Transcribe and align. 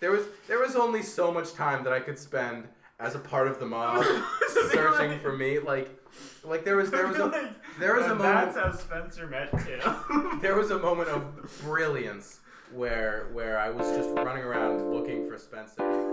there 0.00 0.10
was 0.10 0.24
there 0.48 0.58
was 0.58 0.74
only 0.76 1.02
so 1.02 1.30
much 1.30 1.52
time 1.52 1.84
that 1.84 1.92
I 1.92 2.00
could 2.00 2.18
spend 2.18 2.68
as 2.98 3.14
a 3.14 3.18
part 3.18 3.48
of 3.48 3.58
the 3.58 3.66
mob 3.66 4.04
searching 4.72 5.18
for 5.20 5.32
me. 5.32 5.58
Like, 5.58 5.90
like 6.44 6.64
there 6.64 6.76
was 6.76 6.90
there 6.90 7.06
was 7.06 7.16
a 7.16 7.54
there 7.78 7.94
was 7.94 8.06
a 8.06 8.14
moment 8.14 8.54
That's 8.54 8.56
how 8.56 8.72
Spencer 8.72 9.26
met 9.26 9.50
Tim. 9.50 10.38
there 10.42 10.56
was 10.56 10.70
a 10.70 10.78
moment 10.78 11.08
of 11.08 11.60
brilliance 11.62 12.40
where 12.72 13.28
where 13.32 13.58
I 13.58 13.70
was 13.70 13.86
just 13.96 14.10
running 14.10 14.42
around 14.42 14.92
looking 14.92 15.28
for 15.28 15.38
Spencer. 15.38 16.09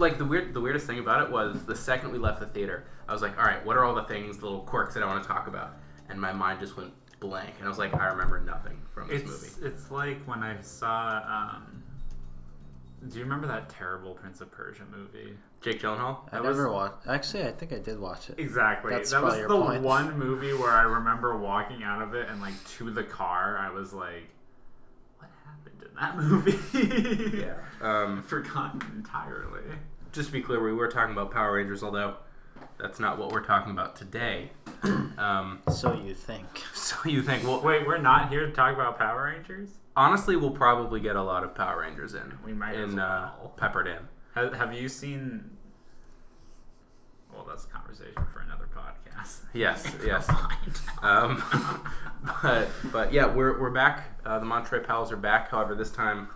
Like 0.00 0.18
the 0.18 0.24
weird, 0.24 0.54
the 0.54 0.60
weirdest 0.60 0.86
thing 0.86 0.98
about 0.98 1.22
it 1.22 1.30
was 1.30 1.64
the 1.64 1.76
second 1.76 2.12
we 2.12 2.18
left 2.18 2.40
the 2.40 2.46
theater, 2.46 2.84
I 3.08 3.12
was 3.12 3.22
like, 3.22 3.36
all 3.38 3.44
right, 3.44 3.64
what 3.64 3.76
are 3.76 3.84
all 3.84 3.94
the 3.94 4.04
things, 4.04 4.38
the 4.38 4.44
little 4.46 4.60
quirks 4.62 4.94
that 4.94 5.02
I 5.02 5.06
want 5.06 5.22
to 5.22 5.28
talk 5.28 5.46
about? 5.46 5.76
And 6.08 6.20
my 6.20 6.32
mind 6.32 6.60
just 6.60 6.76
went 6.76 6.92
blank, 7.20 7.54
and 7.58 7.66
I 7.66 7.68
was 7.68 7.78
like, 7.78 7.94
I 7.94 8.06
remember 8.06 8.40
nothing 8.40 8.80
from 8.92 9.08
this 9.08 9.22
It's 9.22 9.56
movie. 9.56 9.66
it's 9.74 9.90
like 9.90 10.18
when 10.26 10.42
I 10.42 10.60
saw. 10.60 11.22
Um, 11.56 11.82
do 13.08 13.18
you 13.18 13.24
remember 13.24 13.46
that 13.48 13.68
terrible 13.68 14.14
Prince 14.14 14.40
of 14.40 14.50
Persia 14.50 14.82
movie? 14.90 15.34
Jake 15.60 15.80
Gyllenhaal. 15.80 16.20
I 16.32 16.36
That 16.36 16.44
never 16.44 16.68
was- 16.70 16.74
watched. 16.92 17.06
Actually, 17.06 17.44
I 17.44 17.52
think 17.52 17.72
I 17.72 17.78
did 17.78 17.98
watch 18.00 18.30
it. 18.30 18.38
Exactly. 18.38 18.92
That's 18.92 19.10
that 19.10 19.22
was 19.22 19.34
probably 19.34 19.46
the 19.56 19.62
your 19.62 19.66
point. 19.72 19.82
one 19.82 20.18
movie 20.18 20.52
where 20.54 20.70
I 20.70 20.82
remember 20.82 21.36
walking 21.36 21.82
out 21.82 22.00
of 22.00 22.14
it 22.14 22.28
and 22.30 22.40
like 22.40 22.54
to 22.78 22.90
the 22.90 23.02
car, 23.04 23.58
I 23.58 23.70
was 23.70 23.92
like, 23.92 24.04
"What 24.04 24.22
happened 24.22 24.43
in 25.94 26.00
that 26.00 26.16
movie?" 26.16 27.38
Yeah. 27.38 27.54
Um, 27.80 28.22
forgotten 28.22 28.80
entirely. 28.96 29.60
just 30.12 30.28
to 30.28 30.32
be 30.32 30.40
clear, 30.40 30.62
we 30.62 30.72
were 30.72 30.88
talking 30.88 31.12
about 31.12 31.30
Power 31.30 31.52
Rangers, 31.56 31.82
although 31.82 32.14
that's 32.78 32.98
not 32.98 33.18
what 33.18 33.30
we're 33.30 33.44
talking 33.44 33.72
about 33.72 33.94
today. 33.94 34.52
um, 35.18 35.60
So 35.70 35.92
you 35.92 36.14
think? 36.14 36.46
so 36.74 36.96
you 37.04 37.20
think? 37.22 37.44
Well, 37.44 37.60
Wait, 37.60 37.86
we're 37.86 37.98
not 37.98 38.30
here 38.30 38.46
to 38.46 38.52
talk 38.52 38.72
about 38.74 38.96
Power 38.98 39.24
Rangers. 39.24 39.68
honestly, 39.96 40.34
we'll 40.34 40.50
probably 40.52 40.98
get 41.00 41.14
a 41.16 41.22
lot 41.22 41.44
of 41.44 41.54
Power 41.54 41.80
Rangers 41.82 42.14
in. 42.14 42.38
We 42.42 42.54
might 42.54 42.74
as 42.74 42.92
in 42.94 42.98
uh, 42.98 43.32
well. 43.38 43.52
peppered 43.58 43.86
in. 43.86 43.98
Have, 44.34 44.54
have 44.54 44.72
you 44.72 44.88
seen? 44.88 45.50
Well, 47.34 47.44
that's 47.46 47.64
a 47.64 47.68
conversation 47.68 48.24
for 48.32 48.40
another 48.40 48.63
podcast. 49.24 49.40
Yes, 49.52 49.92
yes. 50.04 50.28
Um, 51.02 51.42
but 52.42 52.68
but 52.90 53.12
yeah, 53.12 53.26
we're 53.26 53.60
we're 53.60 53.68
back. 53.70 54.04
Uh, 54.24 54.38
the 54.38 54.46
Monterey 54.46 54.80
Pals 54.80 55.12
are 55.12 55.18
back. 55.18 55.50
However, 55.50 55.74
this 55.74 55.90
time, 55.90 56.28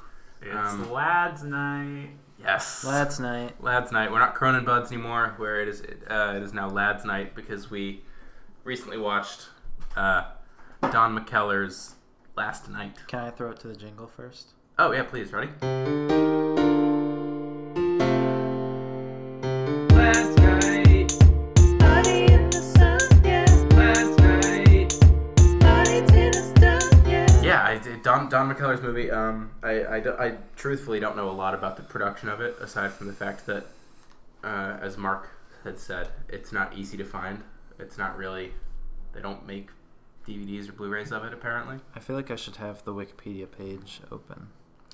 It's 0.43 0.55
Um, 0.55 0.93
lads' 0.93 1.43
night. 1.43 2.11
yes, 2.39 2.85
Lads' 2.85 3.19
night. 3.19 3.63
lads 3.65 3.93
night. 3.93 4.13
We're 4.13 4.19
not 4.19 4.35
Cronin 4.35 4.67
buds 4.67 4.93
anymore. 4.93 5.33
Where 5.39 5.63
it 5.63 5.69
is 5.69 5.81
uh, 6.11 6.35
it 6.37 6.43
is 6.43 6.53
now 6.53 6.69
lads 6.69 7.07
night 7.07 7.35
because 7.35 7.71
we 7.71 8.03
recently 8.65 8.99
watched 8.99 9.49
uh, 9.97 10.25
Don 10.83 11.19
McKellar's 11.19 11.95
Last 12.37 12.69
Night. 12.69 12.97
Can 13.07 13.21
I 13.21 13.31
throw 13.31 13.51
it 13.53 13.61
to 13.61 13.69
the 13.69 13.77
jingle 13.77 14.07
first? 14.07 14.49
Oh 14.79 14.93
yeah, 14.93 15.05
please, 15.05 15.33
ready? 15.33 15.49
Don 28.29 28.49
Don 28.49 28.55
McKellar's 28.55 28.83
movie. 28.83 29.11
Um, 29.11 29.51
I, 29.63 29.81
I, 29.83 30.27
I 30.27 30.35
truthfully 30.57 31.01
don't 31.01 31.17
know 31.17 31.31
a 31.31 31.33
lot 31.33 31.55
about 31.55 31.77
the 31.77 31.83
production 31.83 32.29
of 32.29 32.41
it 32.41 32.57
aside 32.61 32.93
from 32.93 33.07
the 33.07 33.13
fact 33.13 33.47
that, 33.47 33.67
uh, 34.45 34.79
as 34.81 34.97
Mark 34.97 35.29
had 35.65 35.79
said, 35.79 36.09
it's 36.29 36.53
not 36.53 36.77
easy 36.77 36.97
to 36.97 37.05
find. 37.05 37.43
It's 37.79 37.99
not 37.99 38.17
really. 38.17 38.53
They 39.13 39.21
don't 39.21 39.47
make 39.47 39.71
DVDs 40.27 40.69
or 40.69 40.73
Blu-rays 40.73 41.13
of 41.13 41.25
it 41.25 41.33
apparently. 41.33 41.79
I 41.95 42.01
feel 42.01 42.17
like 42.17 42.31
I 42.31 42.37
should 42.37 42.57
have 42.57 42.85
the 42.85 42.93
Wikipedia 42.93 43.51
page 43.51 44.01
open. 44.13 44.49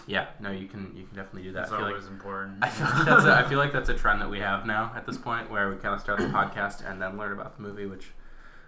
Yeah, 0.06 0.26
no, 0.38 0.50
you 0.50 0.66
can 0.66 0.92
you 0.94 1.04
can 1.04 1.16
definitely 1.16 1.44
do 1.44 1.52
that. 1.52 1.60
That's 1.60 1.72
I 1.72 1.76
feel 1.76 1.84
like 1.86 1.94
always 1.94 2.08
important. 2.08 2.58
I 2.62 2.68
feel 2.68 2.86
like 2.86 3.04
that's 3.06 3.24
a, 3.24 3.34
I 3.34 3.48
feel 3.48 3.58
like 3.58 3.72
that's 3.72 3.88
a 3.88 3.94
trend 3.94 4.20
that 4.20 4.28
we 4.28 4.38
have 4.40 4.66
now 4.66 4.92
at 4.94 5.06
this 5.06 5.16
point 5.16 5.50
where 5.50 5.70
we 5.70 5.76
kind 5.76 5.94
of 5.94 6.00
start 6.00 6.18
the 6.18 6.26
podcast 6.26 6.88
and 6.88 7.00
then 7.00 7.16
learn 7.16 7.32
about 7.32 7.56
the 7.56 7.62
movie, 7.62 7.86
which 7.86 8.12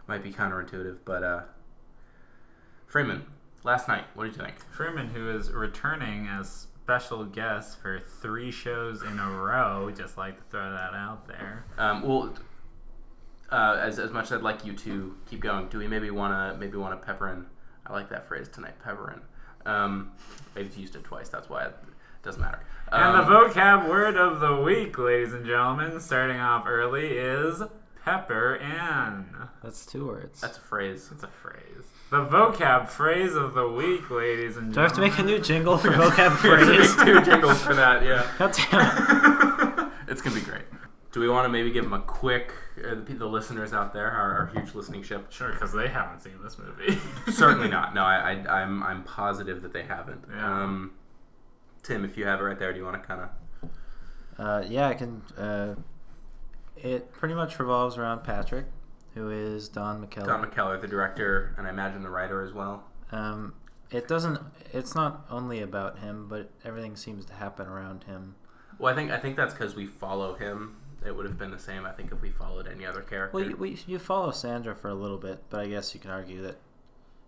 might 0.06 0.22
be 0.22 0.32
counterintuitive. 0.32 0.98
But 1.04 1.22
uh, 1.22 1.40
Freeman, 2.86 3.26
last 3.66 3.88
night, 3.88 4.04
what 4.14 4.24
did 4.24 4.36
you 4.36 4.42
think? 4.42 4.54
Freeman, 4.70 5.08
who 5.08 5.28
is 5.28 5.50
returning 5.50 6.28
as 6.28 6.68
special 6.82 7.24
guest 7.24 7.80
for 7.82 7.98
three 7.98 8.52
shows 8.52 9.02
in 9.02 9.18
a 9.18 9.30
row, 9.30 9.90
just 9.94 10.16
like 10.16 10.36
to 10.36 10.42
throw 10.50 10.70
that 10.70 10.94
out 10.94 11.26
there. 11.26 11.64
Um, 11.76 12.02
well, 12.02 12.34
uh, 13.50 13.80
as, 13.82 13.98
as 13.98 14.12
much 14.12 14.26
as 14.26 14.34
I'd 14.34 14.42
like 14.42 14.64
you 14.64 14.72
to 14.72 15.16
keep 15.28 15.40
going, 15.40 15.66
do 15.68 15.78
we 15.78 15.88
maybe 15.88 16.10
wanna 16.10 16.56
maybe 16.58 16.76
wanna 16.78 16.96
pepper 16.96 17.28
in? 17.28 17.46
I 17.84 17.92
like 17.92 18.08
that 18.10 18.26
phrase 18.28 18.48
tonight, 18.48 18.74
pepper 18.82 19.12
in. 19.12 19.70
Um, 19.70 20.12
I've 20.56 20.76
used 20.76 20.94
it 20.94 21.02
twice. 21.02 21.28
That's 21.28 21.48
why 21.48 21.64
it 21.64 21.74
doesn't 22.22 22.40
matter. 22.40 22.60
And 22.92 23.16
Um, 23.16 23.26
the 23.26 23.32
vocab 23.32 23.88
word 23.88 24.16
of 24.16 24.38
the 24.38 24.56
week, 24.62 24.96
ladies 24.96 25.32
and 25.32 25.44
gentlemen, 25.44 25.98
starting 25.98 26.38
off 26.38 26.64
early, 26.68 27.18
is 27.18 27.62
pepper 28.04 28.54
in. 28.54 29.48
That's 29.60 29.84
two 29.84 30.06
words. 30.06 30.40
That's 30.40 30.56
a 30.56 30.60
phrase. 30.60 31.08
It's 31.12 31.24
a 31.24 31.28
phrase. 31.28 31.90
The 32.08 32.24
vocab 32.24 32.88
phrase 32.88 33.34
of 33.34 33.54
the 33.54 33.68
week, 33.68 34.10
ladies 34.10 34.56
and 34.56 34.72
gentlemen. 34.72 34.74
Do 34.74 34.80
I 34.80 34.82
have 34.84 34.92
to 34.94 35.00
make 35.00 35.18
a 35.18 35.22
new 35.24 35.38
jingle 35.40 35.76
for 35.76 35.88
vocab 35.88 36.40
We 36.42 36.50
have 36.50 36.60
to 36.60 36.66
make 36.66 36.88
phrase? 36.88 36.96
two 37.04 37.20
jingles 37.30 37.60
for 37.62 37.74
that. 37.74 38.04
Yeah, 38.04 38.30
God 38.38 38.52
damn 38.70 39.78
it. 39.88 39.92
it's 40.08 40.22
gonna 40.22 40.36
be 40.36 40.42
great. 40.42 40.62
Do 41.10 41.20
we 41.20 41.28
want 41.28 41.46
to 41.46 41.48
maybe 41.48 41.70
give 41.70 41.82
them 41.82 41.94
a 41.94 42.00
quick? 42.00 42.52
Uh, 42.78 42.94
the, 42.94 43.14
the 43.14 43.26
listeners 43.26 43.72
out 43.72 43.92
there, 43.92 44.08
our, 44.10 44.38
our 44.38 44.46
huge 44.48 44.74
listening 44.74 45.02
ship. 45.02 45.32
Sure, 45.32 45.50
because 45.50 45.72
they 45.72 45.88
haven't 45.88 46.20
seen 46.20 46.34
this 46.44 46.58
movie. 46.58 46.98
Certainly 47.32 47.68
not. 47.68 47.94
No, 47.94 48.02
I, 48.02 48.32
I, 48.34 48.60
I'm, 48.60 48.82
I'm 48.82 49.02
positive 49.02 49.62
that 49.62 49.72
they 49.72 49.82
haven't. 49.82 50.22
Yeah. 50.30 50.62
Um, 50.62 50.92
Tim, 51.82 52.04
if 52.04 52.16
you 52.16 52.26
have 52.26 52.40
it 52.40 52.44
right 52.44 52.58
there, 52.58 52.72
do 52.72 52.78
you 52.78 52.84
want 52.84 53.02
to 53.02 53.06
kind 53.06 53.22
of? 53.22 53.70
Uh, 54.38 54.64
yeah, 54.68 54.88
I 54.88 54.94
can. 54.94 55.22
Uh, 55.36 55.74
it 56.76 57.10
pretty 57.12 57.34
much 57.34 57.58
revolves 57.58 57.96
around 57.96 58.22
Patrick, 58.22 58.66
who 59.16 59.30
is 59.30 59.68
Don 59.68 60.06
McKellar. 60.06 60.26
Don 60.26 60.44
McKellar, 60.44 60.78
the 60.80 60.86
director, 60.86 61.54
and 61.56 61.66
I 61.66 61.70
imagine 61.70 62.02
the 62.02 62.10
writer 62.10 62.42
as 62.42 62.52
well. 62.52 62.84
Um, 63.10 63.54
it 63.90 64.06
doesn't. 64.06 64.38
It's 64.74 64.94
not 64.94 65.24
only 65.30 65.62
about 65.62 65.98
him, 66.00 66.28
but 66.28 66.50
everything 66.64 66.96
seems 66.96 67.24
to 67.26 67.32
happen 67.32 67.66
around 67.66 68.04
him. 68.04 68.34
Well, 68.78 68.92
I 68.92 68.96
think 68.96 69.10
I 69.10 69.16
think 69.18 69.36
that's 69.36 69.54
because 69.54 69.74
we 69.74 69.86
follow 69.86 70.34
him. 70.34 70.76
It 71.04 71.16
would 71.16 71.24
have 71.24 71.38
been 71.38 71.50
the 71.50 71.58
same, 71.58 71.86
I 71.86 71.92
think, 71.92 72.12
if 72.12 72.20
we 72.20 72.30
followed 72.30 72.66
any 72.68 72.84
other 72.84 73.00
character. 73.00 73.36
Well, 73.38 73.48
you, 73.48 73.56
we, 73.56 73.78
you 73.86 73.98
follow 73.98 74.32
Sandra 74.32 74.74
for 74.74 74.88
a 74.88 74.94
little 74.94 75.18
bit, 75.18 75.44
but 75.50 75.60
I 75.60 75.68
guess 75.68 75.94
you 75.94 76.00
can 76.00 76.10
argue 76.10 76.42
that 76.42 76.56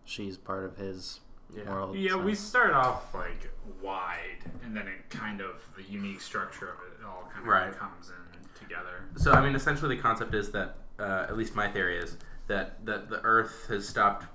she's 0.05 0.37
part 0.37 0.65
of 0.65 0.77
his 0.77 1.21
Yeah. 1.55 1.71
world. 1.71 1.97
yeah, 1.97 2.11
so- 2.11 2.19
we 2.23 2.35
start 2.35 2.73
off 2.73 3.15
like 3.15 3.51
wide, 3.81 4.45
and 4.65 4.77
then 4.77 4.89
it 4.89 5.09
kind 5.11 5.41
of 5.41 5.63
the 5.77 5.85
unique 5.85 6.21
structure 6.21 6.67
of 6.69 6.79
it 7.01 7.05
all 7.07 7.29
kind 7.33 7.41
of 7.43 7.47
Right. 7.47 7.73
comes 7.73 8.11
in 8.11 8.49
together. 8.61 9.05
So 9.17 9.33
I 9.33 9.41
mean, 9.43 9.55
essentially, 9.55 9.95
the 9.97 10.03
concept 10.03 10.35
is 10.35 10.51
that, 10.53 10.75
uh, 10.99 11.27
at 11.29 11.37
least 11.37 11.55
my 11.55 11.69
theory 11.69 11.99
is 11.99 12.17
that 12.47 12.85
that 12.87 13.09
the 13.11 13.21
Earth 13.23 13.67
has 13.69 13.89
stopped 13.89 14.27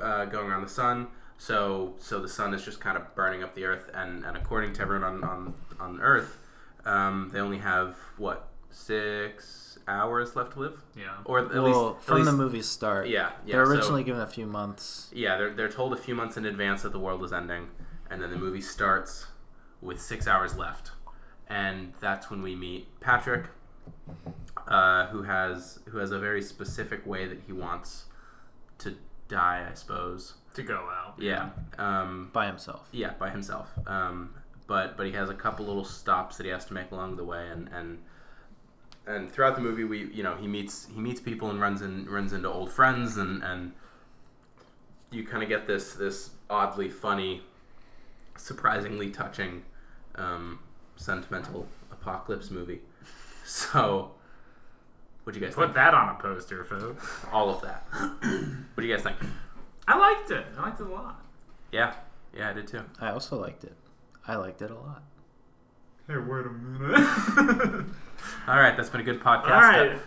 uh, 0.00 0.24
going 0.26 0.48
around 0.50 0.62
the 0.62 0.68
sun. 0.68 1.08
So 1.38 1.94
so 1.98 2.20
the 2.20 2.28
sun 2.28 2.54
is 2.54 2.64
just 2.64 2.80
kind 2.80 2.96
of 2.96 3.14
burning 3.14 3.42
up 3.42 3.54
the 3.54 3.64
earth, 3.64 3.90
and, 3.94 4.24
and 4.24 4.36
according 4.36 4.72
to 4.74 4.82
everyone 4.82 5.04
on 5.04 5.24
on, 5.24 5.54
on 5.80 6.00
Earth, 6.00 6.38
um, 6.84 7.30
they 7.32 7.40
only 7.40 7.58
have 7.58 7.96
what 8.16 8.48
six 8.70 9.78
hours 9.88 10.36
left 10.36 10.52
to 10.52 10.60
live, 10.60 10.80
Yeah. 10.96 11.14
or 11.24 11.40
at 11.40 11.52
well, 11.52 11.64
least 11.64 11.96
at 11.98 12.04
from 12.04 12.18
the 12.20 12.30
least- 12.30 12.36
movie's 12.38 12.68
start. 12.68 13.08
Yeah, 13.08 13.30
yeah. 13.44 13.56
They're 13.56 13.66
so- 13.66 13.72
originally 13.72 14.04
given 14.04 14.20
a 14.22 14.26
few 14.26 14.46
months. 14.46 15.10
yeah, 15.12 15.36
they're, 15.36 15.52
they're 15.52 15.68
told 15.68 15.92
a 15.92 15.96
few 15.96 16.14
months 16.14 16.36
in 16.36 16.46
advance 16.46 16.82
that 16.82 16.92
the 16.92 17.00
world 17.00 17.24
is 17.24 17.32
ending, 17.32 17.68
and 18.08 18.22
then 18.22 18.30
the 18.30 18.36
movie 18.38 18.60
starts 18.60 19.26
with 19.80 20.00
six 20.00 20.28
hours 20.28 20.56
left, 20.56 20.92
and 21.48 21.92
that's 21.98 22.30
when 22.30 22.40
we 22.42 22.54
meet 22.54 22.86
Patrick, 23.00 23.46
uh, 24.68 25.06
who 25.06 25.22
has 25.22 25.78
who 25.88 25.98
has 25.98 26.10
a 26.10 26.18
very 26.18 26.42
specific 26.42 27.06
way 27.06 27.26
that 27.26 27.40
he 27.46 27.52
wants 27.52 28.04
to 28.78 28.96
die, 29.28 29.66
I 29.70 29.74
suppose. 29.74 30.34
To 30.54 30.62
go 30.62 30.74
out. 30.74 31.14
Yeah, 31.18 31.50
um, 31.78 32.30
by 32.32 32.46
himself. 32.46 32.88
yeah, 32.92 33.14
by 33.18 33.30
himself. 33.30 33.70
Um, 33.86 34.34
but 34.66 34.96
but 34.96 35.06
he 35.06 35.12
has 35.12 35.30
a 35.30 35.34
couple 35.34 35.66
little 35.66 35.84
stops 35.84 36.36
that 36.36 36.44
he 36.44 36.50
has 36.50 36.64
to 36.66 36.74
make 36.74 36.90
along 36.90 37.16
the 37.16 37.24
way, 37.24 37.48
and 37.48 37.68
and 37.72 37.98
and 39.06 39.30
throughout 39.30 39.56
the 39.56 39.62
movie, 39.62 39.84
we 39.84 40.04
you 40.12 40.22
know 40.22 40.36
he 40.36 40.46
meets 40.46 40.86
he 40.94 41.00
meets 41.00 41.20
people 41.20 41.50
and 41.50 41.60
runs 41.60 41.82
in 41.82 42.08
runs 42.08 42.32
into 42.32 42.48
old 42.48 42.70
friends, 42.70 43.16
and 43.16 43.42
and 43.42 43.72
you 45.10 45.26
kind 45.26 45.42
of 45.42 45.48
get 45.48 45.66
this 45.66 45.94
this 45.94 46.30
oddly 46.48 46.88
funny, 46.88 47.42
surprisingly 48.36 49.10
touching, 49.10 49.62
um, 50.16 50.58
sentimental 50.96 51.66
apocalypse 51.90 52.50
movie. 52.50 52.80
So, 53.44 54.12
what 55.24 55.34
do 55.34 55.40
you 55.40 55.46
guys 55.46 55.54
Put 55.54 55.64
think? 55.66 55.74
that 55.76 55.94
on 55.94 56.08
a 56.16 56.18
poster, 56.18 56.64
folks. 56.64 57.06
All 57.32 57.50
of 57.50 57.60
that. 57.62 57.86
what 57.90 58.80
do 58.80 58.86
you 58.86 58.94
guys 58.94 59.04
think? 59.04 59.16
I 59.86 59.96
liked 59.98 60.30
it. 60.30 60.46
I 60.58 60.62
liked 60.62 60.80
it 60.80 60.86
a 60.86 60.90
lot. 60.90 61.24
Yeah, 61.72 61.94
yeah, 62.36 62.50
I 62.50 62.52
did 62.52 62.66
too. 62.66 62.82
I 63.00 63.10
also 63.10 63.40
liked 63.40 63.64
it. 63.64 63.74
I 64.26 64.36
liked 64.36 64.62
it 64.62 64.70
a 64.70 64.74
lot. 64.74 65.02
Hey, 66.06 66.16
wait 66.16 66.46
a 66.46 66.50
minute. 66.50 67.86
All 68.48 68.56
right, 68.60 68.76
that's 68.76 68.90
been 68.90 69.00
a 69.00 69.04
good 69.04 69.20
podcast. 69.20 69.50
All 69.50 69.60
right. 69.60 69.98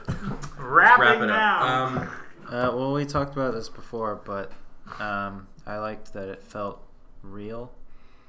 Wrapping 0.58 1.02
Wrap 1.06 1.22
it 1.22 1.30
up. 1.30 1.30
down. 1.30 1.98
Um, 1.98 2.10
Uh, 2.48 2.72
well, 2.76 2.94
we 2.94 3.06
talked 3.06 3.34
about 3.34 3.54
this 3.54 3.70
before, 3.70 4.22
but 4.24 4.52
um, 5.00 5.48
I 5.66 5.78
liked 5.78 6.14
that 6.14 6.30
it 6.30 6.44
felt 6.44 6.80
real, 7.24 7.72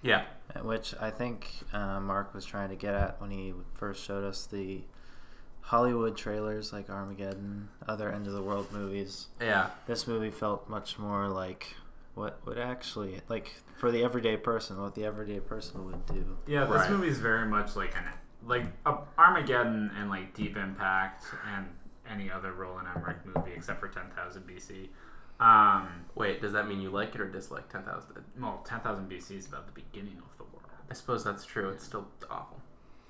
yeah, 0.02 0.24
which 0.62 0.94
I 1.00 1.10
think 1.10 1.50
uh, 1.72 2.00
Mark 2.00 2.32
was 2.34 2.44
trying 2.46 2.70
to 2.70 2.76
get 2.76 2.94
at 2.94 3.20
when 3.20 3.30
he 3.30 3.52
first 3.74 4.02
showed 4.04 4.24
us 4.24 4.46
the 4.46 4.82
Hollywood 5.66 6.16
trailers 6.16 6.72
like 6.72 6.88
Armageddon, 6.88 7.68
other 7.88 8.10
end 8.12 8.26
of 8.28 8.32
the 8.32 8.42
world 8.42 8.72
movies. 8.72 9.26
yeah. 9.40 9.70
This 9.86 10.06
movie 10.06 10.30
felt 10.30 10.68
much 10.68 10.98
more 10.98 11.28
like 11.28 11.74
what 12.14 12.38
would 12.46 12.56
actually 12.58 13.20
like 13.28 13.52
for 13.76 13.90
the 13.90 14.02
everyday 14.04 14.36
person, 14.36 14.80
what 14.80 14.94
the 14.94 15.04
everyday 15.04 15.40
person 15.40 15.84
would 15.86 16.06
do. 16.06 16.38
Yeah, 16.46 16.64
this 16.64 16.82
Right. 16.82 16.90
movie 16.90 17.08
is 17.08 17.18
very 17.18 17.46
much 17.46 17.74
like 17.76 17.96
an 17.96 18.04
like 18.46 18.64
a 18.86 18.94
Armageddon 19.18 19.90
and 19.98 20.08
like 20.08 20.32
Deep 20.34 20.56
Impact 20.56 21.24
and 21.56 21.66
any 22.08 22.30
other 22.30 22.52
Roland 22.52 22.86
Emmerich 22.94 23.16
movie 23.26 23.50
except 23.56 23.80
for 23.80 23.88
10,000 23.88 24.46
BC. 24.46 24.88
Um, 25.40 25.88
Wait, 26.14 26.40
does 26.40 26.52
that 26.52 26.68
mean 26.68 26.80
you 26.80 26.90
like 26.90 27.14
it 27.16 27.20
or 27.20 27.28
dislike 27.28 27.68
10,000? 27.68 28.24
well, 28.40 28.62
10,000 28.64 29.10
BC 29.10 29.36
is 29.36 29.46
about 29.46 29.66
the 29.66 29.72
beginning 29.72 30.16
of 30.18 30.38
the 30.38 30.44
world. 30.44 30.70
I 30.88 30.94
suppose 30.94 31.24
that's 31.24 31.44
true. 31.44 31.68
It's 31.70 31.84
still 31.84 32.06
awful. 32.30 32.60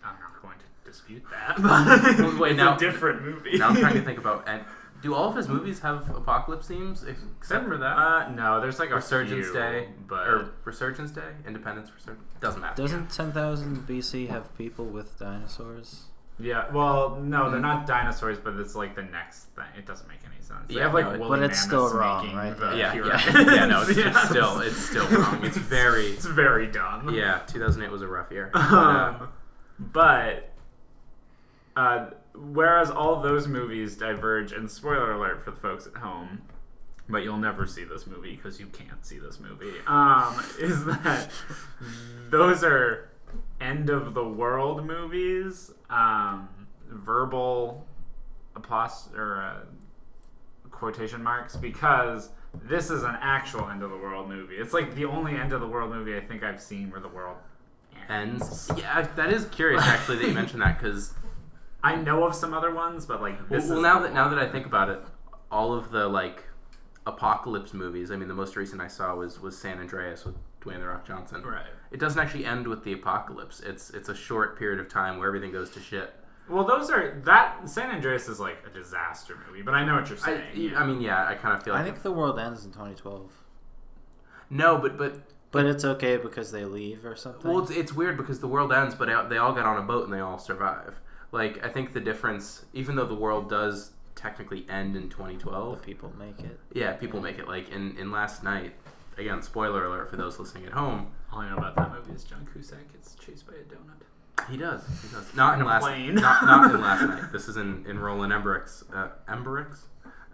I'm 0.03 0.15
not 0.21 0.41
going 0.41 0.59
to 0.59 0.65
dispute 0.97 1.25
that. 1.31 1.57
But 1.63 2.39
wait, 2.39 2.53
it's 2.53 2.57
now- 2.59 2.77
a 2.77 2.79
different 2.79 3.23
movie. 3.23 3.59
Now 3.59 3.69
I'm 3.69 3.77
trying 3.77 3.95
to 3.95 4.03
think 4.03 4.19
about. 4.25 4.49
And 4.49 4.63
do 5.03 5.15
all 5.15 5.29
of 5.29 5.37
his 5.37 5.47
movies 5.49 5.81
have 5.81 6.09
apocalypse 6.15 6.67
themes 6.69 7.05
except 7.05 7.67
for 7.67 7.77
that? 7.77 7.97
Uh, 7.99 8.31
no, 8.31 8.61
there's 8.61 8.79
like 8.79 8.91
a 8.91 8.95
Resurgence 8.97 9.47
few, 9.47 9.55
Day 9.55 9.89
but 10.09 10.27
or 10.27 10.51
Resurgence 10.65 11.11
Day, 11.11 11.31
Independence 11.47 11.91
Resurgence 11.95 12.25
doesn't 12.41 12.61
matter. 12.61 12.83
Doesn't 12.83 13.11
10,000 13.11 13.87
BC 13.87 14.29
have 14.29 14.57
people 14.57 14.87
with 14.87 15.19
dinosaurs? 15.19 16.05
yeah, 16.39 16.71
well, 16.71 17.17
no, 17.23 17.51
they're 17.51 17.61
not 17.61 17.87
dinosaurs, 17.87 18.39
but 18.39 18.55
it's 18.57 18.75
like 18.75 18.95
the 18.95 19.03
next 19.03 19.45
thing. 19.55 19.65
It 19.79 19.87
doesn't 19.87 20.07
make 20.09 20.19
any 20.27 20.41
sense. 20.43 20.61
They 20.69 20.75
Yeah, 20.77 20.83
have 20.85 20.95
like 20.95 21.13
no, 21.13 21.19
woolly 21.19 21.41
But 21.41 21.51
it's 21.51 21.61
still 21.61 21.89
mammoths 21.93 21.95
wrong, 21.95 22.23
making 22.25 22.37
right? 22.39 22.57
the 22.59 22.77
yeah, 22.77 22.95
yeah, 22.95 23.55
yeah. 23.55 23.67
No, 23.67 23.81
it's, 23.83 23.91
it's 23.91 23.99
Yeah. 24.01 24.25
still 24.29 24.61
it's 24.61 24.77
still 24.77 25.07
wrong. 25.09 25.45
It's 25.45 25.57
very 25.57 26.07
it's 26.09 26.27
very 26.27 26.67
dumb. 26.67 27.09
yeah. 27.15 27.41
2008 27.47 27.91
was 27.91 28.03
a 28.03 28.09
rough 28.09 28.31
year. 28.31 28.51
But, 28.53 28.61
uh, 28.73 29.15
Um, 29.21 29.29
but 29.79 30.53
uh, 31.77 32.07
whereas 32.35 32.91
all 32.91 33.21
those 33.21 33.47
movies 33.47 33.97
diverge, 33.97 34.53
and 34.53 34.71
spoiler 34.71 35.13
alert 35.13 35.43
for 35.43 35.51
the 35.51 35.57
folks 35.57 35.87
at 35.87 35.95
home, 35.97 36.43
but 37.09 37.19
you'll 37.19 37.37
never 37.37 37.67
see 37.67 37.85
this 37.85 38.07
movie 38.07 38.35
because 38.35 38.59
you 38.59 38.67
can't 38.67 39.05
see 39.05 39.19
this 39.19 39.39
movie. 39.39 39.75
Um, 39.87 40.43
is 40.59 40.85
that 40.87 41.29
those 42.31 42.65
are 42.65 43.11
end 43.61 43.91
of 43.91 44.15
the 44.15 44.27
world 44.27 44.85
movies, 44.87 45.71
um, 45.91 46.49
verbal 46.89 47.87
apost 48.57 49.15
or 49.15 49.43
uh, 49.43 50.69
quotation 50.71 51.23
marks 51.23 51.57
because. 51.57 52.31
This 52.65 52.89
is 52.89 53.03
an 53.03 53.19
actual 53.21 53.69
end 53.69 53.83
of 53.83 53.91
the 53.91 53.99
world 53.99 54.31
movie. 54.31 54.55
It's 54.55 54.73
like 54.73 54.95
the 54.95 55.05
only 55.05 55.37
end 55.37 55.53
of 55.53 55.61
the 55.61 55.67
world 55.67 55.91
movie 55.91 56.17
I 56.17 56.21
think 56.21 56.43
I've 56.43 56.59
seen 56.59 56.91
where 56.91 57.01
the 57.01 57.09
world 57.09 57.37
ends. 58.09 58.71
Yeah, 58.75 59.07
that 59.17 59.31
is 59.31 59.45
curious 59.47 59.83
actually 59.83 60.17
that 60.17 60.29
you 60.29 60.33
mentioned 60.33 60.63
that 60.63 60.81
because 60.81 61.13
I 61.83 61.95
know 61.97 62.25
of 62.25 62.35
some 62.35 62.53
other 62.55 62.75
ones, 62.75 63.07
but 63.07 63.21
like 63.21 63.49
this 63.49 63.69
well 63.69 63.79
is 63.79 63.83
now 63.83 63.99
the 64.01 64.09
that 64.09 64.15
now 64.15 64.29
that 64.29 64.39
I 64.39 64.49
think 64.49 64.67
about 64.67 64.89
it, 64.89 65.01
all 65.51 65.73
of 65.73 65.91
the 65.91 66.09
like 66.09 66.45
apocalypse 67.07 67.73
movies. 67.73 68.11
I 68.11 68.17
mean, 68.17 68.29
the 68.29 68.35
most 68.35 68.57
recent 68.57 68.81
I 68.81 68.89
saw 68.89 69.15
was 69.15 69.41
was 69.41 69.57
San 69.57 69.79
Andreas 69.79 70.25
with 70.25 70.35
Dwayne 70.61 70.81
the 70.81 70.87
Rock 70.89 71.07
Johnson. 71.07 71.43
right. 71.45 71.67
It 71.93 72.01
doesn't 72.01 72.21
actually 72.21 72.45
end 72.45 72.67
with 72.67 72.83
the 72.85 72.93
apocalypse. 72.93 73.61
It's 73.61 73.91
it's 73.91 74.09
a 74.09 74.15
short 74.15 74.59
period 74.59 74.81
of 74.81 74.89
time 74.89 75.19
where 75.19 75.29
everything 75.29 75.53
goes 75.53 75.71
to 75.71 75.81
shit. 75.81 76.13
Well, 76.49 76.65
those 76.65 76.91
are 76.91 77.21
that 77.25 77.69
San 77.69 77.91
Andreas 77.91 78.29
is 78.29 78.39
like 78.41 78.59
a 78.67 78.71
disaster 78.71 79.37
movie, 79.47 79.63
but 79.63 79.75
I 79.75 79.85
know 79.85 79.95
what 79.95 80.09
you're 80.09 80.19
I, 80.19 80.39
saying. 80.55 80.75
I 80.77 80.85
mean, 80.87 81.01
yeah, 81.01 81.27
I 81.27 81.35
kind 81.35 81.57
of 81.57 81.63
feel 81.63 81.75
like 81.75 81.83
I 81.83 81.85
like 81.85 81.93
think 81.95 82.03
the 82.03 82.13
world 82.13 82.39
ends 82.39 82.65
in 82.65 82.73
2012. 82.73 83.31
no, 84.51 84.79
but 84.79 84.97
but 84.97 85.21
But 85.51 85.67
it's 85.67 85.85
okay 85.85 86.17
because 86.17 86.53
they 86.53 86.65
leave 86.65 87.05
or 87.05 87.17
something. 87.17 87.51
well, 87.51 87.63
it's, 87.63 87.71
it's 87.71 87.93
weird 87.93 88.17
because 88.17 88.41
the 88.41 88.49
world 88.49 88.73
ends, 88.73 88.95
but 88.95 89.29
they 89.29 89.39
all 89.39 89.53
get 89.55 89.65
on 89.65 89.79
a 89.79 89.83
boat 89.83 90.05
and 90.05 90.13
they 90.13 90.21
all 90.21 90.39
survive. 90.39 91.01
Like 91.33 91.65
I 91.65 91.69
think 91.69 91.93
the 91.93 92.01
difference, 92.01 92.65
even 92.73 92.97
though 92.97 93.07
the 93.07 93.15
world 93.15 93.49
does 93.51 93.93
technically 94.15 94.65
end 94.71 94.97
in 94.97 95.03
the 95.05 95.09
2012, 95.09 95.83
people 95.83 96.13
make 96.19 96.39
it. 96.41 96.59
yeah, 96.73 96.93
people 96.95 97.21
make 97.21 97.39
it. 97.39 97.47
Like 97.49 97.69
in 97.71 97.97
in 97.99 98.11
last 98.11 98.43
night, 98.45 98.75
again, 99.19 99.43
spoiler 99.43 99.85
alert 99.87 100.09
for 100.11 100.17
those 100.17 100.39
listening 100.39 100.67
at 100.67 100.73
home. 100.73 101.09
All 101.33 101.41
I 101.41 101.51
know 101.51 101.57
about 101.57 101.77
that 101.77 101.93
movie 101.93 102.13
is 102.13 102.25
John 102.25 102.47
Cusack 102.53 102.93
gets 102.93 103.15
chased 103.17 103.47
by 103.47 103.55
a 103.55 103.57
donut. 103.57 104.51
He 104.51 104.57
does. 104.57 104.83
He 105.03 105.09
does. 105.15 105.35
Not 105.35 105.55
in, 105.55 105.61
In 105.61 105.67
last. 105.67 105.83
plane. 105.83 106.15
Not, 106.15 106.45
not 106.45 106.75
in 106.75 106.81
last 106.89 107.03
night. 107.09 107.33
This 107.33 107.49
is 107.49 107.57
in 107.57 107.85
in 107.89 107.99
Roland 107.99 108.33
Emmerich's 108.33 108.85
uh, 108.95 109.09
Emmerich's, 109.29 109.85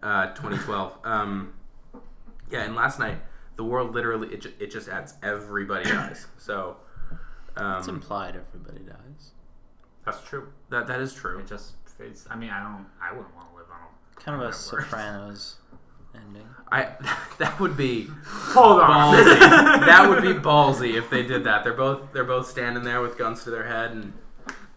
uh, 0.03 0.27
2012. 0.35 0.99
Um, 1.05 1.55
yeah, 2.51 2.65
in 2.67 2.75
last 2.75 2.99
night, 2.99 3.19
the 3.57 3.65
world 3.65 3.95
literally 3.95 4.29
it, 4.35 4.43
ju- 4.43 4.53
it 4.61 4.71
just 4.71 4.89
adds 4.89 5.15
everybody 5.23 5.89
dies. 5.89 6.27
So 6.37 6.77
It's 7.57 7.89
um, 7.89 7.95
implied 7.97 8.37
everybody 8.37 8.85
dies. 8.85 9.31
That's 10.05 10.23
true. 10.23 10.53
that 10.71 10.87
that 10.87 11.01
is 11.01 11.15
true. 11.15 11.39
It 11.39 11.47
just 11.47 11.75
fades. 11.99 12.27
I 12.31 12.37
mean, 12.37 12.51
I 12.51 12.63
don't. 12.63 12.87
I 13.01 13.13
wouldn't 13.13 13.35
want 13.37 13.51
to 13.51 13.57
live 13.57 13.67
on 13.71 13.79
a 13.81 14.21
Kind 14.21 14.43
of 14.43 14.49
a 14.49 14.53
Sopranos 14.53 15.57
ending. 16.15 16.47
I 16.71 16.89
that 17.39 17.59
would 17.61 17.77
be 17.77 18.09
Hold 18.27 18.81
on. 18.81 19.15
ballsy. 19.15 19.39
that 19.87 20.09
would 20.09 20.23
be 20.23 20.35
ballsy 20.35 20.95
if 20.97 21.09
they 21.11 21.23
did 21.23 21.45
that. 21.45 21.65
They're 21.65 21.73
both 21.75 22.13
they're 22.13 22.25
both 22.25 22.49
standing 22.49 22.83
there 22.85 23.01
with 23.01 23.17
guns 23.19 23.45
to 23.45 23.51
their 23.51 23.67
head 23.67 23.93
and 23.93 24.13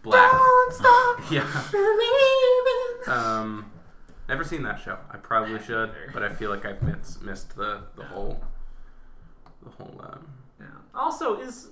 black. 0.02 0.30
Don't 0.32 0.72
stop 0.72 1.20
Yeah. 1.30 1.62
believing. 1.72 3.08
Um, 3.08 3.70
never 4.28 4.44
seen 4.44 4.62
that 4.64 4.80
show. 4.80 4.98
I 5.10 5.16
probably 5.16 5.60
should, 5.62 5.90
but 6.12 6.22
I 6.22 6.28
feel 6.28 6.50
like 6.50 6.64
I've 6.64 6.82
missed 6.82 7.22
missed 7.22 7.56
the 7.56 7.82
the 7.96 8.04
whole 8.04 8.40
the 9.62 9.70
whole. 9.70 10.00
Um, 10.02 10.26
Yeah. 10.60 10.66
Also, 10.94 11.38
is 11.40 11.68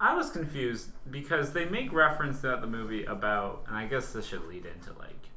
I 0.00 0.14
was 0.14 0.30
confused 0.30 0.90
because 1.10 1.52
they 1.52 1.64
make 1.64 1.92
reference 1.92 2.38
throughout 2.40 2.60
the 2.60 2.66
movie 2.68 3.04
about, 3.04 3.64
and 3.66 3.76
I 3.76 3.86
guess 3.86 4.12
this 4.12 4.26
should 4.26 4.46
lead 4.46 4.64
into 4.64 4.96
like 4.98 5.28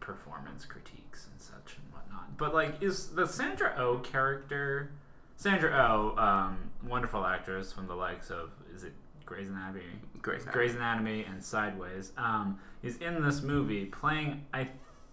performance 0.00 0.64
critiques 0.64 1.26
and 1.30 1.40
such 1.40 1.76
and 1.76 1.92
whatnot. 1.92 2.38
But 2.38 2.54
like, 2.54 2.82
is 2.82 3.08
the 3.08 3.26
Sandra 3.26 3.74
O 3.76 3.98
character, 3.98 4.92
Sandra 5.36 5.70
O, 5.70 6.16
um, 6.18 6.70
wonderful 6.82 7.24
actress 7.26 7.72
from 7.72 7.86
the 7.86 7.94
likes 7.94 8.30
of, 8.30 8.50
is 8.74 8.84
it 8.84 8.94
Grey's 9.26 9.48
Anatomy? 9.48 9.82
Grey's 10.22 10.42
Anatomy. 10.42 10.52
Grey's 10.52 10.74
Anatomy 10.74 11.24
and 11.24 11.44
Sideways, 11.44 12.12
um, 12.16 12.58
is 12.82 12.96
in 12.98 13.22
this 13.22 13.42
movie 13.42 13.84
playing, 13.84 14.46
I 14.54 14.68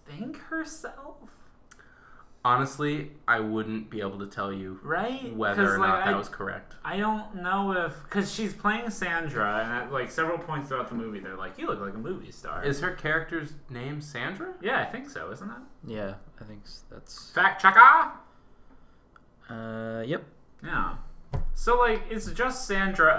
think 0.06 0.38
herself, 0.38 1.16
Honestly, 2.46 3.10
I 3.26 3.40
wouldn't 3.40 3.90
be 3.90 4.00
able 4.00 4.18
to 4.20 4.26
tell 4.26 4.52
you 4.52 4.78
right? 4.84 5.34
whether 5.34 5.74
or 5.74 5.78
like, 5.78 5.88
not 5.88 6.04
that 6.04 6.14
I- 6.14 6.16
was 6.18 6.28
correct. 6.28 6.74
I 6.84 6.96
don't 6.96 7.34
know 7.42 7.72
if 7.72 8.00
because 8.04 8.32
she's 8.32 8.54
playing 8.54 8.88
Sandra, 8.90 9.62
and 9.64 9.72
at 9.72 9.92
like 9.92 10.10
several 10.12 10.38
points 10.38 10.68
throughout 10.68 10.88
the 10.88 10.94
movie, 10.94 11.18
they're 11.18 11.36
like, 11.36 11.58
"You 11.58 11.66
look 11.66 11.80
like 11.80 11.94
a 11.94 11.98
movie 11.98 12.30
star." 12.30 12.64
Is 12.64 12.80
her 12.80 12.92
character's 12.92 13.54
name 13.68 14.00
Sandra? 14.00 14.54
yeah, 14.60 14.80
I 14.80 14.84
think 14.84 15.10
so, 15.10 15.32
isn't 15.32 15.48
that? 15.48 15.62
Yeah, 15.84 16.14
I 16.40 16.44
think 16.44 16.60
s- 16.64 16.84
that's. 16.90 17.30
Fact 17.32 17.60
checker. 17.60 17.80
Uh, 19.50 20.02
yep. 20.06 20.24
Yeah. 20.62 20.94
So 21.54 21.78
like 21.78 22.02
it's 22.10 22.30
just 22.32 22.66
Sandra 22.66 23.16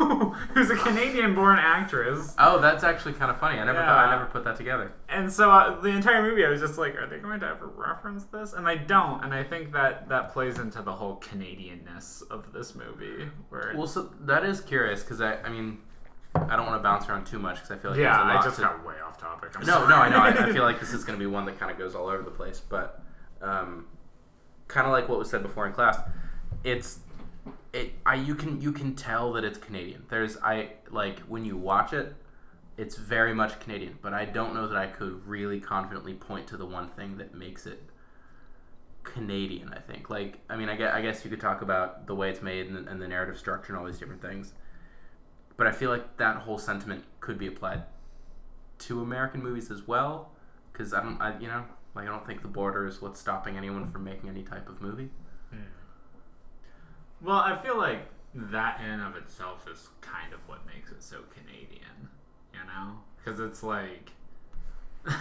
Oh, 0.00 0.30
who's 0.54 0.70
a 0.70 0.76
Canadian-born 0.76 1.58
actress, 1.58 2.34
Oh, 2.38 2.60
that's 2.60 2.84
actually 2.84 3.14
kind 3.14 3.30
of 3.30 3.38
funny. 3.38 3.58
I 3.58 3.64
never 3.64 3.78
thought 3.78 3.88
I 3.88 4.04
Yeah. 4.06 4.10
never 4.18 4.26
put 4.30 4.44
that 4.44 4.56
together. 4.56 4.92
and 5.08 5.30
so 5.32 5.50
uh, 5.50 5.80
the 5.80 5.88
entire 5.88 6.22
movie 6.22 6.44
I 6.46 6.48
was 6.48 6.60
just 6.60 6.78
like, 6.78 6.94
are 6.96 7.06
they 7.06 7.18
going 7.18 7.40
to 7.40 7.46
ever 7.46 7.66
reference 7.66 8.24
this? 8.24 8.52
And 8.52 8.66
I 8.68 8.76
don't, 8.76 9.22
and 9.24 9.34
I 9.34 9.42
think 9.44 9.72
that 9.72 10.08
that 10.08 10.32
plays 10.32 10.58
into 10.58 10.80
the 10.82 10.92
whole 10.92 11.16
Canadianness 11.20 12.22
of 12.30 12.52
this 12.52 12.74
movie, 12.74 13.28
where 13.48 13.74
Well, 13.76 13.86
so 13.86 14.10
that 14.20 14.44
is 14.44 14.60
curious 14.60 15.02
because 15.02 15.20
I, 15.20 15.36
I 15.42 15.48
mean, 15.48 15.78
I 16.34 16.56
don't 16.56 16.64
want 16.66 16.78
to 16.78 16.82
bounce 16.82 17.08
around 17.08 17.26
too 17.26 17.38
much 17.38 17.56
because 17.56 17.70
I 17.72 17.76
feel 17.76 17.90
like 17.90 18.00
yeah, 18.00 18.16
there's 18.16 18.18
a 18.26 18.30
I 18.30 18.34
lot 18.36 18.44
just 18.44 18.56
to- 18.56 18.62
got 18.62 18.86
way 18.86 18.94
off 19.06 19.18
topic. 19.18 19.50
I'm 19.58 19.66
No, 19.66 19.86
no, 19.86 19.96
I 19.96 20.08
know. 20.08 20.16
I. 20.18 20.28
I 20.48 20.52
feel 20.52 20.62
like 20.62 20.80
this 20.80 20.92
is 20.94 21.04
going 21.04 21.18
to 21.18 21.22
be 21.22 21.26
one 21.30 21.44
that 21.46 21.58
kind 21.58 21.70
of 21.70 21.76
goes 21.78 21.94
all 21.94 22.06
over 22.08 22.22
the 22.22 22.30
place, 22.30 22.60
but 22.66 23.02
um, 23.42 23.86
kind 24.68 24.86
of 24.86 24.92
like 24.92 25.08
what 25.08 25.18
was 25.18 25.28
said 25.28 25.42
before 25.42 25.66
in 25.66 25.72
class, 25.74 25.98
it's 26.64 27.00
it. 27.72 27.94
I 28.04 28.16
you 28.16 28.34
can 28.34 28.60
you 28.60 28.72
can 28.72 28.94
tell 28.94 29.32
that 29.34 29.44
it's 29.44 29.58
Canadian. 29.58 30.04
There's 30.08 30.36
I 30.38 30.70
like 30.90 31.20
when 31.20 31.44
you 31.44 31.56
watch 31.56 31.92
it, 31.92 32.14
it's 32.76 32.96
very 32.96 33.34
much 33.34 33.60
Canadian, 33.60 33.98
but 34.02 34.12
I 34.12 34.24
don't 34.24 34.54
know 34.54 34.68
that 34.68 34.76
I 34.76 34.86
could 34.86 35.26
really 35.26 35.60
confidently 35.60 36.14
point 36.14 36.46
to 36.48 36.56
the 36.56 36.66
one 36.66 36.88
thing 36.88 37.18
that 37.18 37.34
makes 37.34 37.66
it 37.66 37.82
Canadian. 39.02 39.72
I 39.72 39.80
think 39.80 40.10
like 40.10 40.40
I 40.48 40.56
mean 40.56 40.68
I 40.68 40.76
guess, 40.76 40.94
I 40.94 41.02
guess 41.02 41.24
you 41.24 41.30
could 41.30 41.40
talk 41.40 41.62
about 41.62 42.06
the 42.06 42.14
way 42.14 42.30
it's 42.30 42.42
made 42.42 42.66
and 42.68 42.86
the, 42.86 42.90
and 42.90 43.00
the 43.00 43.08
narrative 43.08 43.38
structure 43.38 43.72
and 43.72 43.80
all 43.80 43.86
these 43.86 43.98
different 43.98 44.22
things, 44.22 44.52
but 45.56 45.66
I 45.66 45.72
feel 45.72 45.90
like 45.90 46.16
that 46.18 46.36
whole 46.36 46.58
sentiment 46.58 47.04
could 47.20 47.38
be 47.38 47.46
applied 47.46 47.82
to 48.78 49.00
American 49.00 49.42
movies 49.42 49.70
as 49.70 49.86
well, 49.86 50.32
because 50.72 50.92
I 50.92 51.02
don't, 51.02 51.20
I, 51.20 51.38
you 51.38 51.46
know, 51.46 51.64
like 51.94 52.06
I 52.06 52.10
don't 52.10 52.26
think 52.26 52.42
the 52.42 52.48
border 52.48 52.86
is 52.86 53.00
what's 53.00 53.20
stopping 53.20 53.56
anyone 53.56 53.90
from 53.92 54.04
making 54.04 54.28
any 54.28 54.42
type 54.42 54.68
of 54.68 54.80
movie. 54.80 55.10
Well, 57.22 57.36
I 57.38 57.56
feel 57.62 57.76
like 57.78 58.00
that 58.34 58.80
in 58.80 58.86
and 58.90 59.02
of 59.02 59.16
itself 59.16 59.66
is 59.70 59.88
kind 60.00 60.32
of 60.32 60.40
what 60.48 60.66
makes 60.66 60.90
it 60.90 61.02
so 61.02 61.18
Canadian, 61.34 62.08
you 62.52 62.60
know? 62.66 62.98
Because 63.22 63.38
it's 63.40 63.62
like, 63.62 64.10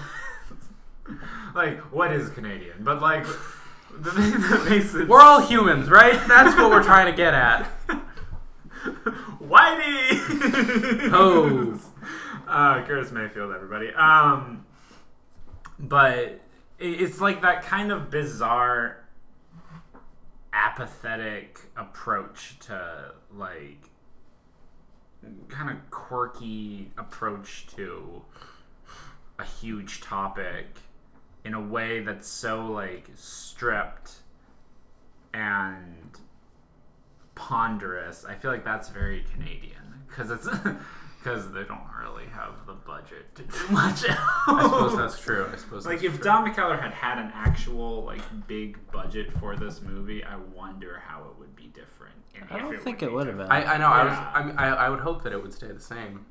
like 1.55 1.79
what 1.93 2.11
is 2.11 2.29
Canadian? 2.29 2.77
But 2.83 3.01
like, 3.01 3.25
the 3.99 4.11
thing 4.11 4.31
that 4.31 4.65
makes 4.69 4.93
it 4.95 5.07
We're 5.07 5.21
all 5.21 5.41
humans, 5.41 5.89
right? 5.89 6.19
That's 6.27 6.55
what 6.57 6.71
we're 6.71 6.83
trying 6.83 7.07
to 7.07 7.15
get 7.15 7.33
at. 7.33 7.69
Whitey. 9.41 11.09
Ho. 11.09 11.79
Uh, 12.47 12.83
Curtis 12.85 13.11
Mayfield, 13.11 13.53
everybody. 13.53 13.93
Um, 13.93 14.65
but 15.79 16.17
it- 16.79 17.01
it's 17.01 17.21
like 17.21 17.41
that 17.43 17.63
kind 17.63 17.91
of 17.91 18.09
bizarre, 18.09 19.00
apathetic 20.53 21.59
approach 21.77 22.59
to 22.59 23.13
like 23.33 23.89
kind 25.49 25.69
of 25.69 25.89
quirky 25.91 26.91
approach 26.97 27.67
to 27.75 28.23
a 29.37 29.45
huge 29.45 30.01
topic 30.01 30.65
in 31.43 31.53
a 31.53 31.61
way 31.61 32.01
that's 32.01 32.27
so 32.27 32.65
like 32.65 33.09
stripped 33.15 34.13
and 35.33 36.19
ponderous. 37.35 38.25
I 38.25 38.35
feel 38.35 38.51
like 38.51 38.65
that's 38.65 38.89
very 38.89 39.23
Canadian 39.33 40.03
because 40.07 40.31
it's 40.31 40.47
because 41.21 41.51
they 41.51 41.63
don't 41.63 41.87
really 41.99 42.25
have 42.27 42.65
the 42.65 42.73
budget 42.73 43.33
to 43.35 43.43
do 43.43 43.57
much 43.69 44.07
else. 44.07 44.19
I 44.47 44.63
suppose 44.63 44.97
that's 44.97 45.19
true. 45.19 45.47
I 45.51 45.57
suppose 45.57 45.85
Like 45.85 45.99
that's 46.01 46.05
if 46.05 46.15
true. 46.15 46.23
Don 46.23 46.49
McKellar 46.51 46.81
had 46.81 46.91
had 46.93 47.17
an 47.19 47.31
actual 47.33 48.03
like 48.03 48.21
big 48.47 48.77
budget 48.91 49.31
for 49.39 49.55
this 49.55 49.81
movie, 49.81 50.23
I 50.23 50.35
wonder 50.55 51.01
how 51.07 51.25
it 51.29 51.37
would 51.39 51.55
be 51.55 51.67
different. 51.67 52.15
and 52.35 52.45
I 52.49 52.59
don't 52.59 52.81
think 52.81 53.01
would 53.01 53.07
it 53.09 53.13
would 53.13 53.27
have 53.27 53.37
been. 53.37 53.47
I, 53.47 53.75
I 53.75 53.77
know. 53.77 53.87
I 53.87 54.03
was. 54.05 54.13
Yeah. 54.13 54.31
I, 54.33 54.43
mean, 54.43 54.55
I, 54.57 54.67
I 54.67 54.89
would 54.89 55.01
hope 55.01 55.23
that 55.23 55.33
it 55.33 55.41
would 55.41 55.53
stay 55.53 55.67
the 55.67 55.79
same, 55.79 56.25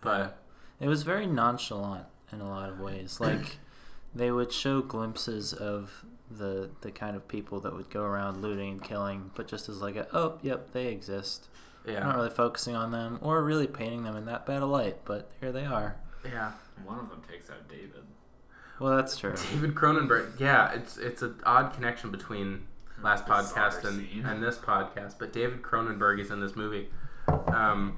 but 0.00 0.38
It 0.80 0.88
was 0.88 1.02
very 1.02 1.26
nonchalant 1.26 2.06
in 2.32 2.40
a 2.40 2.48
lot 2.48 2.68
of 2.68 2.80
ways. 2.80 3.20
Like 3.20 3.58
they 4.14 4.30
would 4.30 4.52
show 4.52 4.80
glimpses 4.82 5.52
of 5.52 6.04
the 6.30 6.70
the 6.80 6.90
kind 6.90 7.16
of 7.16 7.28
people 7.28 7.60
that 7.60 7.74
would 7.74 7.90
go 7.90 8.02
around 8.02 8.40
looting 8.42 8.72
and 8.72 8.82
killing, 8.82 9.30
but 9.34 9.46
just 9.46 9.68
as 9.68 9.80
like 9.82 9.96
a 9.96 10.06
oh 10.12 10.38
yep 10.42 10.72
they 10.72 10.86
exist. 10.88 11.48
Yeah, 11.86 12.00
Not 12.00 12.16
really 12.16 12.30
focusing 12.30 12.74
on 12.76 12.90
them 12.92 13.18
or 13.22 13.42
really 13.42 13.66
painting 13.66 14.02
them 14.04 14.16
in 14.16 14.24
that 14.26 14.46
bad 14.46 14.62
a 14.62 14.66
light, 14.66 14.98
but 15.04 15.30
here 15.40 15.52
they 15.52 15.64
are. 15.64 15.96
yeah. 16.24 16.52
One 16.84 16.98
of 16.98 17.08
them 17.08 17.22
takes 17.30 17.50
out 17.50 17.68
David. 17.68 18.02
Well, 18.80 18.96
that's 18.96 19.16
true. 19.16 19.34
David 19.52 19.74
Cronenberg. 19.76 20.40
Yeah, 20.40 20.72
it's 20.72 20.96
it's 20.96 21.22
an 21.22 21.36
odd 21.46 21.72
connection 21.72 22.10
between 22.10 22.66
last 23.02 23.26
podcast 23.26 23.84
and, 23.84 24.00
scene. 24.08 24.24
and 24.26 24.42
this 24.42 24.56
podcast. 24.58 25.14
But 25.18 25.32
David 25.32 25.62
Cronenberg 25.62 26.20
is 26.20 26.30
in 26.32 26.40
this 26.40 26.56
movie, 26.56 26.88
um, 27.46 27.96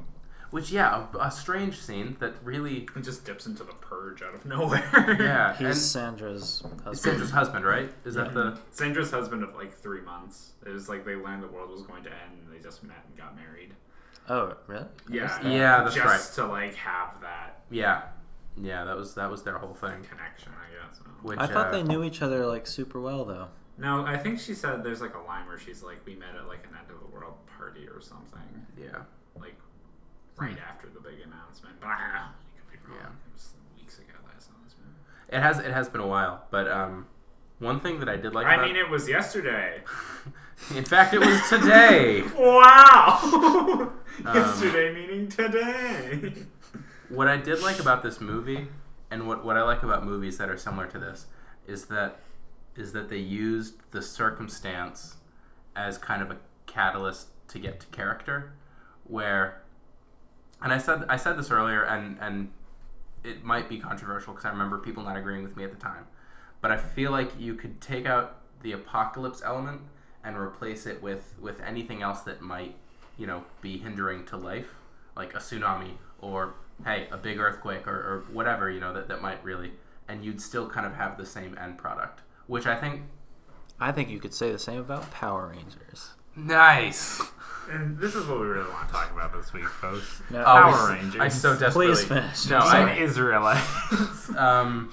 which 0.50 0.70
yeah, 0.70 1.06
a, 1.14 1.18
a 1.18 1.30
strange 1.30 1.80
scene 1.80 2.16
that 2.20 2.34
really 2.42 2.88
It 2.96 3.02
just 3.02 3.24
dips 3.24 3.46
into 3.46 3.64
the 3.64 3.72
purge 3.74 4.22
out 4.22 4.34
of 4.34 4.44
nowhere. 4.46 5.16
yeah. 5.20 5.52
He's 5.56 5.66
and 5.66 5.76
Sandra's 5.76 6.62
husband. 6.84 6.98
Sandra's 6.98 7.30
husband, 7.30 7.64
right? 7.64 7.90
Is 8.04 8.14
that 8.14 8.34
the 8.34 8.58
Sandra's 8.70 9.10
husband 9.10 9.42
of 9.42 9.54
like 9.54 9.72
three 9.74 10.00
months. 10.02 10.52
It 10.64 10.70
was 10.70 10.88
like 10.88 11.04
they 11.04 11.14
learned 11.14 11.42
the 11.42 11.48
world 11.48 11.70
was 11.70 11.82
going 11.82 12.02
to 12.04 12.10
end, 12.10 12.40
and 12.44 12.52
they 12.52 12.62
just 12.62 12.82
met 12.82 13.04
and 13.08 13.16
got 13.16 13.36
married. 13.36 13.74
Oh, 14.28 14.56
really? 14.66 14.86
Yeah, 15.08 15.26
that. 15.26 15.44
Yeah, 15.44 15.82
that's 15.84 15.94
just 15.94 16.34
to 16.36 16.46
like 16.46 16.74
have 16.74 17.20
that 17.20 17.60
yeah, 17.70 18.02
yeah? 18.60 18.84
That 18.84 18.96
was 18.96 19.14
that 19.14 19.30
was 19.30 19.42
their 19.42 19.58
whole 19.58 19.74
thing. 19.74 20.02
connection, 20.08 20.52
I 20.52 20.86
guess. 20.88 21.00
Which 21.22 21.38
I 21.38 21.46
thought 21.46 21.68
uh, 21.68 21.70
they 21.72 21.82
knew 21.82 22.04
each 22.04 22.22
other 22.22 22.46
like 22.46 22.66
super 22.66 23.00
well 23.00 23.24
though. 23.24 23.48
No, 23.78 24.04
I 24.06 24.16
think 24.16 24.40
she 24.40 24.54
said 24.54 24.82
there's 24.82 25.00
like 25.00 25.14
a 25.14 25.20
line 25.20 25.46
where 25.46 25.58
she's 25.58 25.82
like, 25.82 25.98
"We 26.06 26.14
met 26.14 26.34
at 26.36 26.46
like 26.48 26.64
an 26.64 26.76
end 26.78 26.90
of 26.90 27.00
the 27.00 27.06
world 27.14 27.34
party 27.58 27.86
or 27.88 28.00
something." 28.00 28.40
Yeah, 28.80 29.02
like 29.38 29.56
right 30.36 30.56
after 30.68 30.88
the 30.88 31.00
big 31.00 31.20
announcement. 31.24 31.76
But 31.80 31.88
I 31.88 31.98
don't 31.98 32.12
know. 32.14 32.28
You 32.56 32.62
could 32.70 32.82
be 32.86 32.92
wrong. 32.92 33.00
Yeah. 33.02 33.08
It 33.08 33.32
was 33.34 33.52
weeks 33.78 33.98
ago 33.98 34.12
that 34.24 34.34
I 34.36 34.40
saw 34.40 34.52
this 34.64 34.74
movie. 34.78 35.36
it 35.36 35.40
has 35.42 35.58
it 35.58 35.72
has 35.72 35.88
been 35.88 36.00
a 36.00 36.06
while, 36.06 36.44
but 36.50 36.68
um, 36.70 37.06
one 37.58 37.80
thing 37.80 38.00
that 38.00 38.08
I 38.08 38.16
did 38.16 38.34
like. 38.34 38.46
I 38.46 38.54
about- 38.54 38.66
mean, 38.66 38.76
it 38.76 38.88
was 38.90 39.08
yesterday. 39.08 39.82
in 40.74 40.84
fact, 40.84 41.14
it 41.14 41.20
was 41.20 41.40
today. 41.48 42.22
Wow! 42.38 43.92
Um, 44.24 44.34
yesterday 44.34 44.94
meaning 44.94 45.28
today. 45.28 46.32
what 47.10 47.28
I 47.28 47.36
did 47.36 47.60
like 47.60 47.78
about 47.78 48.02
this 48.02 48.18
movie, 48.18 48.68
and 49.10 49.28
what, 49.28 49.44
what 49.44 49.58
I 49.58 49.62
like 49.62 49.82
about 49.82 50.06
movies 50.06 50.38
that 50.38 50.48
are 50.48 50.56
similar 50.56 50.86
to 50.86 50.98
this, 50.98 51.26
is 51.66 51.84
that 51.86 52.20
is 52.76 52.92
that 52.94 53.10
they 53.10 53.18
used 53.18 53.74
the 53.90 54.00
circumstance 54.00 55.16
as 55.76 55.98
kind 55.98 56.22
of 56.22 56.30
a 56.30 56.38
catalyst 56.66 57.28
to 57.48 57.58
get 57.58 57.78
to 57.80 57.86
character, 57.88 58.52
where, 59.04 59.60
and 60.62 60.72
I 60.72 60.78
said 60.78 61.04
I 61.08 61.16
said 61.16 61.36
this 61.38 61.50
earlier, 61.50 61.82
and 61.84 62.16
and 62.20 62.50
it 63.24 63.44
might 63.44 63.68
be 63.68 63.78
controversial 63.78 64.32
because 64.32 64.46
I 64.46 64.50
remember 64.50 64.78
people 64.78 65.02
not 65.02 65.16
agreeing 65.16 65.42
with 65.42 65.56
me 65.56 65.64
at 65.64 65.70
the 65.70 65.78
time, 65.78 66.06
but 66.60 66.70
I 66.70 66.76
feel 66.76 67.10
like 67.10 67.38
you 67.38 67.54
could 67.54 67.80
take 67.80 68.06
out 68.06 68.38
the 68.62 68.72
apocalypse 68.72 69.42
element 69.44 69.82
and 70.24 70.36
replace 70.36 70.86
it 70.86 71.02
with 71.02 71.34
with 71.40 71.60
anything 71.60 72.02
else 72.02 72.20
that 72.22 72.40
might 72.40 72.74
you 73.16 73.26
know 73.26 73.44
be 73.60 73.78
hindering 73.78 74.24
to 74.26 74.36
life 74.36 74.74
like 75.16 75.34
a 75.34 75.38
tsunami 75.38 75.92
or 76.20 76.54
hey 76.84 77.08
a 77.10 77.16
big 77.16 77.38
earthquake 77.38 77.86
or, 77.86 77.94
or 77.94 78.24
whatever 78.32 78.70
you 78.70 78.80
know 78.80 78.92
that, 78.92 79.08
that 79.08 79.22
might 79.22 79.42
really 79.44 79.72
and 80.08 80.24
you'd 80.24 80.40
still 80.40 80.68
kind 80.68 80.84
of 80.84 80.94
have 80.94 81.16
the 81.16 81.24
same 81.24 81.56
end 81.58 81.78
product 81.78 82.20
which 82.46 82.66
i 82.66 82.74
think 82.74 83.02
I 83.78 83.92
think 83.92 84.08
you 84.08 84.18
could 84.18 84.32
say 84.32 84.52
the 84.52 84.58
same 84.58 84.80
about 84.80 85.10
Power 85.10 85.48
Rangers. 85.48 86.12
Nice 86.36 87.20
and 87.70 87.98
this 87.98 88.14
is 88.14 88.26
what 88.26 88.38
we 88.40 88.46
really 88.46 88.70
want 88.70 88.86
to 88.86 88.92
talk 88.94 89.10
about 89.12 89.32
this 89.32 89.52
week, 89.52 89.64
folks. 89.64 90.22
No, 90.30 90.44
Power 90.44 90.72
I- 90.72 90.94
Rangers. 90.94 91.20
i 91.20 91.28
so 91.28 91.56
desperately 91.58 91.86
Please 91.94 92.04
finish. 92.04 92.46
no 92.48 92.60
Some 92.60 92.70
I, 92.88 92.96
Israelites. 92.98 94.30
um, 94.36 94.92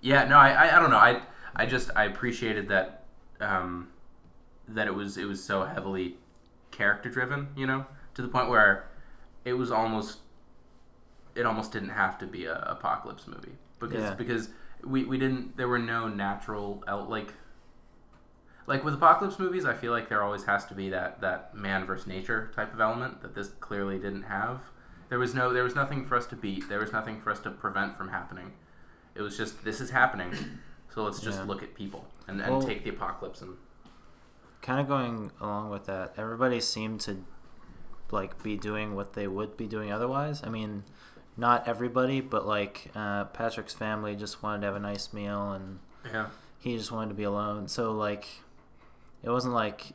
yeah, 0.00 0.24
no, 0.24 0.36
I, 0.36 0.50
I, 0.50 0.76
I 0.76 0.80
don't 0.80 0.90
know. 0.90 0.96
I, 0.96 1.22
I 1.56 1.66
just 1.66 1.90
I 1.96 2.04
appreciated 2.04 2.68
that, 2.68 3.04
um, 3.40 3.88
that 4.68 4.86
it 4.86 4.94
was 4.94 5.16
it 5.16 5.24
was 5.24 5.42
so 5.42 5.64
heavily 5.64 6.16
character 6.70 7.08
driven. 7.08 7.48
You 7.56 7.66
know, 7.66 7.86
to 8.14 8.22
the 8.22 8.28
point 8.28 8.48
where 8.48 8.88
it 9.44 9.54
was 9.54 9.70
almost, 9.70 10.18
it 11.34 11.46
almost 11.46 11.72
didn't 11.72 11.90
have 11.90 12.18
to 12.18 12.26
be 12.26 12.44
a 12.44 12.58
apocalypse 12.66 13.26
movie 13.26 13.56
because 13.78 14.00
Yeah. 14.00 14.14
because 14.14 14.50
we, 14.84 15.04
we 15.04 15.18
didn't 15.18 15.56
there 15.56 15.68
were 15.68 15.78
no 15.78 16.08
natural 16.08 16.84
out 16.86 17.08
like. 17.08 17.32
Like 18.66 18.84
with 18.84 18.94
apocalypse 18.94 19.38
movies, 19.38 19.64
I 19.64 19.74
feel 19.74 19.92
like 19.92 20.08
there 20.08 20.22
always 20.22 20.44
has 20.44 20.64
to 20.66 20.74
be 20.74 20.90
that, 20.90 21.20
that 21.20 21.54
man 21.54 21.86
versus 21.86 22.06
nature 22.06 22.50
type 22.54 22.72
of 22.72 22.80
element 22.80 23.22
that 23.22 23.34
this 23.34 23.48
clearly 23.60 23.98
didn't 23.98 24.22
have. 24.24 24.60
There 25.08 25.18
was 25.18 25.34
no 25.34 25.52
there 25.52 25.64
was 25.64 25.74
nothing 25.74 26.06
for 26.06 26.16
us 26.16 26.26
to 26.26 26.36
beat. 26.36 26.68
There 26.68 26.78
was 26.78 26.92
nothing 26.92 27.20
for 27.20 27.30
us 27.30 27.40
to 27.40 27.50
prevent 27.50 27.96
from 27.96 28.08
happening. 28.08 28.52
It 29.14 29.22
was 29.22 29.36
just 29.36 29.64
this 29.64 29.80
is 29.80 29.90
happening, 29.90 30.32
so 30.94 31.02
let's 31.02 31.20
just 31.20 31.38
Yeah. 31.40 31.44
look 31.46 31.62
at 31.64 31.74
people 31.74 32.06
and, 32.28 32.40
and 32.40 32.50
Well- 32.58 32.62
take 32.62 32.84
the 32.84 32.90
apocalypse 32.90 33.42
and 33.42 33.56
kind 34.62 34.78
of 34.78 34.86
going 34.86 35.32
along 35.40 35.70
with 35.70 35.86
that, 35.86 36.12
everybody 36.16 36.60
seemed 36.60 37.00
to 37.00 37.24
like 38.10 38.40
be 38.42 38.56
doing 38.56 38.94
what 38.94 39.14
they 39.14 39.26
would 39.26 39.56
be 39.56 39.66
doing 39.66 39.90
otherwise. 39.90 40.42
I 40.44 40.48
mean, 40.50 40.84
not 41.36 41.66
everybody, 41.66 42.20
but 42.20 42.46
like 42.46 42.90
uh, 42.94 43.24
Patrick's 43.24 43.72
family 43.74 44.14
just 44.14 44.42
wanted 44.42 44.60
to 44.60 44.66
have 44.66 44.76
a 44.76 44.80
nice 44.80 45.12
meal, 45.12 45.52
and 45.52 45.78
yeah 46.04 46.26
he 46.58 46.76
just 46.76 46.92
wanted 46.92 47.08
to 47.08 47.14
be 47.14 47.22
alone. 47.24 47.66
So 47.68 47.92
like, 47.92 48.26
it 49.22 49.30
wasn't 49.30 49.54
like 49.54 49.92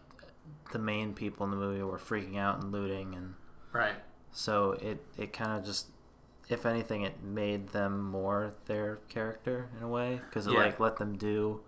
the 0.71 0.79
main 0.79 1.13
people 1.13 1.45
in 1.45 1.51
the 1.51 1.57
movie 1.57 1.81
were 1.81 1.97
freaking 1.97 2.37
out 2.37 2.61
and 2.61 2.71
looting, 2.71 3.15
and 3.15 3.35
Right. 3.71 3.95
so 4.31 4.71
it 4.73 5.03
it 5.17 5.33
kind 5.33 5.57
of 5.57 5.65
just, 5.65 5.87
if 6.49 6.65
anything, 6.65 7.01
it 7.03 7.21
made 7.23 7.69
them 7.69 8.01
more 8.03 8.53
their 8.65 8.97
character 9.09 9.69
in 9.77 9.83
a 9.83 9.87
way 9.87 10.21
because 10.29 10.47
it 10.47 10.53
Yeah. 10.53 10.59
like 10.59 10.79
let 10.79 10.97
them 10.97 11.17
do 11.17 11.61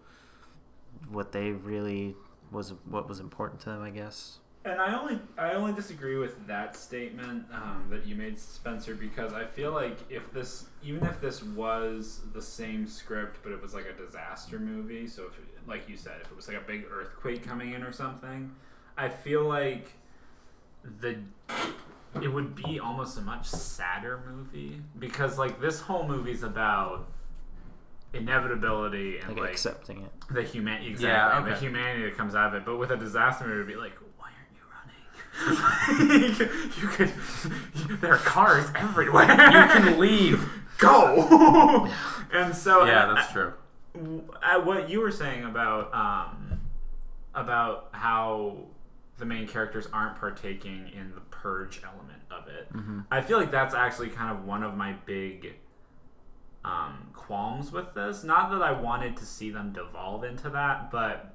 what 1.10 1.32
they 1.32 1.52
really 1.52 2.16
was 2.52 2.74
what 2.86 3.08
was 3.08 3.20
important 3.20 3.60
to 3.62 3.70
them, 3.70 3.82
I 3.82 3.90
guess. 3.92 4.40
And 4.68 4.82
I 4.82 5.00
only 5.00 5.20
I 5.38 5.54
only 5.54 5.74
disagree 5.74 6.18
with 6.18 6.46
that 6.48 6.76
statement 6.76 7.46
um, 7.54 7.86
that 7.90 8.06
you 8.06 8.16
made, 8.16 8.38
Spencer, 8.38 8.96
because 8.96 9.34
I 9.34 9.46
feel 9.46 9.72
like 9.72 9.98
if 10.10 10.32
this 10.34 10.66
even 10.84 11.06
if 11.06 11.22
this 11.22 11.42
was 11.44 12.22
the 12.34 12.42
same 12.42 12.86
script, 12.88 13.40
but 13.44 13.52
it 13.52 13.62
was 13.62 13.74
like 13.74 13.86
a 13.86 13.94
disaster 13.94 14.60
movie, 14.60 15.08
so 15.08 15.24
if 15.28 15.40
like 15.68 15.88
you 15.88 15.96
said, 15.98 16.16
if 16.22 16.30
it 16.32 16.36
was 16.36 16.48
like 16.48 16.58
a 16.58 16.62
big 16.68 16.86
earthquake 16.92 17.46
coming 17.46 17.74
in 17.74 17.84
or 17.84 17.92
something, 17.92 18.52
I 18.98 19.10
feel 19.10 19.44
like 19.46 19.94
the 21.02 21.18
it 22.22 22.28
would 22.28 22.56
be 22.56 22.80
almost 22.80 23.18
a 23.18 23.22
much 23.22 23.46
sadder 23.46 24.20
movie 24.28 24.82
because 25.00 25.38
like 25.38 25.62
this 25.62 25.82
whole 25.82 26.08
movie's 26.08 26.44
about 26.44 27.08
inevitability 28.14 29.20
and 29.20 29.30
Like, 29.30 29.40
like 29.40 29.52
accepting 29.52 30.04
it. 30.04 30.12
the 30.34 30.44
human 30.44 30.82
exactly 30.82 31.08
Yeah, 31.08 31.38
and 31.38 31.48
the 31.48 31.56
humanity 31.58 32.04
that 32.06 32.18
comes 32.18 32.36
out 32.36 32.48
of 32.48 32.62
it. 32.62 32.66
But 32.66 32.78
with 32.78 32.92
a 32.92 32.98
disaster 32.98 33.46
movie, 33.46 33.56
it'd 33.62 33.68
be 33.68 33.76
like, 33.76 33.94
why 33.94 33.98
aren't 33.98 34.07
you 36.00 36.88
could. 36.90 37.12
There 38.02 38.14
are 38.14 38.18
cars 38.18 38.66
everywhere. 38.76 39.30
You 39.30 39.68
can 39.70 40.00
leave. 40.00 40.50
Go. 40.78 41.90
and 42.34 42.56
so 42.56 42.86
Yeah, 42.86 43.14
that's 43.14 43.32
true. 43.32 43.54
uh, 43.96 44.62
what 44.62 44.90
you 44.90 45.00
were 45.00 45.12
saying 45.12 45.44
about 45.46 45.94
um, 45.94 46.60
about 47.34 47.90
how 47.92 48.58
the 49.18 49.26
main 49.26 49.48
characters 49.48 49.88
aren't 49.94 50.20
partaking 50.20 50.92
in 50.96 51.12
the 51.16 51.22
purge 51.32 51.82
element 51.84 52.22
of 52.30 52.48
it. 52.48 52.68
I 53.10 53.22
feel 53.22 53.40
like 53.40 53.52
that's 53.52 53.74
actually 53.74 54.10
kind 54.10 54.32
of 54.38 54.46
one 54.46 54.62
of 54.64 54.76
my 54.76 54.94
big 55.06 55.56
um, 56.64 57.08
qualms 57.14 57.72
with 57.72 57.94
this. 57.96 58.24
Not 58.24 58.52
that 58.52 58.62
I 58.62 58.72
wanted 58.72 59.18
to 59.18 59.26
see 59.26 59.50
them 59.50 59.72
devolve 59.74 60.24
into 60.24 60.50
that, 60.52 60.92
but 60.92 61.34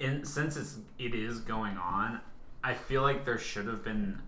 in 0.00 0.24
since 0.24 0.56
it's 0.56 0.78
it 0.98 1.14
is 1.14 1.40
going 1.40 1.78
on, 1.78 2.20
I 2.66 2.74
feel 2.74 3.02
like 3.02 3.24
there 3.24 3.38
should 3.38 3.66
have 3.66 3.84
been 3.84 4.18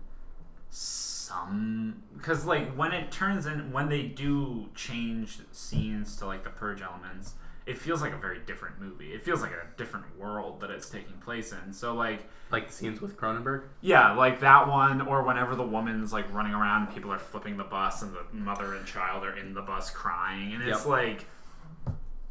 some 0.69 2.01
because 2.17 2.45
like 2.45 2.73
when 2.75 2.91
it 2.91 3.11
turns 3.11 3.45
in 3.45 3.71
when 3.71 3.89
they 3.89 4.03
do 4.03 4.69
change 4.75 5.39
scenes 5.51 6.15
to 6.17 6.25
like 6.25 6.43
the 6.43 6.49
purge 6.49 6.81
elements 6.81 7.33
it 7.65 7.77
feels 7.77 8.01
like 8.01 8.13
a 8.13 8.17
very 8.17 8.39
different 8.47 8.79
movie 8.79 9.11
it 9.13 9.21
feels 9.21 9.41
like 9.41 9.51
a 9.51 9.77
different 9.77 10.05
world 10.17 10.59
that 10.61 10.69
it's 10.71 10.89
taking 10.89 11.13
place 11.17 11.51
in 11.51 11.73
so 11.73 11.93
like 11.93 12.21
Like 12.51 12.67
the 12.67 12.73
scenes 12.73 13.01
with 13.01 13.17
Cronenberg. 13.17 13.63
yeah 13.81 14.13
like 14.13 14.39
that 14.39 14.67
one 14.67 15.01
or 15.01 15.21
whenever 15.23 15.55
the 15.55 15.63
woman's 15.63 16.11
like 16.13 16.31
running 16.33 16.53
around 16.53 16.93
people 16.93 17.11
are 17.11 17.19
flipping 17.19 17.57
the 17.57 17.63
bus 17.63 18.01
and 18.01 18.13
the 18.13 18.23
mother 18.31 18.73
and 18.75 18.85
child 18.87 19.23
are 19.23 19.37
in 19.37 19.53
the 19.53 19.61
bus 19.61 19.89
crying 19.91 20.53
and 20.53 20.63
it's 20.63 20.79
Yep. 20.79 20.87
like 20.87 21.25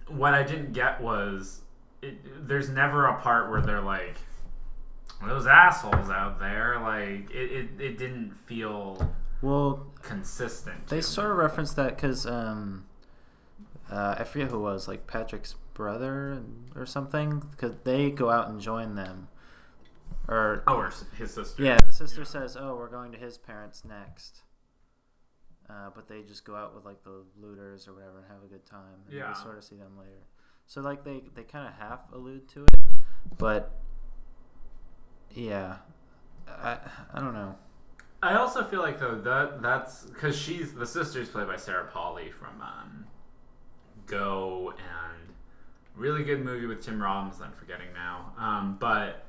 what 0.08 0.32
i 0.34 0.42
didn't 0.42 0.72
get 0.72 1.00
was 1.00 1.60
it, 2.02 2.48
there's 2.48 2.68
never 2.68 3.06
a 3.06 3.20
part 3.20 3.50
where 3.50 3.60
they're 3.60 3.80
like 3.80 4.16
those 5.26 5.46
assholes 5.46 6.08
out 6.10 6.38
there 6.38 6.78
like 6.80 7.30
it, 7.30 7.52
it, 7.52 7.80
it 7.80 7.98
didn't 7.98 8.34
feel 8.46 9.12
Well, 9.42 9.87
consistent 10.02 10.87
They 10.88 11.00
sort 11.00 11.30
of 11.30 11.37
referenced 11.37 11.76
that 11.76 11.96
because 11.96 12.25
um, 12.26 12.87
uh, 13.90 14.16
I 14.18 14.25
forget 14.25 14.50
who 14.50 14.56
it 14.58 14.60
was, 14.60 14.87
like 14.88 15.06
Patrick's 15.06 15.56
brother 15.75 16.42
or 16.76 16.87
something, 16.87 17.40
because 17.50 17.75
they 17.84 18.10
go 18.10 18.30
out 18.30 18.48
and 18.48 18.60
join 18.60 18.94
them. 18.94 19.28
Or 20.28 20.62
oh 20.66 20.75
or 20.76 20.92
his 21.16 21.32
sister 21.32 21.62
yeah, 21.62 21.78
the 21.80 21.92
sister 21.92 22.22
says, 22.25 22.54
"Oh, 22.58 22.76
we're 22.76 22.90
going 22.90 23.12
to 23.12 23.18
his 23.18 23.38
parents 23.38 23.82
next," 23.82 24.42
uh, 25.71 25.88
but 25.95 26.06
they 26.06 26.21
just 26.23 26.45
go 26.45 26.54
out 26.54 26.75
with 26.75 26.84
like 26.84 27.02
the 27.02 27.23
looters 27.40 27.88
or 27.88 27.95
whatever 27.95 28.19
and 28.19 28.26
have 28.28 28.43
a 28.45 28.47
good 28.47 28.66
time. 28.66 29.00
And 29.06 29.14
Yeah. 29.16 29.28
we 29.30 29.34
sort 29.34 29.56
of 29.56 29.64
see 29.64 29.76
them 29.76 29.97
later. 29.99 30.26
So 30.66 30.82
like 30.82 31.02
they 31.02 31.23
they 31.34 31.45
kind 31.45 31.66
of 31.66 31.73
half 31.75 32.00
allude 32.12 32.47
to 32.50 32.64
it, 32.64 32.75
but 33.38 33.80
yeah, 35.38 35.76
I 36.48 36.78
I 37.14 37.20
don't 37.20 37.34
know. 37.34 37.54
I 38.20 38.34
also 38.34 38.64
feel 38.64 38.80
like 38.80 38.98
though 38.98 39.14
that 39.14 39.62
that's 39.62 40.02
because 40.02 40.36
she's 40.36 40.74
the 40.74 40.86
sister's 40.86 41.28
played 41.28 41.46
by 41.46 41.56
Sarah 41.56 41.86
Polley 41.86 42.30
from 42.32 42.60
um, 42.60 43.06
Go 44.06 44.72
and 44.76 45.34
really 45.94 46.24
good 46.24 46.44
movie 46.44 46.66
with 46.66 46.82
Tim 46.82 47.00
Robbins. 47.00 47.40
I'm 47.40 47.52
forgetting 47.52 47.92
now, 47.94 48.32
um, 48.36 48.76
but 48.80 49.24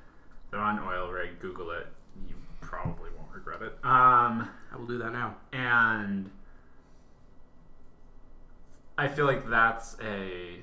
they're 0.49 0.59
on 0.59 0.79
Oil 0.79 1.11
Rig. 1.11 1.39
Google 1.39 1.71
it. 1.71 1.85
You 2.27 2.35
probably 2.61 3.09
won't 3.15 3.31
regret 3.33 3.61
it. 3.61 3.73
Um, 3.83 4.49
I 4.71 4.77
will 4.77 4.87
do 4.87 4.97
that 4.97 5.13
now. 5.13 5.35
and 5.53 6.31
I 8.97 9.07
feel 9.07 9.25
like 9.25 9.47
that's 9.49 9.95
a 10.01 10.61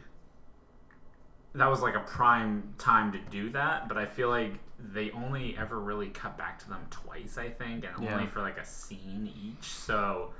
that 1.54 1.70
was 1.70 1.80
like 1.80 1.94
a 1.94 2.00
prime 2.00 2.74
time 2.78 3.12
to 3.12 3.18
do 3.30 3.50
that, 3.50 3.88
but 3.88 3.96
I 3.96 4.06
feel 4.06 4.28
like 4.28 4.54
they 4.78 5.10
only 5.12 5.56
ever 5.56 5.80
really 5.80 6.08
cut 6.10 6.36
back 6.36 6.58
to 6.60 6.68
them 6.68 6.86
twice, 6.90 7.38
I 7.38 7.48
think, 7.48 7.84
and 7.84 8.02
Yeah. 8.04 8.14
only 8.14 8.26
for 8.26 8.40
like 8.40 8.58
a 8.58 8.64
scene 8.64 9.32
each. 9.36 9.64
So 9.64 10.32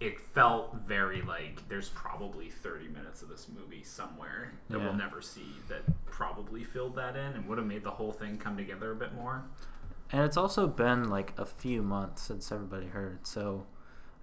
it 0.00 0.18
felt 0.20 0.74
very 0.86 1.22
like 1.22 1.68
there's 1.68 1.90
probably 1.90 2.50
30 2.50 2.88
minutes 2.88 3.22
of 3.22 3.28
this 3.28 3.48
movie 3.48 3.82
somewhere 3.84 4.52
that 4.68 4.78
Yeah. 4.78 4.84
we'll 4.84 4.94
never 4.94 5.20
see 5.20 5.54
that 5.68 5.82
probably 6.06 6.64
filled 6.64 6.96
that 6.96 7.16
in 7.16 7.34
and 7.34 7.46
would 7.48 7.58
have 7.58 7.66
made 7.66 7.84
the 7.84 7.90
whole 7.92 8.12
thing 8.12 8.38
come 8.38 8.56
together 8.56 8.92
a 8.92 8.96
bit 8.96 9.14
more. 9.14 9.44
And 10.10 10.22
it's 10.24 10.36
also 10.36 10.66
been 10.66 11.08
like 11.08 11.38
a 11.38 11.46
few 11.46 11.82
months 11.82 12.22
since 12.22 12.50
everybody 12.50 12.88
heard, 12.88 13.26
so 13.26 13.66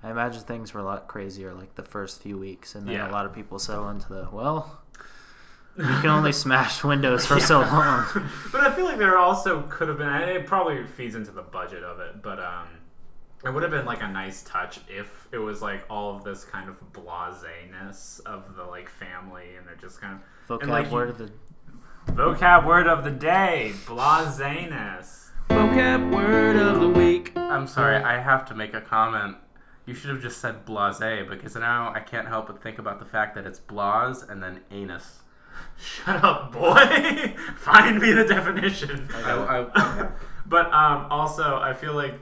I 0.04 0.12
imagine 0.12 0.42
things 0.42 0.74
were 0.74 0.82
a 0.82 0.84
lot 0.84 1.08
crazier 1.08 1.54
like 1.54 1.76
the 1.76 1.84
first 1.84 2.22
few 2.22 2.38
weeks, 2.38 2.76
and 2.76 2.88
then 2.88 2.96
Yeah. 2.96 3.10
a 3.10 3.12
lot 3.12 3.26
of 3.26 3.34
people 3.34 3.58
settle 3.60 3.90
into 3.90 4.10
the 4.10 4.28
well. 4.32 4.82
You 5.80 5.86
can 6.02 6.10
only 6.10 6.34
smash 6.34 6.84
windows 6.84 7.26
for 7.26 7.39
so 7.52 7.62
long. 7.62 8.06
but 8.52 8.62
I 8.62 8.76
feel 8.76 8.84
like 8.86 8.98
there 8.98 9.18
also 9.18 9.62
could 9.63 9.88
have 9.88 9.98
been. 9.98 10.10
It 10.10 10.46
probably 10.46 10.86
feeds 10.86 11.15
into 11.15 11.32
the 11.32 11.42
budget 11.42 11.84
of 11.84 12.00
it, 12.02 12.22
but 12.22 12.38
um, 12.39 12.68
it 13.46 13.54
would 13.54 13.63
have 13.63 13.72
been 13.72 13.86
like 13.86 14.04
a 14.04 14.08
nice 14.08 14.44
touch 14.44 14.82
if 14.89 15.28
it 15.32 15.38
was 15.38 15.62
like 15.62 15.84
all 15.89 16.13
of 16.15 16.26
this 16.26 16.44
kind 16.44 16.68
of 16.68 16.76
blaseness 16.92 18.20
of 18.26 18.56
the 18.58 18.63
like 18.65 18.89
family, 18.89 19.56
and 19.58 19.65
they're 19.65 19.76
just 19.76 20.02
kind 20.02 20.15
of 20.20 20.58
Vocab 20.60 20.63
and, 20.63 20.72
like, 20.72 20.92
word 20.92 21.06
you- 21.06 21.12
of 21.12 21.18
the 21.18 21.32
vocab 22.13 22.65
word 22.65 22.88
of 22.88 23.04
the 23.06 23.12
day: 23.12 23.72
blaseness. 23.88 25.32
Vocab 25.50 26.12
word 26.13 26.58
of 26.58 26.82
the 26.82 26.89
week. 26.89 27.32
I'm 27.38 27.68
sorry, 27.68 27.96
I 27.96 28.20
have 28.20 28.46
to 28.50 28.56
make 28.56 28.74
a 28.74 28.82
comment. 28.82 29.38
You 29.86 29.94
should 29.96 30.10
have 30.12 30.22
just 30.22 30.39
said 30.42 30.65
blase 30.65 31.00
because 31.28 31.56
now 31.56 31.92
I 31.96 32.00
can't 32.02 32.28
help 32.28 32.48
but 32.48 32.62
think 32.62 32.78
about 32.78 33.00
the 33.00 33.06
fact 33.06 33.34
that 33.36 33.48
it's 33.48 33.60
blase 33.60 34.22
and 34.28 34.44
then 34.44 34.60
anus. 34.70 35.22
Shut 35.78 36.24
up, 36.24 36.52
boy. 36.52 37.36
Find 37.58 38.00
me 38.02 38.12
the 38.12 38.26
definition. 38.26 39.08
I, 39.13 39.67
I, 39.74 40.10
But 40.45 40.65
um, 40.74 41.08
also, 41.12 41.58
I 41.58 41.74
feel 41.74 41.93
like 41.93 42.15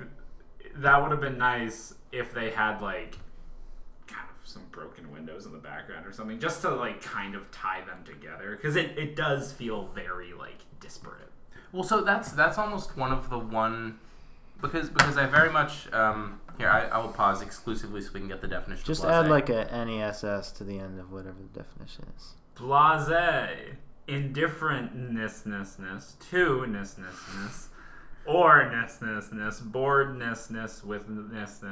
that 0.75 1.01
would 1.01 1.11
have 1.11 1.21
been 1.21 1.37
nice 1.37 1.93
if 2.11 2.33
they 2.33 2.51
had 2.51 2.81
like 2.81 3.17
kind 4.05 4.27
of 4.29 4.47
some 4.47 4.63
broken 4.71 5.11
windows 5.11 5.45
in 5.45 5.53
the 5.53 5.57
background 5.57 6.05
or 6.05 6.11
something, 6.11 6.39
just 6.39 6.61
to 6.61 6.69
like 6.69 7.01
kind 7.01 7.35
of 7.35 7.49
tie 7.51 7.81
them 7.85 8.03
together, 8.05 8.55
because 8.55 8.75
it, 8.75 8.97
it 8.97 9.15
does 9.15 9.51
feel 9.53 9.87
very 9.95 10.33
like 10.33 10.59
disparate. 10.79 11.31
well, 11.71 11.83
so 11.83 12.01
that's 12.01 12.31
that's 12.33 12.57
almost 12.57 12.97
one 12.97 13.11
of 13.11 13.29
the 13.29 13.39
one 13.39 13.97
because 14.61 14.89
because 14.89 15.17
I 15.17 15.25
very 15.25 15.51
much 15.51 15.91
um, 15.93 16.39
here 16.57 16.69
I, 16.69 16.87
I 16.87 16.97
will 16.97 17.09
pause 17.09 17.41
exclusively 17.41 18.01
so 18.01 18.11
we 18.13 18.19
can 18.19 18.29
get 18.29 18.41
the 18.41 18.47
definition. 18.47 18.83
just 18.85 19.03
of 19.03 19.09
add 19.09 19.27
blase. 19.27 19.49
like 19.49 19.49
a 19.49 19.85
NESS 19.85 20.51
to 20.53 20.63
the 20.63 20.79
end 20.79 20.99
of 20.99 21.11
whatever 21.11 21.37
the 21.53 21.59
definition 21.59 22.05
is. 22.17 22.33
Blase, 22.57 23.75
indifferentness, 24.07 25.45
to 26.29 26.65
ness, 26.67 26.97
or 28.25 28.69
ness, 28.69 29.59
boredness 29.59 30.83
with 30.83 31.07
ness, 31.07 31.63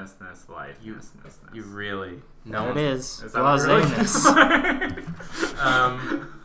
life. 0.49 0.77
You- 0.83 0.95
ness, 0.95 1.39
you 1.53 1.63
really 1.63 2.21
no 2.45 2.71
it 2.71 2.77
is, 2.77 3.05
is. 3.19 3.23
Is 3.23 3.33
that 3.33 3.43
what 3.43 3.59
it 3.59 3.67
really? 3.67 3.81
Blaseness. 3.81 4.25
Um, 5.59 6.43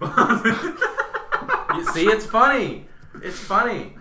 you 1.76 1.84
see, 1.92 2.06
it's 2.06 2.26
funny. 2.26 2.86
It's 3.22 3.38
funny. 3.38 3.94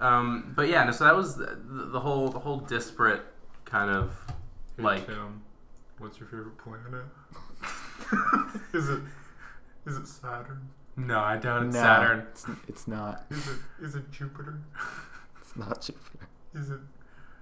Um, 0.00 0.52
but 0.54 0.68
yeah, 0.68 0.84
no, 0.84 0.90
so 0.92 1.04
that 1.04 1.16
was 1.16 1.36
the, 1.36 1.58
the 1.92 2.00
whole 2.00 2.28
the 2.28 2.38
whole 2.38 2.58
disparate 2.58 3.22
kind 3.64 3.90
of 3.90 4.12
like 4.78 5.06
Tim, 5.06 5.42
what's 5.98 6.18
your 6.20 6.28
favorite 6.28 6.58
planet? 6.58 7.04
is 8.72 8.88
it 8.88 9.00
is 9.86 9.96
it 9.96 10.06
Saturn? 10.06 10.68
no, 10.96 11.18
I 11.20 11.36
doubt 11.36 11.64
it's 11.66 11.74
no, 11.74 11.80
Saturn. 11.82 12.26
It's, 12.30 12.46
it's 12.68 12.88
not. 12.88 13.24
Is 13.30 13.46
it 13.48 13.56
is 13.82 13.94
it 13.94 14.10
Jupiter? 14.10 14.60
It's 15.40 15.56
not 15.56 15.80
Jupiter. 15.80 16.28
Is 16.54 16.68
it 16.70 16.80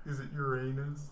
is 0.09 0.21
it 0.21 0.29
Uranus? 0.35 1.09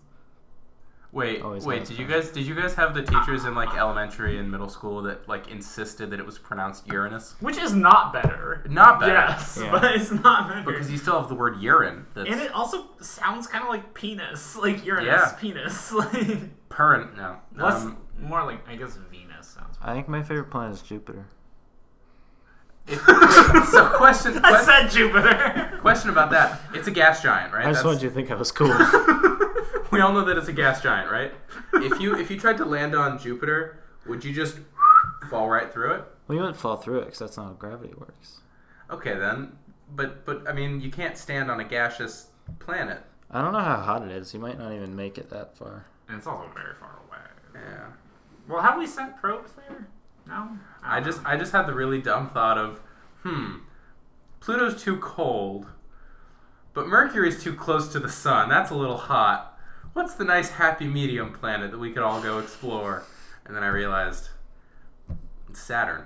Wait, 1.11 1.41
Always 1.41 1.65
wait. 1.65 1.79
has 1.79 1.89
Did 1.89 1.99
you 1.99 2.05
been. 2.05 2.19
guys 2.21 2.29
did 2.29 2.45
you 2.45 2.55
guys 2.55 2.73
have 2.75 2.93
the 2.93 3.01
teachers 3.01 3.45
in 3.45 3.53
like 3.55 3.73
elementary 3.77 4.37
and 4.37 4.49
middle 4.51 4.67
school 4.69 5.01
that 5.03 5.27
like 5.29 5.49
insisted 5.49 6.09
that 6.11 6.19
it 6.19 6.25
was 6.25 6.37
pronounced 6.37 6.87
Uranus? 6.87 7.35
Which 7.41 7.57
is 7.57 7.73
not 7.73 8.11
better. 8.13 8.65
Not 8.69 8.99
better. 8.99 9.13
Yes, 9.13 9.59
Yeah. 9.61 9.71
but 9.71 9.83
it's 9.95 10.11
not 10.11 10.49
better. 10.49 10.63
Because 10.69 10.89
you 10.91 10.97
still 10.97 11.19
have 11.19 11.29
the 11.29 11.35
word 11.35 11.61
urine. 11.61 12.05
That's 12.15 12.29
and 12.29 12.39
it 12.41 12.51
also 12.53 12.85
sounds 13.01 13.47
kind 13.47 13.63
of 13.63 13.69
like 13.69 13.93
penis, 13.93 14.55
like 14.57 14.85
Uranus, 14.85 15.07
Yeah. 15.07 15.31
penis, 15.39 15.91
like 15.93 16.69
purrent. 16.69 17.15
No. 17.17 17.37
less, 17.55 17.83
Um, 17.83 17.97
more 18.19 18.43
like 18.45 18.67
I 18.69 18.75
guess 18.75 18.97
Venus 19.11 19.24
sounds. 19.55 19.77
I 19.81 19.93
think 19.93 20.07
my 20.07 20.21
favorite 20.23 20.49
planet 20.51 20.73
is 20.75 20.81
Jupiter. 20.81 21.25
if- 22.87 22.99
so 23.71 23.89
question 23.97 24.39
I 24.43 24.63
said 24.63 24.89
Jupiter. 24.89 25.77
question 25.81 26.09
about 26.09 26.29
that. 26.31 26.59
It's 26.73 26.87
a 26.87 26.91
gas 26.91 27.21
giant, 27.23 27.53
right? 27.53 27.65
I 27.65 27.69
just 27.71 27.83
That's- 27.83 27.85
wanted 27.85 28.01
you 28.03 28.09
to 28.09 28.15
think 28.15 28.31
I 28.31 28.35
was 28.35 28.51
cool. 28.51 28.67
we 29.91 29.99
all 30.01 30.13
know 30.13 30.23
that 30.25 30.37
it's 30.37 30.47
a 30.47 30.53
gas 30.53 30.81
giant, 30.81 31.11
right? 31.11 31.33
If 31.73 31.99
you 31.99 32.15
if 32.15 32.29
you 32.29 32.39
tried 32.39 32.57
to 32.57 32.65
land 32.65 32.95
on 32.95 33.17
Jupiter, 33.19 33.79
would 34.07 34.23
you 34.23 34.33
just 34.33 34.57
fall 35.29 35.49
right 35.49 35.71
through 35.71 35.93
it? 35.95 36.03
well, 36.27 36.35
you 36.35 36.41
wouldn't 36.41 36.57
fall 36.57 36.77
through 36.77 36.99
it 36.99 37.05
because 37.05 37.19
that's 37.19 37.37
not 37.37 37.45
how 37.47 37.53
gravity 37.53 37.93
works. 37.97 38.39
Okay 38.89 39.15
then, 39.15 39.57
but 39.95 40.25
but 40.25 40.47
I 40.47 40.53
mean 40.53 40.81
you 40.81 40.91
can't 40.91 41.17
stand 41.17 41.49
on 41.49 41.59
a 41.59 41.63
gaseous 41.63 42.27
planet. 42.59 43.01
I 43.31 43.41
don't 43.41 43.53
know 43.53 43.59
how 43.59 43.77
hot 43.81 44.03
it 44.03 44.11
is. 44.11 44.33
You 44.33 44.39
might 44.39 44.57
not 44.59 44.71
even 44.71 44.95
make 44.95 45.17
it 45.17 45.29
that 45.31 45.57
far. 45.57 45.85
and 46.07 46.17
it's 46.17 46.27
also 46.27 46.47
very 46.53 46.75
far 46.79 46.99
away. 47.07 47.25
Yeah. 47.55 47.87
Well, 48.47 48.61
have 48.61 48.77
we 48.77 48.85
sent 48.87 49.17
probes 49.17 49.51
there? 49.53 49.87
No. 50.27 50.49
I 50.83 51.01
just 51.01 51.21
I 51.25 51.37
just 51.37 51.51
had 51.51 51.65
the 51.67 51.73
really 51.73 52.01
dumb 52.01 52.29
thought 52.29 52.57
of, 52.57 52.79
hmm, 53.23 53.57
Pluto's 54.39 54.81
too 54.81 54.97
cold, 54.97 55.67
but 56.73 56.87
Mercury's 56.87 57.41
too 57.43 57.53
close 57.55 57.87
to 57.89 57.99
the 57.99 58.09
sun. 58.09 58.49
That's 58.49 58.71
a 58.71 58.75
little 58.75 58.97
hot. 58.97 59.57
What's 59.93 60.15
the 60.15 60.25
nice 60.25 60.49
happy 60.51 60.87
medium 60.87 61.31
planet 61.31 61.71
that 61.71 61.77
we 61.77 61.91
could 61.91 62.03
all 62.03 62.21
go 62.21 62.39
explore? 62.39 63.03
And 63.45 63.55
then 63.55 63.63
I 63.63 63.67
realized 63.67 64.29
it's 65.49 65.61
Saturn. 65.61 66.05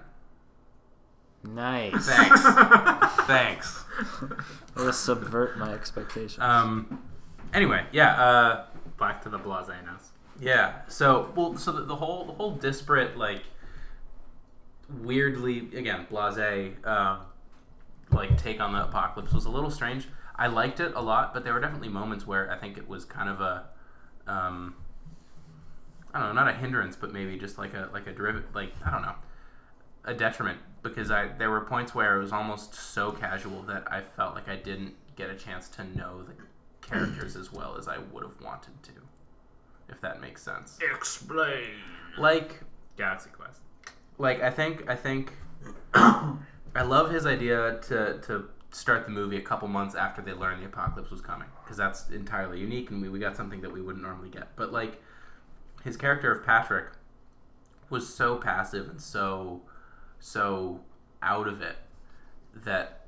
Nice. 1.44 2.08
Thanks. 2.08 2.42
Thanks. 3.26 3.84
It'll 4.76 4.92
subvert 4.94 5.58
my 5.58 5.74
expectations. 5.74 6.40
Um. 6.40 7.02
Anyway, 7.54 7.86
yeah. 7.92 8.22
Uh. 8.22 8.66
back 9.00 9.22
to 9.24 9.30
the 9.30 9.38
blaseness. 9.38 10.12
Yeah. 10.40 10.74
So 10.88 11.32
well, 11.36 11.58
so 11.58 11.72
the, 11.72 11.82
the 11.82 11.96
whole 11.96 12.26
the 12.26 12.34
whole 12.34 12.52
disparate 12.52 13.18
like 13.18 13.44
weirdly 15.02 15.70
again 15.76 16.08
blase 16.10 16.74
um, 16.84 17.20
like 18.12 18.38
take 18.42 18.60
on 18.60 18.74
the 18.74 18.84
apocalypse 18.84 19.34
was 19.34 19.46
a 19.46 19.50
little 19.50 19.72
strange. 19.72 20.08
I 20.36 20.48
liked 20.48 20.80
it 20.80 20.94
a 20.96 21.02
lot, 21.02 21.34
but 21.34 21.44
there 21.44 21.54
were 21.54 21.60
definitely 21.60 21.90
moments 21.90 22.26
where 22.26 22.50
I 22.50 22.58
think 22.58 22.78
it 22.78 22.88
was 22.88 23.04
kind 23.06 23.30
of 23.30 23.42
a 23.42 23.66
um, 24.28 24.76
I 26.14 26.20
don't 26.20 26.30
know, 26.36 26.44
not 26.44 26.54
a 26.54 26.58
hindrance, 26.58 26.96
but 26.96 27.14
maybe 27.14 27.38
just 27.38 27.58
like 27.58 27.74
a 27.74 27.90
like 27.94 28.08
a 28.08 28.14
derivative, 28.14 28.50
like 28.56 28.74
I 28.86 28.92
don't 28.92 29.02
know, 29.02 29.16
a 30.06 30.14
detriment 30.14 30.60
because 30.82 31.12
I 31.12 31.28
there 31.28 31.50
were 31.50 31.62
points 31.62 31.94
where 31.94 32.18
it 32.18 32.22
was 32.22 32.32
almost 32.32 32.74
so 32.74 33.12
casual 33.12 33.62
that 33.64 33.92
I 33.92 34.02
felt 34.02 34.34
like 34.34 34.48
I 34.48 34.56
didn't 34.56 34.96
get 35.16 35.30
a 35.30 35.36
chance 35.36 35.68
to 35.70 35.84
know 35.98 36.24
the 36.24 36.34
characters 36.82 37.36
as 37.36 37.52
well 37.52 37.76
as 37.78 37.88
I 37.88 37.98
would 37.98 38.24
have 38.24 38.40
wanted 38.42 38.82
to, 38.84 38.92
if 39.90 40.02
that 40.02 40.22
makes 40.22 40.42
sense. 40.42 40.78
Explain. 40.96 41.70
Like 42.18 42.62
Galaxy 42.98 43.30
Quest. 43.32 43.62
like 44.18 44.42
I 44.42 44.50
think 44.50 44.90
I 44.90 44.96
think 44.96 45.34
I 45.94 46.84
love 46.84 47.12
his 47.12 47.26
idea 47.26 47.80
to 47.88 48.20
to 48.22 48.50
start 48.72 49.06
the 49.06 49.12
movie 49.12 49.38
a 49.38 49.42
couple 49.42 49.68
months 49.68 49.96
after 49.96 50.22
they 50.22 50.34
learned 50.34 50.62
the 50.62 50.68
apocalypse 50.68 51.10
was 51.10 51.22
coming 51.22 51.48
because 51.64 51.78
that's 51.78 52.10
entirely 52.12 52.60
unique 52.60 52.92
and 52.92 53.02
we, 53.02 53.10
we 53.10 53.20
got 53.20 53.36
something 53.36 53.62
that 53.62 53.72
we 53.72 53.82
wouldn't 53.82 54.04
normally 54.04 54.30
get. 54.30 54.56
But 54.56 54.72
like 54.72 55.02
his 55.84 55.98
character 55.98 56.32
of 56.32 56.46
Patrick 56.46 56.94
was 57.90 58.08
so 58.14 58.36
passive 58.36 58.90
and 58.90 59.02
so 59.02 59.62
so 60.20 60.82
out 61.24 61.48
of 61.48 61.62
it 61.62 61.78
that 62.64 63.06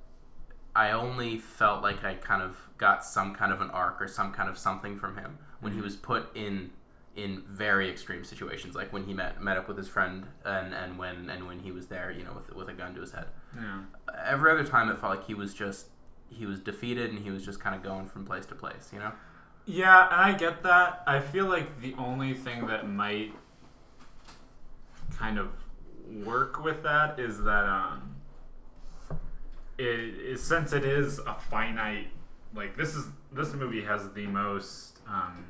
I 0.76 0.91
only 0.91 1.38
felt 1.38 1.84
like 1.84 2.04
I 2.04 2.15
kind 2.15 2.41
of 2.41 2.58
got 2.78 3.04
some 3.04 3.36
kind 3.36 3.52
of 3.52 3.62
an 3.62 3.70
arc 3.72 4.02
or 4.02 4.08
some 4.08 4.32
kind 4.32 4.50
of 4.50 4.58
something 4.58 4.98
from 4.98 5.17
him 5.17 5.38
when 5.62 5.74
he 5.74 5.82
was 5.82 5.95
put 5.95 6.36
in 6.36 6.71
in 7.15 7.43
very 7.50 7.89
extreme 7.89 8.24
situations, 8.24 8.76
like 8.76 8.91
when 8.93 9.06
he 9.06 9.13
met 9.13 9.41
met 9.41 9.58
up 9.58 9.67
with 9.67 9.78
his 9.78 9.88
friend 9.88 10.26
and, 10.45 10.74
and 10.74 10.97
when 10.97 11.30
and 11.30 11.47
when 11.47 11.60
he 11.60 11.71
was 11.71 11.88
there, 11.88 12.12
you 12.12 12.24
know, 12.24 12.34
with 12.34 12.54
with 12.56 12.69
a 12.69 12.74
gun 12.74 12.93
to 12.95 13.02
his 13.02 13.12
head. 13.12 13.28
Yeah. 13.56 13.82
Every 14.26 14.52
other 14.52 14.65
time, 14.65 14.89
it 14.89 15.00
felt 15.00 15.17
like 15.17 15.26
he 15.26 15.34
was 15.34 15.54
just 15.54 15.88
he 16.30 16.45
was 16.45 16.60
defeated 16.60 17.10
and 17.10 17.19
he 17.19 17.30
was 17.30 17.43
just 17.43 17.60
kind 17.60 17.76
of 17.76 17.84
going 17.84 18.08
from 18.08 18.26
place 18.26 18.45
to 18.47 18.56
place, 18.56 18.89
you 18.93 19.00
know. 19.00 19.12
Yeah, 19.65 20.06
and 20.06 20.21
I 20.21 20.38
get 20.38 20.63
that. 20.63 21.04
I 21.06 21.19
feel 21.19 21.45
like 21.45 21.82
the 21.82 21.93
only 21.97 22.34
thing 22.34 22.67
that 22.67 22.89
might 22.89 23.34
kind 25.17 25.38
of 25.38 25.50
work 26.26 26.63
with 26.63 26.84
that 26.84 27.19
is 27.19 27.43
that 27.43 27.65
um 27.65 28.15
it 29.78 29.86
is 29.88 30.43
since 30.43 30.74
it 30.74 30.84
is 30.84 31.19
a 31.19 31.36
finite 31.50 32.08
like 32.54 32.76
this 32.76 32.95
is 32.95 33.06
this 33.32 33.54
movie 33.54 33.82
has 33.82 34.12
the 34.12 34.28
most 34.28 34.90
um 35.08 35.46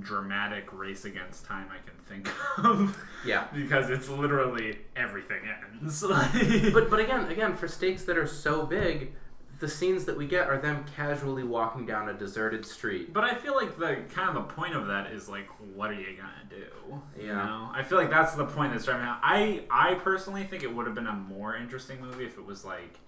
dramatic 0.00 0.66
race 0.72 1.06
against 1.06 1.46
time 1.46 1.68
I 1.70 1.78
can 1.88 1.96
think 2.22 2.28
of. 2.64 2.96
Yeah. 3.24 3.46
because 3.54 3.88
it's 3.88 4.08
literally 4.08 4.78
everything 4.94 5.40
ends. 5.80 6.04
But 6.72 6.90
but 6.90 7.00
again, 7.00 7.26
again, 7.30 7.56
for 7.56 7.66
stakes 7.68 8.04
that 8.04 8.18
are 8.18 8.26
so 8.26 8.66
big, 8.66 9.12
the 9.58 9.68
scenes 9.68 10.04
that 10.04 10.14
we 10.18 10.26
get 10.26 10.48
are 10.48 10.58
them 10.58 10.84
casually 10.96 11.44
walking 11.44 11.86
down 11.86 12.10
a 12.10 12.12
deserted 12.12 12.66
street. 12.66 13.14
But 13.14 13.24
I 13.24 13.34
feel 13.34 13.54
like 13.56 13.78
the 13.78 14.02
kind 14.12 14.28
of 14.28 14.34
the 14.34 14.42
point 14.54 14.74
of 14.74 14.86
that 14.88 15.12
is 15.12 15.30
like, 15.30 15.48
what 15.74 15.90
are 15.90 15.94
you 15.94 16.14
gonna 16.14 16.44
do? 16.50 17.00
You 17.18 17.28
Yeah. 17.28 17.46
know, 17.46 17.70
I 17.72 17.82
feel 17.82 17.96
like 17.96 18.10
that's 18.10 18.34
the 18.34 18.44
point 18.44 18.72
that's 18.74 18.84
driving 18.84 19.06
out. 19.06 19.18
I 19.22 19.64
I 19.70 19.94
personally 19.94 20.44
think 20.44 20.62
it 20.62 20.74
would 20.74 20.84
have 20.84 20.94
been 20.94 21.06
a 21.06 21.14
more 21.14 21.56
interesting 21.56 22.02
movie 22.02 22.26
if 22.26 22.36
it 22.36 22.44
was 22.44 22.66
like 22.66 22.98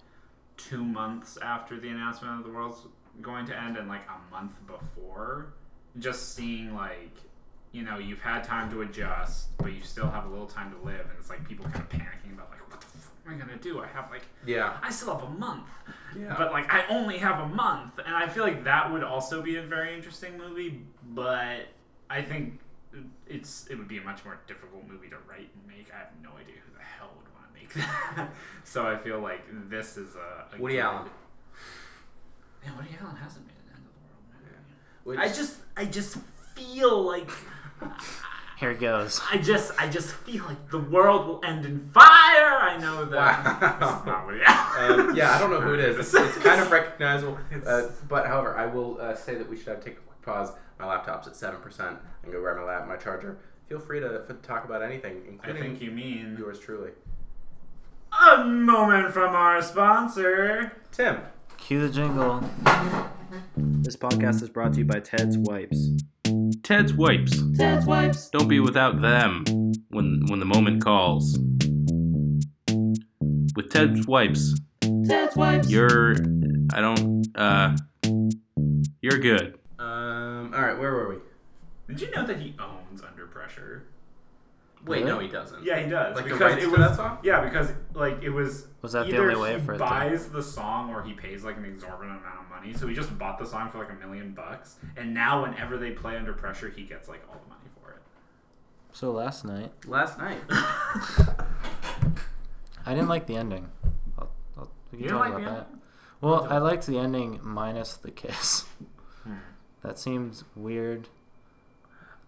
two 0.57 0.83
months 0.83 1.37
after 1.41 1.79
the 1.79 1.89
announcement 1.89 2.39
of 2.39 2.45
the 2.47 2.51
world's 2.51 2.79
going 3.21 3.45
to 3.45 3.55
end 3.61 3.77
and 3.77 3.87
like 3.87 4.01
a 4.09 4.31
month 4.31 4.53
before. 4.65 5.53
Just 5.99 6.35
seeing 6.35 6.73
like, 6.73 7.11
you 7.71 7.83
know, 7.83 7.97
you've 7.97 8.21
had 8.21 8.43
time 8.43 8.71
to 8.71 8.81
adjust, 8.81 9.55
but 9.57 9.73
you 9.73 9.81
still 9.83 10.09
have 10.09 10.25
a 10.25 10.29
little 10.29 10.47
time 10.47 10.71
to 10.71 10.77
live, 10.85 11.01
and 11.01 11.11
it's 11.19 11.29
like 11.29 11.47
people 11.47 11.65
kind 11.65 11.77
of 11.79 11.89
panicking 11.89 12.33
about 12.33 12.49
like, 12.49 12.67
what 12.71 12.81
the 12.81 12.87
fuck 12.87 13.11
am 13.27 13.33
I 13.33 13.37
gonna 13.37 13.57
do? 13.57 13.79
I 13.81 13.87
have 13.87 14.09
like 14.09 14.23
Yeah. 14.45 14.77
I 14.81 14.89
still 14.91 15.13
have 15.17 15.23
a 15.27 15.31
month. 15.31 15.67
Yeah. 16.17 16.35
But 16.37 16.51
like 16.51 16.73
I 16.73 16.85
only 16.89 17.17
have 17.19 17.39
a 17.39 17.47
month 17.47 17.99
and 18.03 18.15
I 18.15 18.27
feel 18.27 18.43
like 18.43 18.63
that 18.63 18.91
would 18.91 19.03
also 19.03 19.41
be 19.41 19.57
a 19.57 19.61
very 19.61 19.93
interesting 19.95 20.37
movie, 20.37 20.81
but 21.09 21.67
I 22.09 22.21
think 22.23 22.59
it's 23.27 23.67
it 23.67 23.77
would 23.77 23.87
be 23.87 23.99
a 23.99 24.01
much 24.01 24.25
more 24.25 24.39
difficult 24.47 24.87
movie 24.87 25.09
to 25.09 25.17
write 25.29 25.49
and 25.53 25.67
make. 25.67 25.91
I 25.93 25.99
have 25.99 26.09
no 26.23 26.29
idea 26.41 26.55
who 26.65 26.73
the 26.75 26.83
hell 26.83 27.11
would 27.17 27.27
want 27.35 27.53
to 27.53 27.59
make 27.59 27.73
that. 27.75 28.29
so 28.63 28.87
I 28.87 28.97
feel 28.97 29.19
like 29.19 29.41
this 29.69 29.95
is 29.97 30.15
a, 30.15 30.55
a 30.55 30.59
Woody 30.59 30.75
good- 30.75 30.81
Allen. 30.81 31.09
Yeah, 32.65 32.75
Woody 32.75 32.89
Allen 32.99 33.15
hasn't 33.15 33.45
made 33.45 33.53
an 33.67 33.75
end 33.75 33.85
of 33.85 33.93
the 33.93 34.01
world 34.09 34.25
movie. 34.33 34.55
Which- 35.03 35.19
I 35.19 35.27
just 35.27 35.57
I 35.77 35.85
just 35.85 36.17
feel 36.55 37.01
like 37.03 37.29
Here 38.57 38.71
it 38.71 38.79
goes. 38.81 39.21
I 39.31 39.37
just 39.37 39.71
I 39.79 39.87
just 39.87 40.11
feel 40.11 40.43
like 40.45 40.69
the 40.69 40.79
world 40.79 41.27
will 41.27 41.41
end 41.45 41.65
in 41.65 41.89
fire. 41.93 42.03
I 42.59 42.77
know 42.79 43.05
that 43.05 43.79
Wow. 43.81 44.03
not 44.05 44.25
Woody 44.25 44.41
Um, 44.45 45.15
yeah, 45.15 45.35
I 45.35 45.39
don't 45.39 45.49
know 45.51 45.61
who 45.61 45.73
it 45.73 45.79
is. 45.79 45.97
It's, 45.97 46.13
it's 46.13 46.37
kind 46.43 46.59
of 46.61 46.69
recognizable. 46.71 47.37
Uh, 47.65 47.83
but 48.07 48.27
however, 48.27 48.57
I 48.57 48.65
will 48.65 48.99
uh, 49.01 49.15
say 49.15 49.35
that 49.35 49.49
we 49.49 49.55
should 49.57 49.67
have 49.67 49.83
take 49.83 49.93
a 49.97 50.01
quick 50.01 50.21
pause. 50.21 50.51
My 50.77 50.85
laptop's 50.85 51.27
at 51.27 51.35
seven 51.35 51.59
percent. 51.61 51.97
and 52.23 52.31
go 52.31 52.39
grab 52.41 52.57
my 52.57 52.63
lap, 52.63 52.87
my 52.87 52.95
charger. 52.97 53.37
Feel 53.67 53.79
free 53.79 53.99
to, 53.99 54.25
to 54.27 54.33
talk 54.41 54.65
about 54.65 54.81
anything, 54.81 55.21
I 55.25 55.29
including 55.29 55.61
think 55.61 55.81
you 55.81 55.91
mean 55.91 56.35
yours 56.39 56.59
truly, 56.59 56.89
A 58.27 58.43
moment 58.43 59.13
from 59.13 59.35
our 59.35 59.61
sponsor. 59.61 60.71
Tim. 60.91 61.19
Cue 61.61 61.79
the 61.87 61.89
jingle. 61.89 62.41
This 63.57 63.95
podcast 63.95 64.41
is 64.41 64.49
brought 64.49 64.73
to 64.73 64.79
you 64.79 64.85
by 64.85 64.99
Ted's 64.99 65.37
Wipes. 65.37 65.89
Ted's 66.63 66.93
wipes. 66.93 67.41
Ted's 67.57 67.85
wipes. 67.85 68.29
Don't 68.29 68.47
be 68.47 68.59
without 68.59 69.01
them 69.01 69.43
when 69.89 70.23
when 70.27 70.39
the 70.39 70.45
moment 70.45 70.83
calls. 70.83 71.37
With 73.55 73.69
Ted's 73.71 74.07
wipes, 74.07 74.55
Ted's 75.07 75.35
wipes. 75.35 75.69
you're 75.69 76.13
I 76.73 76.81
don't 76.81 77.25
uh 77.35 77.75
you're 79.01 79.17
good. 79.19 79.57
Um 79.79 80.51
all 80.53 80.61
right, 80.61 80.77
where 80.77 80.91
were 80.93 81.09
we? 81.09 81.15
Did 81.93 82.01
you 82.01 82.11
know 82.11 82.25
that 82.25 82.39
he 82.39 82.55
owns 82.59 83.01
Under 83.03 83.25
Pressure? 83.25 83.85
Wait, 84.85 84.99
Really? 85.03 85.11
no, 85.11 85.19
he 85.19 85.27
doesn't. 85.27 85.63
Yeah, 85.63 85.79
he 85.81 85.89
does. 85.89 86.15
Like 86.15 86.23
the 86.25 86.31
because 86.31 86.53
rights 86.53 86.63
it 86.63 86.65
to 86.67 86.71
was, 86.71 86.79
that 86.79 86.95
song? 86.95 87.17
Yeah, 87.21 87.41
because 87.43 87.71
like 87.93 88.23
it 88.23 88.29
was. 88.29 88.65
Was 88.81 88.93
that 88.93 89.07
the 89.07 89.13
either 89.13 89.23
only 89.31 89.41
way 89.41 89.59
he 89.59 89.65
for 89.65 89.73
it 89.73 89.77
to- 89.77 89.83
buys 89.83 90.29
the 90.29 90.41
song 90.41 90.89
or 90.89 91.03
he 91.03 91.13
pays 91.13 91.43
like 91.43 91.57
an 91.57 91.65
exorbitant 91.65 92.19
amount 92.21 92.39
of 92.41 92.49
money. 92.49 92.73
So 92.73 92.87
he 92.87 92.95
just 92.95 93.17
bought 93.17 93.37
the 93.39 93.45
song 93.45 93.69
for 93.71 93.77
like 93.79 93.91
a 93.91 93.95
million 93.95 94.31
bucks, 94.33 94.77
and 94.95 95.13
now 95.13 95.41
whenever 95.43 95.77
they 95.77 95.91
play 95.91 96.15
Under 96.17 96.31
Pressure, 96.33 96.69
he 96.69 96.83
gets 96.83 97.09
like 97.09 97.21
all 97.29 97.35
the 97.43 97.49
money 97.49 97.67
for 97.81 97.91
it. 97.91 97.97
So 98.93 99.11
last 99.11 99.43
night, 99.45 99.71
Last 99.85 100.17
night. 100.17 100.39
I 102.85 102.93
didn't 102.93 103.09
like 103.09 103.27
the 103.27 103.35
ending. 103.35 103.69
I'll, 104.17 104.29
I'll, 104.57 104.71
we 104.91 104.97
can 104.97 104.99
You 104.99 105.03
didn't 105.09 105.17
talk 105.17 105.19
like 105.19 105.29
about 105.29 105.39
the 105.39 105.51
that. 105.51 105.65
ending? 105.67 105.81
Well, 106.21 106.47
I 106.49 106.57
liked 106.57 106.85
the 106.87 106.97
ending 106.97 107.39
minus 107.43 107.93
the 107.95 108.11
kiss. 108.11 108.65
Hmm. 109.23 109.33
That 109.83 109.99
seems 109.99 110.43
weird. 110.55 111.07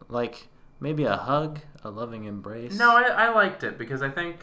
Like 0.07 0.47
maybe 0.82 1.06
a 1.06 1.15
hug, 1.15 1.60
a 1.84 1.89
loving 1.89 2.26
embrace. 2.26 2.78
No, 2.78 2.98
I, 2.98 3.04
I 3.04 3.34
liked 3.34 3.63
it 3.63 3.78
because 3.78 4.02
I 4.02 4.10
think. 4.10 4.38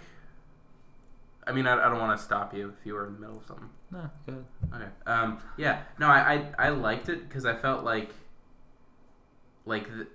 I 1.47 1.53
mean, 1.53 1.67
I, 1.67 1.75
I 1.75 1.89
don't 1.89 1.99
want 1.99 2.19
to 2.19 2.25
stop 2.25 2.55
you 2.55 2.69
if 2.79 2.87
you 2.87 2.95
were 2.95 3.07
in 3.07 3.15
the 3.15 3.21
middle 3.21 3.39
of 3.39 3.47
something. 3.47 3.69
no, 3.91 4.11
good. 4.25 4.45
Okay. 4.75 4.89
Um. 5.07 5.39
Yeah. 5.59 5.83
No, 5.99 6.07
I 6.07 6.35
I, 6.59 6.67
I 6.67 6.69
liked 6.71 7.11
it 7.11 7.29
because 7.29 7.45
I 7.45 7.55
felt 7.55 7.85
like. 7.85 8.11
Like 9.67 9.87
th- 9.93 10.09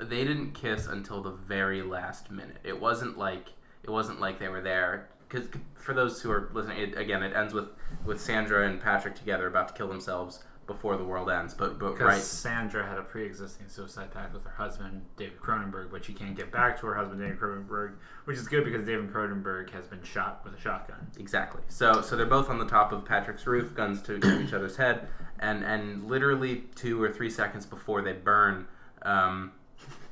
they 0.00 0.24
didn't 0.24 0.52
kiss 0.52 0.86
until 0.86 1.20
the 1.22 1.32
very 1.32 1.82
last 1.82 2.30
minute. 2.30 2.58
It 2.64 2.80
wasn't 2.80 3.18
like 3.18 3.48
it 3.82 3.90
wasn't 3.90 4.20
like 4.20 4.38
they 4.38 4.48
were 4.48 4.62
there. 4.62 5.08
Because 5.28 5.48
for 5.74 5.92
those 5.92 6.22
who 6.22 6.30
are 6.30 6.48
listening, 6.54 6.78
it, 6.78 6.96
again, 6.96 7.22
it 7.22 7.34
ends 7.34 7.52
with 7.52 7.68
with 8.06 8.20
Sandra 8.20 8.66
and 8.66 8.80
Patrick 8.80 9.14
together 9.14 9.46
about 9.46 9.68
to 9.68 9.74
kill 9.74 9.88
themselves 9.88 10.44
before 10.68 10.96
the 10.96 11.02
world 11.02 11.28
ends. 11.28 11.52
But 11.54 11.80
but 11.80 11.94
Because 11.94 12.06
right. 12.06 12.22
Sandra 12.22 12.86
had 12.86 12.98
a 12.98 13.02
pre-existing 13.02 13.68
suicide 13.68 14.12
pact 14.14 14.32
with 14.32 14.44
her 14.44 14.50
husband 14.50 15.04
David 15.16 15.40
Cronenberg, 15.40 15.90
but 15.90 16.04
she 16.04 16.12
can't 16.12 16.36
get 16.36 16.52
back 16.52 16.78
to 16.80 16.86
her 16.86 16.94
husband 16.94 17.20
David 17.20 17.40
Cronenberg, 17.40 17.94
which 18.26 18.36
is 18.36 18.46
good 18.46 18.64
because 18.64 18.84
David 18.84 19.12
Cronenberg 19.12 19.70
has 19.70 19.86
been 19.88 20.04
shot 20.04 20.42
with 20.44 20.54
a 20.54 20.60
shotgun. 20.60 21.10
Exactly. 21.18 21.62
So 21.66 22.00
so 22.02 22.14
they're 22.14 22.26
both 22.26 22.48
on 22.48 22.60
the 22.60 22.66
top 22.66 22.92
of 22.92 23.04
Patrick's 23.04 23.48
roof, 23.48 23.74
guns 23.74 24.00
to, 24.02 24.20
to 24.20 24.40
each 24.40 24.52
other's 24.52 24.76
head, 24.76 25.08
and 25.40 25.64
and 25.64 26.08
literally 26.08 26.64
two 26.76 27.02
or 27.02 27.10
three 27.10 27.30
seconds 27.30 27.66
before 27.66 28.02
they 28.02 28.12
burn, 28.12 28.68
um, 29.02 29.50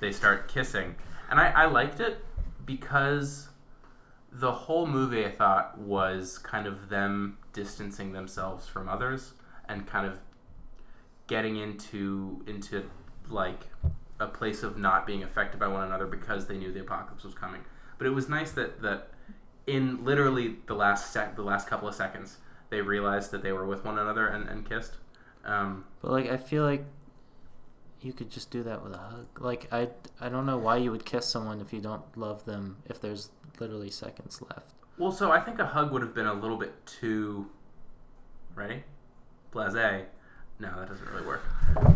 they 0.01 0.11
start 0.11 0.49
kissing, 0.49 0.97
and 1.31 1.39
I, 1.39 1.51
I 1.51 1.67
liked 1.67 2.01
it 2.01 2.25
because 2.65 3.49
the 4.33 4.53
whole 4.53 4.87
movie 4.87 5.25
I 5.25 5.31
thought 5.31 5.79
was 5.79 6.39
kind 6.39 6.67
of 6.67 6.89
them 6.89 7.39
distancing 7.53 8.13
themselves 8.13 8.67
from 8.67 8.89
others 8.89 9.33
and 9.69 9.87
kind 9.87 10.07
of 10.07 10.19
getting 11.27 11.57
into 11.57 12.43
into 12.47 12.89
like 13.29 13.69
a 14.19 14.27
place 14.27 14.63
of 14.63 14.79
not 14.79 15.07
being 15.07 15.23
affected 15.23 15.59
by 15.61 15.67
one 15.67 15.83
another 15.85 16.07
because 16.07 16.47
they 16.47 16.57
knew 16.57 16.73
the 16.73 16.81
apocalypse 16.81 17.25
was 17.25 17.35
coming. 17.35 17.61
But 17.99 18.07
it 18.07 18.11
was 18.11 18.29
nice 18.29 18.53
that 18.53 18.83
that 18.83 19.11
in 19.67 20.05
literally 20.05 20.57
the 20.67 20.75
last 20.75 21.13
sec 21.13 21.35
the 21.37 21.43
last 21.43 21.67
couple 21.69 21.89
of 21.89 21.95
seconds 21.95 22.39
they 22.71 22.81
realized 22.81 23.31
that 23.31 23.43
they 23.43 23.53
were 23.53 23.67
with 23.67 23.85
one 23.85 23.99
another 23.99 24.27
and, 24.29 24.49
and 24.49 24.69
kissed. 24.69 24.95
Um, 25.45 25.85
But 26.03 26.11
like 26.13 26.29
I 26.31 26.37
feel 26.37 26.65
like 26.65 26.85
you 28.01 28.13
could 28.13 28.31
just 28.31 28.51
do 28.51 28.63
that 28.65 28.83
with 28.85 28.93
a 28.95 28.99
hug. 28.99 29.27
Like 29.41 29.69
I 29.73 29.91
I 30.21 30.29
don't 30.29 30.47
know 30.47 30.59
why 30.59 30.77
you 30.77 30.91
would 30.91 31.05
kiss 31.05 31.27
someone 31.27 31.61
if 31.61 31.73
you 31.73 31.81
don't 31.81 32.05
love 32.17 32.45
them 32.45 32.79
if 32.87 33.01
there's 33.01 33.31
literally 33.59 33.91
seconds 33.91 34.41
left. 34.43 34.75
well, 34.99 35.13
so 35.13 35.31
I 35.33 35.41
think 35.41 35.59
a 35.59 35.67
hug 35.67 35.93
would 35.93 36.03
have 36.03 36.15
been 36.15 36.27
a 36.27 36.35
little 36.35 36.57
bit 36.59 36.85
too 36.87 37.51
ready, 38.55 38.85
blase. 39.51 39.75
No, 40.59 40.69
that 40.79 40.89
doesn't 40.89 41.07
really 41.11 41.27
work. 41.27 41.43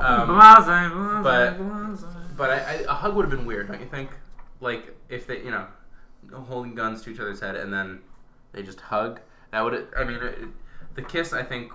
Um, 0.00 0.28
but- 1.22 1.56
But 2.36 2.50
I, 2.50 2.56
I, 2.56 2.72
a 2.88 2.92
hug 2.94 3.14
would 3.16 3.22
have 3.24 3.30
been 3.30 3.46
weird, 3.46 3.68
don't 3.68 3.80
you 3.80 3.86
think? 3.86 4.10
Like 4.60 4.94
if 5.08 5.26
they, 5.26 5.38
you 5.42 5.50
know, 5.50 5.66
holding 6.32 6.74
guns 6.74 7.02
to 7.02 7.10
each 7.10 7.18
other's 7.20 7.40
head 7.40 7.56
and 7.56 7.72
then 7.72 8.00
they 8.52 8.62
just 8.62 8.80
hug. 8.80 9.20
That 9.52 9.62
would. 9.62 9.88
I 9.96 10.04
mean, 10.04 10.18
it, 10.22 10.38
the 10.94 11.02
kiss. 11.02 11.32
I 11.32 11.42
think. 11.42 11.72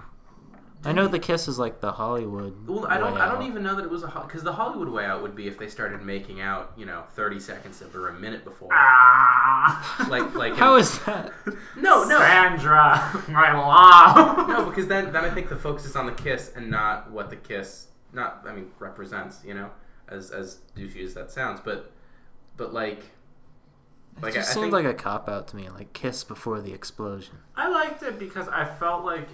I 0.85 0.91
know 0.91 1.07
the 1.07 1.19
kiss 1.19 1.47
is 1.47 1.57
like 1.57 1.81
the 1.81 1.91
Hollywood. 1.93 2.67
Well, 2.67 2.85
I 2.87 2.97
don't. 2.97 3.15
way 3.15 3.21
I 3.21 3.27
don't 3.27 3.37
out. 3.41 3.47
even 3.47 3.63
know 3.63 3.75
that 3.75 3.83
it 3.83 3.89
was 3.89 4.03
a 4.03 4.07
because 4.07 4.43
the 4.43 4.53
Hollywood 4.53 4.89
way 4.89 5.03
out 5.05 5.21
would 5.21 5.35
be 5.35 5.47
if 5.47 5.57
they 5.57 5.67
started 5.67 6.01
making 6.03 6.41
out, 6.41 6.73
you 6.77 6.85
know, 6.85 7.03
thirty 7.15 7.39
seconds 7.39 7.81
or 7.93 8.09
a 8.09 8.13
minute 8.13 8.43
before. 8.43 8.69
Ah! 8.71 10.05
Like 10.09 10.35
like. 10.35 10.55
How 10.55 10.75
is 10.75 10.99
that? 11.05 11.31
no 11.77 12.03
no 12.03 12.19
Sandra, 12.19 13.23
my 13.29 13.53
love. 13.57 14.47
no 14.47 14.65
because 14.69 14.87
then 14.87 15.11
then 15.11 15.25
I 15.25 15.29
think 15.29 15.49
the 15.49 15.55
focus 15.55 15.85
is 15.85 15.95
on 15.95 16.05
the 16.05 16.11
kiss 16.11 16.51
and 16.55 16.69
not 16.69 17.09
what 17.11 17.29
the 17.29 17.35
kiss 17.35 17.87
not 18.13 18.43
I 18.47 18.53
mean 18.53 18.71
represents. 18.79 19.41
You 19.43 19.55
know, 19.55 19.71
as 20.07 20.31
as 20.31 20.59
douchey 20.77 21.03
as 21.03 21.13
that 21.15 21.31
sounds, 21.31 21.59
but 21.63 21.91
but 22.57 22.73
like. 22.73 22.99
It 24.17 24.23
Like, 24.23 24.33
just 24.35 24.47
I- 24.47 24.51
I 24.51 24.53
seemed 24.53 24.71
think- 24.71 24.85
like 24.85 24.85
a 24.85 24.93
cop 24.93 25.27
out 25.27 25.47
to 25.49 25.55
me. 25.57 25.67
Like 25.69 25.91
kiss 25.93 26.23
before 26.23 26.61
the 26.61 26.71
explosion. 26.71 27.35
I 27.55 27.67
liked 27.67 28.01
it 28.03 28.17
because 28.17 28.47
I 28.47 28.63
felt 28.63 29.03
like 29.03 29.27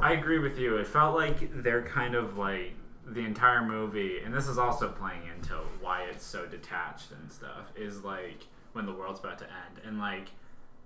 I 0.00 0.12
agree 0.12 0.38
with 0.38 0.58
you. 0.58 0.76
It 0.76 0.86
felt 0.86 1.14
like 1.14 1.62
they're 1.62 1.82
kind 1.82 2.14
of 2.14 2.38
like 2.38 2.72
the 3.06 3.20
entire 3.20 3.64
movie, 3.64 4.20
and 4.24 4.32
this 4.32 4.48
is 4.48 4.58
also 4.58 4.88
playing 4.88 5.22
into 5.36 5.54
why 5.80 6.02
it's 6.04 6.24
so 6.24 6.46
detached 6.46 7.10
and 7.10 7.30
stuff. 7.30 7.72
Is 7.76 8.02
like 8.02 8.46
when 8.72 8.86
the 8.86 8.92
world's 8.92 9.20
about 9.20 9.38
to 9.38 9.44
end, 9.44 9.84
and 9.84 9.98
like 9.98 10.28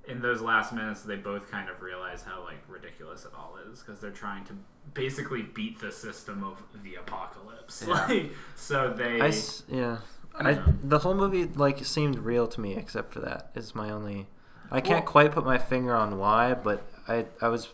in 0.08 0.20
those 0.20 0.40
last 0.40 0.72
minutes, 0.72 1.02
they 1.02 1.16
both 1.16 1.50
kind 1.50 1.68
of 1.68 1.82
realize 1.82 2.22
how 2.22 2.42
like 2.44 2.58
ridiculous 2.68 3.24
it 3.24 3.32
all 3.36 3.56
is 3.70 3.80
because 3.80 4.00
they're 4.00 4.10
trying 4.10 4.44
to 4.44 4.52
basically 4.94 5.42
beat 5.42 5.78
the 5.80 5.92
system 5.92 6.42
of 6.44 6.62
the 6.82 6.94
apocalypse. 6.96 7.84
Yeah. 7.86 8.06
Like 8.08 8.32
so 8.54 8.92
they. 8.96 9.20
I 9.20 9.32
yeah. 9.68 9.98
I 10.38 10.50
I, 10.50 10.62
the 10.82 10.98
whole 10.98 11.14
movie 11.14 11.44
like 11.46 11.84
seemed 11.84 12.18
real 12.18 12.46
to 12.48 12.60
me 12.60 12.76
except 12.76 13.12
for 13.12 13.20
that 13.20 13.50
is 13.54 13.74
my 13.74 13.90
only 13.90 14.26
I 14.70 14.80
can't 14.80 15.04
Well- 15.04 15.12
quite 15.12 15.32
put 15.32 15.44
my 15.44 15.58
finger 15.58 15.94
on 15.94 16.18
why, 16.18 16.54
but 16.54 16.82
I 17.08 17.26
I 17.40 17.48
was 17.48 17.68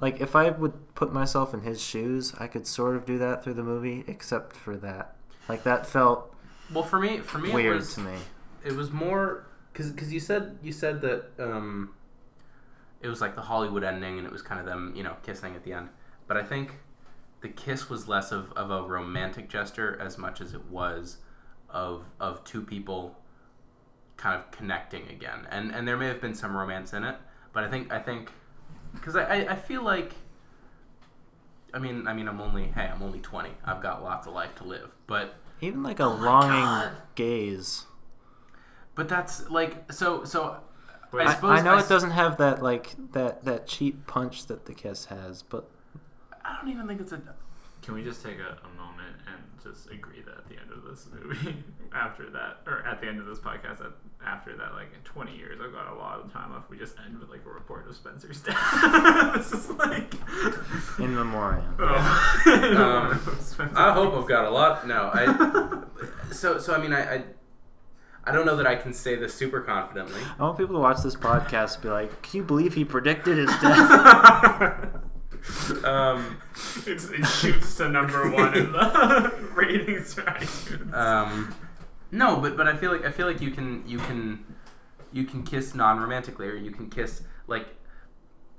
like 0.00 0.20
if 0.20 0.34
I 0.36 0.50
would 0.50 0.94
put 0.94 1.12
myself 1.12 1.52
in 1.54 1.60
his 1.60 1.80
shoes, 1.82 2.34
I 2.38 2.46
could 2.46 2.66
sort 2.66 2.96
of 2.96 3.04
do 3.04 3.18
that 3.18 3.42
through 3.44 3.54
the 3.54 3.62
movie 3.62 4.04
except 4.06 4.56
for 4.56 4.76
that. 4.78 5.16
Like 5.48 5.64
that 5.64 5.86
felt 5.86 6.34
Well, 6.72 6.84
for 6.84 6.98
me, 6.98 7.18
for 7.20 7.38
me, 7.38 7.50
it 7.50 7.54
weird 7.54 7.76
was 7.76 7.94
to 7.94 8.00
me. 8.00 8.16
it 8.64 8.72
was 8.72 8.90
more 8.90 9.46
because 9.72 9.90
because 9.92 10.12
you 10.12 10.20
said 10.20 10.58
you 10.62 10.72
said 10.72 11.00
that 11.02 11.30
um, 11.38 11.94
it 13.00 13.08
was 13.08 13.20
like 13.20 13.34
the 13.34 13.42
Hollywood 13.42 13.84
ending, 13.84 14.18
and 14.18 14.26
it 14.26 14.32
was 14.32 14.42
kind 14.42 14.60
of 14.60 14.66
them, 14.66 14.92
you 14.96 15.02
know, 15.02 15.16
kissing 15.22 15.54
at 15.54 15.64
the 15.64 15.72
end. 15.72 15.88
But 16.26 16.36
I 16.36 16.42
think 16.44 16.72
the 17.40 17.48
kiss 17.48 17.88
was 17.88 18.06
less 18.08 18.32
of, 18.32 18.52
of 18.52 18.70
a 18.70 18.82
romantic 18.82 19.48
gesture 19.48 19.98
as 20.00 20.18
much 20.18 20.40
as 20.40 20.54
it 20.54 20.64
was 20.66 21.18
of 21.70 22.04
of 22.20 22.44
two 22.44 22.62
people 22.62 23.16
kind 24.16 24.38
of 24.38 24.50
connecting 24.50 25.08
again, 25.08 25.46
and 25.50 25.72
and 25.72 25.86
there 25.88 25.96
may 25.96 26.06
have 26.08 26.20
been 26.20 26.34
some 26.34 26.56
romance 26.56 26.92
in 26.92 27.04
it, 27.04 27.16
but 27.52 27.64
I 27.64 27.68
think 27.70 27.92
I 27.92 27.98
think 28.00 28.30
because 28.92 29.16
I, 29.16 29.22
I 29.24 29.52
I 29.52 29.56
feel 29.56 29.82
like. 29.82 30.12
I 31.72 31.78
mean, 31.78 32.08
I 32.08 32.12
mean, 32.14 32.26
I'm 32.28 32.40
only 32.40 32.64
hey, 32.66 32.90
I'm 32.92 33.02
only 33.02 33.20
20. 33.20 33.50
I've 33.64 33.80
got 33.80 34.02
lots 34.02 34.26
of 34.26 34.34
life 34.34 34.54
to 34.56 34.64
live, 34.64 34.90
but 35.06 35.34
Even 35.60 35.82
like 35.82 36.00
a 36.00 36.04
Oh 36.04 36.14
longing 36.14 36.90
gaze. 37.14 37.86
but 38.94 39.08
that's 39.08 39.48
like 39.50 39.92
so 39.92 40.24
so. 40.24 40.58
Wait, 41.12 41.26
I, 41.26 41.34
suppose 41.34 41.58
I 41.58 41.62
know 41.62 41.74
I 41.74 41.80
it 41.80 41.88
doesn't 41.88 42.10
have 42.12 42.38
that 42.38 42.62
like 42.62 42.94
that 43.12 43.44
that 43.44 43.66
cheap 43.66 44.06
punch 44.06 44.46
that 44.46 44.66
the 44.66 44.74
kiss 44.74 45.06
has, 45.06 45.42
but 45.42 45.68
I 46.44 46.56
don't 46.60 46.70
even 46.70 46.86
think 46.88 47.00
it's 47.00 47.12
a. 47.12 47.20
Can 47.82 47.94
we 47.94 48.02
just 48.04 48.22
take 48.22 48.38
a, 48.38 48.58
a 48.64 48.68
moment 48.76 49.16
and 49.26 49.42
just 49.62 49.90
agree 49.90 50.20
that 50.22 50.36
at 50.36 50.48
the 50.48 50.56
end 50.56 50.70
of 50.72 50.84
this 50.84 51.06
movie, 51.12 51.56
after 51.94 52.28
that, 52.30 52.58
or 52.66 52.84
at 52.86 53.00
the 53.00 53.08
end 53.08 53.18
of 53.18 53.26
this 53.26 53.38
podcast, 53.38 53.78
that 53.78 53.92
after 54.24 54.54
that, 54.56 54.74
like 54.74 54.88
in 54.94 55.00
20 55.04 55.34
years, 55.36 55.60
I've 55.64 55.72
got 55.72 55.88
a 55.90 55.94
lot 55.94 56.20
of 56.20 56.32
time 56.32 56.52
off. 56.52 56.68
We 56.68 56.76
just 56.78 56.94
end 57.04 57.18
with 57.18 57.30
like 57.30 57.44
a 57.46 57.48
report 57.48 57.88
of 57.88 57.96
Spencer's 57.96 58.40
death. 58.42 59.34
this 59.34 59.52
is 59.52 59.70
like. 59.70 60.14
in 60.98 61.14
memoriam. 61.14 61.74
Oh. 61.78 61.94
Um, 62.46 63.36
Spencer 63.40 63.78
I 63.78 63.92
hope 63.92 64.14
I've 64.14 64.28
got 64.28 64.44
a 64.44 64.50
lot. 64.50 64.86
No, 64.86 65.10
I. 65.12 65.84
so 66.32 66.58
so 66.58 66.74
I 66.74 66.78
mean 66.78 66.92
I, 66.92 67.14
I. 67.14 67.24
I 68.22 68.32
don't 68.32 68.44
know 68.44 68.56
that 68.56 68.66
I 68.66 68.76
can 68.76 68.92
say 68.92 69.16
this 69.16 69.32
super 69.32 69.62
confidently. 69.62 70.20
I 70.38 70.42
want 70.42 70.58
people 70.58 70.74
to 70.74 70.80
watch 70.80 70.98
this 71.02 71.16
podcast 71.16 71.76
and 71.76 71.84
be 71.84 71.88
like, 71.88 72.20
"Can 72.20 72.38
you 72.38 72.44
believe 72.44 72.74
he 72.74 72.84
predicted 72.84 73.38
his 73.38 73.48
death?" 73.60 74.88
Um, 75.84 76.40
It's, 76.86 77.08
it 77.10 77.24
shoots 77.26 77.76
to 77.76 77.88
number 77.88 78.30
one 78.30 78.54
in 78.56 78.72
the 78.72 79.32
ratings 79.54 80.14
for 80.14 80.22
iTunes. 80.22 80.92
um, 80.94 81.54
no, 82.10 82.36
but 82.40 82.56
but 82.56 82.66
I 82.66 82.76
feel 82.76 82.90
like 82.92 83.04
I 83.04 83.10
feel 83.10 83.26
like 83.26 83.40
you 83.40 83.50
can 83.50 83.82
you 83.86 83.98
can 83.98 84.44
you 85.12 85.24
can 85.24 85.42
kiss 85.42 85.74
non-romantically, 85.74 86.48
or 86.48 86.56
you 86.56 86.70
can 86.70 86.88
kiss 86.90 87.22
like 87.46 87.68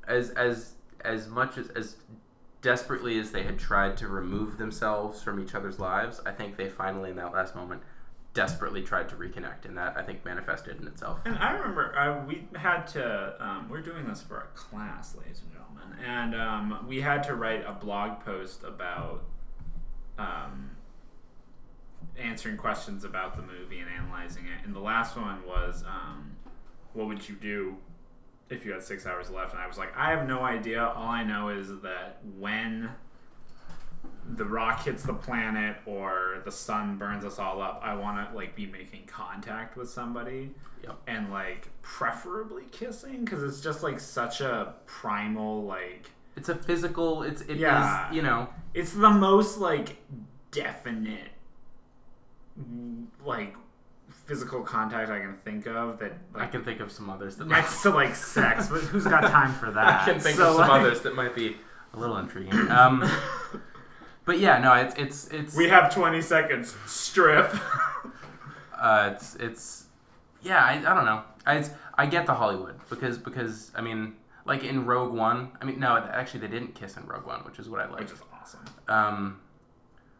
as 0.08 0.30
as 0.32 0.74
as 1.04 1.28
much 1.28 1.58
as 1.58 1.68
as 1.70 1.96
desperately 2.62 3.20
as 3.20 3.32
they 3.32 3.44
had 3.44 3.58
tried 3.60 3.98
to 3.98 4.08
remove 4.08 4.58
themselves 4.58 5.22
from 5.22 5.40
each 5.40 5.54
other's 5.56 5.80
lives. 5.80 6.22
I 6.26 6.32
think 6.32 6.58
they 6.58 6.70
finally, 6.70 7.10
in 7.10 7.16
that 7.18 7.34
last 7.34 7.56
moment, 7.56 7.82
desperately 8.34 8.82
tried 8.84 9.10
to 9.10 9.16
reconnect, 9.16 9.66
and 9.66 9.78
that 9.78 9.98
I 9.98 10.04
think 10.04 10.24
manifested 10.24 10.80
in 10.80 10.88
itself. 10.88 11.20
And 11.26 11.36
I 11.38 11.52
remember 11.54 11.98
uh, 11.98 12.26
we 12.26 12.48
had 12.56 12.84
to. 12.90 13.36
Um, 13.40 13.68
we're 13.70 13.82
doing 13.82 14.08
this 14.08 14.22
for 14.22 14.38
a 14.38 14.48
class, 14.58 15.16
ladies 15.16 15.42
and 15.42 15.52
gentlemen, 15.52 15.61
and 16.06 16.36
um, 16.36 16.86
we 16.88 17.02
had 17.02 17.24
to 17.24 17.36
write 17.36 17.64
a 17.66 17.74
blog 17.74 18.24
post 18.24 18.64
about 18.64 19.24
um, 20.18 20.72
answering 22.18 22.58
questions 22.58 23.04
about 23.04 23.36
the 23.36 23.42
movie 23.42 23.80
and 23.80 23.90
analyzing 23.90 24.46
it. 24.46 24.66
And 24.66 24.76
the 24.76 24.80
last 24.80 25.16
one 25.16 25.46
was, 25.48 25.84
um, 25.88 26.32
"What 26.94 27.08
would 27.08 27.28
you 27.28 27.36
do 27.36 27.78
if 28.50 28.66
you 28.66 28.74
had 28.74 28.84
six 28.84 29.06
hours 29.06 29.30
left?" 29.30 29.54
And 29.54 29.62
I 29.62 29.68
was 29.68 29.78
like, 29.78 29.96
"I 29.96 30.12
have 30.12 30.28
no 30.28 30.42
idea. 30.42 30.84
All 30.84 31.10
I 31.10 31.24
know 31.24 31.50
is 31.50 31.70
that 31.82 32.20
when." 32.38 32.92
The 34.36 34.46
rock 34.46 34.84
hits 34.86 35.04
the 35.04 35.14
planet 35.14 35.78
or 35.86 36.42
the 36.46 36.52
sun 36.52 36.98
burns 36.98 37.26
us 37.26 37.38
all 37.40 37.62
up 37.62 37.82
i 37.84 37.94
want 37.94 38.30
to 38.30 38.36
like 38.36 38.56
be 38.56 38.66
making 38.66 39.04
contact 39.08 39.76
with 39.78 39.90
somebody 39.90 40.52
Yep. 40.84 40.98
and 41.08 41.32
like 41.32 41.68
preferably 41.84 42.64
kissing 42.72 43.24
because 43.24 43.44
it's 43.44 43.62
just 43.62 43.84
like 43.84 44.00
such 44.00 44.42
a 44.42 44.74
primal 44.88 45.64
like 45.64 46.10
It's 46.36 46.50
a 46.50 46.56
physical. 46.56 47.22
It's 47.22 47.42
it 47.44 47.52
is 47.52 47.58
Yeah. 47.60 48.12
you 48.12 48.22
know. 48.24 48.50
it's 48.74 48.94
the 48.94 49.10
most 49.12 49.60
like 49.60 49.98
definite 50.50 51.30
like 53.24 53.56
physical 54.26 54.62
contact 54.62 55.10
I 55.12 55.20
can 55.20 55.36
think 55.46 55.68
of 55.68 56.00
that 56.00 56.14
I 56.36 56.48
can 56.48 56.64
think 56.64 56.80
of 56.80 56.92
some 56.92 57.10
others 57.10 57.36
that 57.38 57.48
next 57.48 57.82
to 57.84 57.90
like 57.92 58.16
sex, 58.16 58.68
but 58.68 58.82
who's 58.82 59.06
got 59.06 59.22
time 59.30 59.54
for 59.54 59.72
that? 59.72 60.02
I 60.08 60.12
can 60.14 60.20
think 60.20 60.38
So, 60.38 60.50
of 60.50 60.56
some 60.58 60.68
like, 60.70 60.82
others 60.82 61.02
that 61.02 61.16
might 61.16 61.36
be 61.36 61.58
a 61.94 62.00
little 62.00 62.18
intriguing. 62.18 62.54
Um, 62.72 63.04
but 64.26 64.40
yeah, 64.40 64.60
no, 64.60 64.74
it's 64.74 64.96
it's 64.96 65.28
it's 65.30 65.56
We 65.56 65.70
have 65.70 65.94
20 65.94 66.22
seconds. 66.22 66.76
Strip. 66.86 67.54
uh, 68.80 69.12
it's 69.14 69.36
it's 69.36 69.86
yeah. 70.42 70.64
I, 70.64 70.74
I 70.74 70.96
don't 70.96 71.06
know. 71.06 71.24
I 71.46 71.58
it's, 71.58 71.72
I 71.96 72.06
get 72.06 72.26
the 72.26 72.34
Hollywood 72.34 72.80
because 72.90 73.18
because 73.18 73.72
I 73.76 73.82
mean 73.82 74.16
like 74.46 74.64
in 74.64 74.86
Rogue 74.86 75.14
One. 75.14 75.52
I 75.62 75.66
mean 75.66 75.80
no, 75.80 75.98
actually 75.98 76.42
they 76.42 76.48
didn't 76.48 76.76
kiss 76.76 76.98
in 76.98 77.06
Rogue 77.06 77.26
One, 77.26 77.40
which 77.42 77.60
is 77.60 77.70
what 77.70 77.82
I 77.82 77.90
like. 77.90 78.02
Which 78.02 78.12
is 78.12 78.22
awesome. 78.34 78.66
Um, 78.88 79.40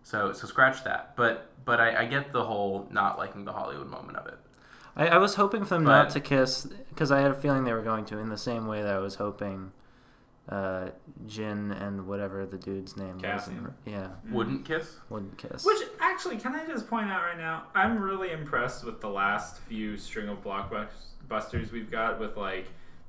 so 0.04 0.34
so 0.34 0.48
scratch 0.48 0.84
that. 0.84 1.16
But 1.16 1.52
but 1.64 1.80
I, 1.80 2.02
I 2.02 2.06
get 2.06 2.34
the 2.34 2.44
whole 2.44 2.88
not 2.92 3.18
liking 3.18 3.46
the 3.46 3.54
Hollywood 3.54 3.88
moment 3.88 4.18
of 4.18 4.28
it. 4.28 4.40
I, 4.96 5.08
I 5.08 5.18
was 5.18 5.36
hoping 5.36 5.64
for 5.64 5.76
them 5.76 5.84
not 5.84 6.10
to 6.12 6.20
kiss 6.20 6.68
because 6.90 7.12
I 7.12 7.22
had 7.22 7.32
a 7.32 7.36
feeling 7.36 7.64
they 7.64 7.74
were 7.74 7.82
going 7.82 8.06
to, 8.06 8.18
in 8.18 8.30
the 8.30 8.38
same 8.38 8.68
way 8.68 8.82
that 8.82 8.94
I 8.94 9.00
was 9.00 9.16
hoping 9.16 9.72
uh, 10.50 10.90
Jyn 11.28 11.80
and 11.82 12.08
whatever 12.08 12.46
the 12.46 12.58
dude's 12.58 12.98
name 12.98 13.20
Cassian. 13.20 13.64
was. 13.64 13.72
Yeah, 13.86 14.08
Wouldn't 14.30 14.66
kiss. 14.66 14.96
wouldn't 15.10 15.38
kiss. 15.38 15.64
Which 15.66 15.78
actually, 16.00 16.38
can 16.38 16.56
I 16.56 16.66
just 16.66 16.88
point 16.88 17.10
out 17.10 17.22
right 17.24 17.38
now? 17.38 17.64
I'm 17.76 18.00
really 18.00 18.32
impressed 18.32 18.84
with 18.84 19.00
the 19.02 19.10
last 19.10 19.60
few 19.62 19.98
string 19.98 20.28
of 20.30 20.44
blockbusters 20.44 21.72
we've 21.72 21.92
got 21.92 22.20
with 22.20 22.36
like 22.38 22.68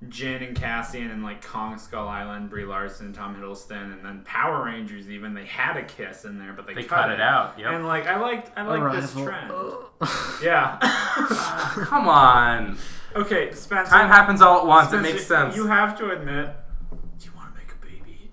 Jyn 0.09 0.47
and 0.47 0.57
Cassian 0.57 1.11
and 1.11 1.23
like 1.23 1.45
Kong 1.47 1.79
Skull 1.79 2.09
Island, 2.09 2.51
Brie 2.51 2.65
Larson, 2.65 3.13
Tom 3.13 3.35
Hiddleston, 3.37 3.93
and 3.93 4.05
then 4.05 4.23
Power 4.25 4.65
Rangers. 4.65 5.09
Even 5.09 5.33
they 5.33 5.47
had 5.47 5.77
a 5.77 5.85
kiss 5.85 6.25
in 6.25 6.39
there, 6.39 6.53
but 6.53 6.67
they, 6.67 6.75
They 6.75 6.83
cut 6.85 7.11
it 7.11 7.21
out. 7.21 7.59
Yep. 7.59 7.73
And 7.73 7.87
like 7.87 8.07
I 8.07 8.19
liked, 8.21 8.51
I 8.57 8.63
like 8.63 8.93
this 9.01 9.13
trend. 9.13 9.51
Yeah. 10.43 10.79
Come 11.87 12.09
on. 12.09 12.77
okay, 13.15 13.53
Spencer. 13.53 13.91
Time 13.91 14.09
happens 14.09 14.43
all 14.43 14.59
at 14.61 14.67
once. 14.67 14.89
Spencer, 14.89 15.09
it 15.09 15.13
makes 15.13 15.27
sense. 15.27 15.55
You 15.57 15.69
have 15.69 15.97
to 15.99 16.11
admit. 16.11 16.51
Do 17.19 17.27
you 17.27 17.31
want 17.37 17.55
to 17.55 17.61
make 17.61 17.71
a 17.71 17.77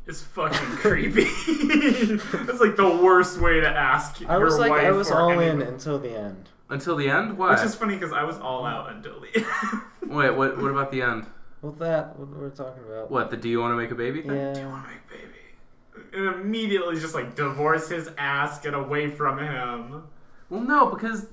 baby? 0.10 0.12
It's 0.12 0.22
fucking 0.22 0.78
creepy. 0.78 1.24
That's 2.46 2.60
like 2.60 2.76
the 2.76 3.00
worst 3.02 3.40
way 3.40 3.62
to 3.62 3.68
ask. 3.68 4.20
You. 4.20 4.28
I 4.28 4.38
was 4.38 4.58
your 4.58 4.68
like, 4.68 4.84
I 4.84 4.92
was 4.92 5.12
or 5.12 5.22
all 5.22 5.40
in 5.40 5.62
until 5.62 6.00
the 6.00 6.18
end. 6.18 6.50
Until 6.70 6.96
the 6.96 7.10
end. 7.10 7.38
What? 7.38 7.52
Which 7.52 7.66
is 7.66 7.76
funny 7.76 7.96
because 7.96 8.14
I 8.14 8.24
was 8.24 8.38
all 8.38 8.66
out 8.66 8.92
until 8.92 9.20
the 9.20 9.36
end. 9.36 9.82
Wait. 10.12 10.32
What? 10.32 10.58
What 10.58 10.72
about 10.72 10.92
the 10.92 11.02
end? 11.02 11.26
Well, 11.62 11.74
that 11.74 12.18
what 12.18 12.30
we're 12.30 12.50
talking 12.50 12.84
about. 12.84 13.12
What? 13.12 13.32
The 13.32 13.38
do 13.38 13.50
you 13.50 13.60
want 13.60 13.74
to 13.74 13.78
make 13.78 13.92
a 13.92 13.96
baby 13.96 14.22
thing? 14.22 14.36
Yeah. 14.36 14.54
Do 14.54 14.62
you 14.62 14.68
want 14.68 14.86
to 14.86 14.92
make 14.92 15.02
a 15.06 15.12
baby? 15.12 15.26
And 16.14 16.42
immediately 16.42 17.00
just 17.00 17.14
like 17.14 17.36
divorce 17.36 17.90
his 17.90 18.10
ass, 18.18 18.60
get 18.62 18.74
away 18.74 19.10
from 19.10 19.40
him. 19.40 20.04
Well, 20.50 20.62
no, 20.62 20.88
because 20.88 21.28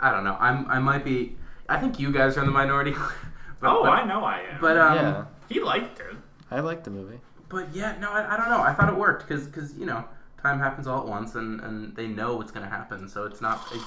I 0.00 0.10
don't 0.10 0.24
know. 0.24 0.36
I'm. 0.38 0.66
I 0.68 0.78
might 0.78 1.04
be. 1.04 1.36
I 1.68 1.78
think 1.78 1.98
you 1.98 2.12
guys 2.12 2.36
are 2.36 2.40
in 2.40 2.46
the 2.46 2.52
minority. 2.52 2.92
but, 3.60 3.70
oh, 3.70 3.82
but, 3.82 3.90
I 3.90 4.04
know 4.04 4.24
I 4.24 4.40
am. 4.40 4.60
But 4.60 4.76
um. 4.76 4.94
yeah, 4.94 5.24
he 5.48 5.60
liked 5.60 6.00
it. 6.00 6.16
I 6.50 6.60
liked 6.60 6.84
the 6.84 6.90
movie. 6.90 7.20
But 7.52 7.74
yeah, 7.74 7.96
no, 8.00 8.10
I, 8.10 8.34
I 8.34 8.36
don't 8.38 8.48
know. 8.48 8.62
I 8.62 8.72
thought 8.72 8.88
it 8.88 8.96
worked 8.96 9.28
because 9.28 9.46
because 9.46 9.76
you 9.76 9.84
know 9.84 10.04
time 10.42 10.58
happens 10.58 10.86
all 10.86 11.00
at 11.00 11.06
once 11.06 11.34
and 11.34 11.60
and 11.60 11.94
they 11.94 12.06
know 12.06 12.36
what's 12.36 12.50
gonna 12.50 12.68
happen, 12.68 13.08
so 13.08 13.24
it's 13.24 13.40
not. 13.40 13.62
It's, 13.72 13.84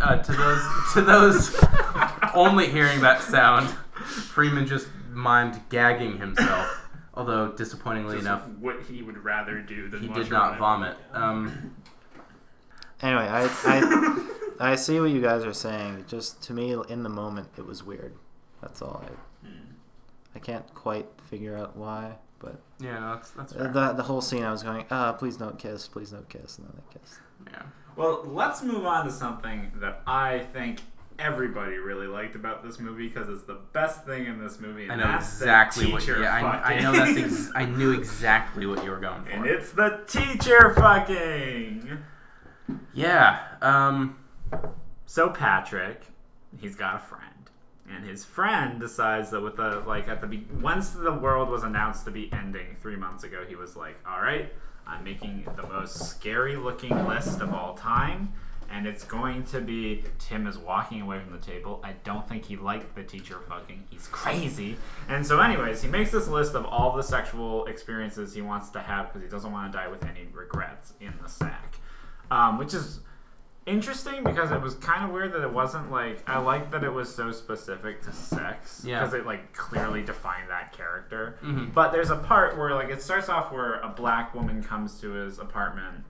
uh, 0.00 0.16
to 0.18 0.32
those 0.32 0.62
to 0.94 1.00
those 1.00 1.64
only 2.34 2.68
hearing 2.68 3.00
that 3.00 3.22
sound, 3.22 3.70
Freeman 3.94 4.66
just 4.66 4.88
mimed 5.10 5.58
gagging 5.70 6.18
himself. 6.18 6.78
Although 7.14 7.52
disappointingly 7.52 8.16
Just 8.16 8.26
enough, 8.26 8.48
what 8.60 8.82
he 8.82 9.02
would 9.02 9.22
rather 9.22 9.60
do 9.60 9.88
than 9.88 10.00
he 10.00 10.08
did 10.08 10.30
not 10.30 10.58
vomit. 10.58 10.96
Um, 11.12 11.74
Anyway, 13.02 13.26
I, 13.28 13.48
I 13.64 14.28
I 14.72 14.76
see 14.76 15.00
what 15.00 15.10
you 15.10 15.20
guys 15.20 15.44
are 15.44 15.52
saying. 15.52 16.04
Just 16.06 16.40
to 16.44 16.52
me, 16.52 16.76
in 16.88 17.02
the 17.02 17.08
moment, 17.08 17.48
it 17.58 17.66
was 17.66 17.82
weird. 17.82 18.14
That's 18.60 18.80
all. 18.80 19.04
I 19.04 19.10
I 20.34 20.38
can't 20.38 20.72
quite 20.74 21.06
figure 21.28 21.56
out 21.56 21.76
why, 21.76 22.16
but 22.38 22.60
yeah, 22.80 22.98
no, 22.98 23.14
that's 23.14 23.30
that's 23.30 23.52
uh, 23.52 23.56
fair. 23.56 23.68
the 23.68 23.92
the 23.92 24.02
whole 24.02 24.20
scene, 24.20 24.42
I 24.42 24.50
was 24.50 24.62
going, 24.62 24.86
ah, 24.90 25.12
please 25.12 25.36
don't 25.36 25.58
kiss, 25.58 25.86
please 25.88 26.10
don't 26.10 26.28
kiss, 26.28 26.58
and 26.58 26.66
then 26.66 26.74
they 26.76 26.98
kissed. 26.98 27.20
yeah. 27.50 27.62
Well, 27.96 28.24
let's 28.26 28.62
move 28.62 28.86
on 28.86 29.04
to 29.04 29.12
something 29.12 29.70
that 29.76 30.00
I 30.06 30.38
think 30.54 30.80
everybody 31.18 31.76
really 31.76 32.06
liked 32.06 32.34
about 32.34 32.64
this 32.64 32.80
movie 32.80 33.08
because 33.08 33.28
it's 33.28 33.44
the 33.44 33.60
best 33.72 34.04
thing 34.04 34.26
in 34.26 34.42
this 34.42 34.58
movie. 34.58 34.84
And 34.84 34.92
I 34.92 34.96
know 34.96 35.04
that's 35.12 35.40
exactly 35.40 35.92
what. 35.92 36.00
teacher 36.00 36.22
Yeah, 36.22 36.62
I, 36.64 36.74
I 36.74 36.80
know 36.80 36.92
that's. 36.92 37.18
Ex- 37.18 37.50
I 37.54 37.64
knew 37.64 37.92
exactly 37.92 38.66
what 38.66 38.82
you 38.84 38.90
were 38.90 38.98
going 39.00 39.24
for. 39.24 39.30
and 39.30 39.42
for. 39.42 39.48
it's 39.48 39.72
the 39.72 40.00
teacher 40.06 40.74
fucking. 40.74 41.98
Yeah. 42.94 43.40
Um. 43.60 44.18
So 45.06 45.28
Patrick, 45.28 46.02
he's 46.58 46.74
got 46.74 46.96
a 46.96 46.98
friend, 46.98 47.31
and 47.94 48.04
his 48.04 48.24
friend 48.24 48.80
decides 48.80 49.30
that 49.30 49.40
with 49.40 49.56
the 49.56 49.82
like 49.86 50.08
at 50.08 50.20
the 50.20 50.26
be- 50.26 50.46
once 50.60 50.90
the 50.90 51.12
world 51.12 51.48
was 51.48 51.62
announced 51.62 52.04
to 52.06 52.10
be 52.10 52.32
ending 52.32 52.76
three 52.80 52.96
months 52.96 53.24
ago, 53.24 53.44
he 53.46 53.56
was 53.56 53.76
like, 53.76 53.96
"All 54.06 54.20
right, 54.20 54.52
I'm 54.86 55.04
making 55.04 55.46
the 55.56 55.62
most 55.64 56.10
scary 56.10 56.56
looking 56.56 57.06
list 57.06 57.40
of 57.40 57.52
all 57.52 57.74
time." 57.74 58.32
And 58.70 58.86
it's 58.86 59.04
going 59.04 59.44
to 59.46 59.60
be 59.60 60.02
Tim 60.18 60.46
is 60.46 60.56
walking 60.56 61.02
away 61.02 61.20
from 61.20 61.32
the 61.32 61.44
table. 61.44 61.80
I 61.84 61.92
don't 62.04 62.26
think 62.26 62.46
he 62.46 62.56
liked 62.56 62.94
the 62.94 63.02
teacher 63.02 63.38
fucking. 63.46 63.84
He's 63.90 64.06
crazy. 64.06 64.78
And 65.10 65.26
so, 65.26 65.40
anyways, 65.40 65.82
he 65.82 65.88
makes 65.88 66.10
this 66.10 66.26
list 66.26 66.54
of 66.54 66.64
all 66.64 66.96
the 66.96 67.02
sexual 67.02 67.66
experiences 67.66 68.32
he 68.32 68.40
wants 68.40 68.70
to 68.70 68.80
have 68.80 69.08
because 69.08 69.22
he 69.22 69.28
doesn't 69.28 69.52
want 69.52 69.70
to 69.70 69.76
die 69.76 69.88
with 69.88 70.02
any 70.06 70.26
regrets 70.32 70.94
in 71.00 71.12
the 71.22 71.28
sack. 71.28 71.76
Um, 72.30 72.56
which 72.56 72.72
is 72.72 73.00
interesting 73.66 74.24
because 74.24 74.50
it 74.50 74.60
was 74.60 74.74
kind 74.74 75.04
of 75.04 75.10
weird 75.10 75.32
that 75.32 75.42
it 75.42 75.52
wasn't 75.52 75.90
like 75.90 76.22
I 76.28 76.38
like 76.38 76.70
that 76.72 76.82
it 76.82 76.92
was 76.92 77.14
so 77.14 77.30
specific 77.32 78.02
to 78.02 78.12
sex 78.12 78.82
Yeah. 78.84 79.00
because 79.00 79.14
it 79.14 79.24
like 79.26 79.52
clearly 79.52 80.02
defined 80.02 80.50
that 80.50 80.72
character. 80.72 81.38
Mhm. 81.42 81.72
But 81.72 81.92
there's 81.92 82.10
a 82.10 82.16
part 82.16 82.56
where 82.58 82.74
like 82.74 82.88
it 82.90 83.02
starts 83.02 83.28
off 83.28 83.52
where 83.52 83.74
a 83.80 83.88
black 83.88 84.34
woman 84.34 84.62
comes 84.62 85.00
to 85.00 85.12
his 85.12 85.38
apartment 85.38 86.04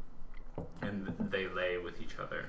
and 0.80 1.12
they 1.30 1.46
lay 1.48 1.78
with 1.78 2.00
each 2.00 2.18
other, 2.18 2.46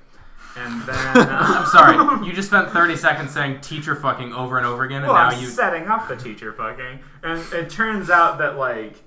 and 0.58 0.82
then 0.84 0.98
I'm 1.30 1.66
sorry. 1.68 2.26
You 2.26 2.34
just 2.34 2.48
spent 2.50 2.70
30 2.72 2.96
seconds 2.96 3.32
saying 3.32 3.62
teacher 3.62 3.96
fucking 3.96 4.34
over 4.34 4.58
and 4.58 4.66
over 4.66 4.84
again, 4.84 4.98
and 5.04 5.08
Well, 5.08 5.16
now 5.16 5.30
I'm 5.36 5.40
you. 5.42 5.48
setting 5.48 5.88
up 5.88 6.08
the 6.08 6.16
teacher 6.16 6.52
fucking, 6.54 7.00
and 7.24 7.42
it 7.54 7.70
turns 7.70 8.10
out 8.10 8.38
that 8.40 8.58
like 8.58 9.04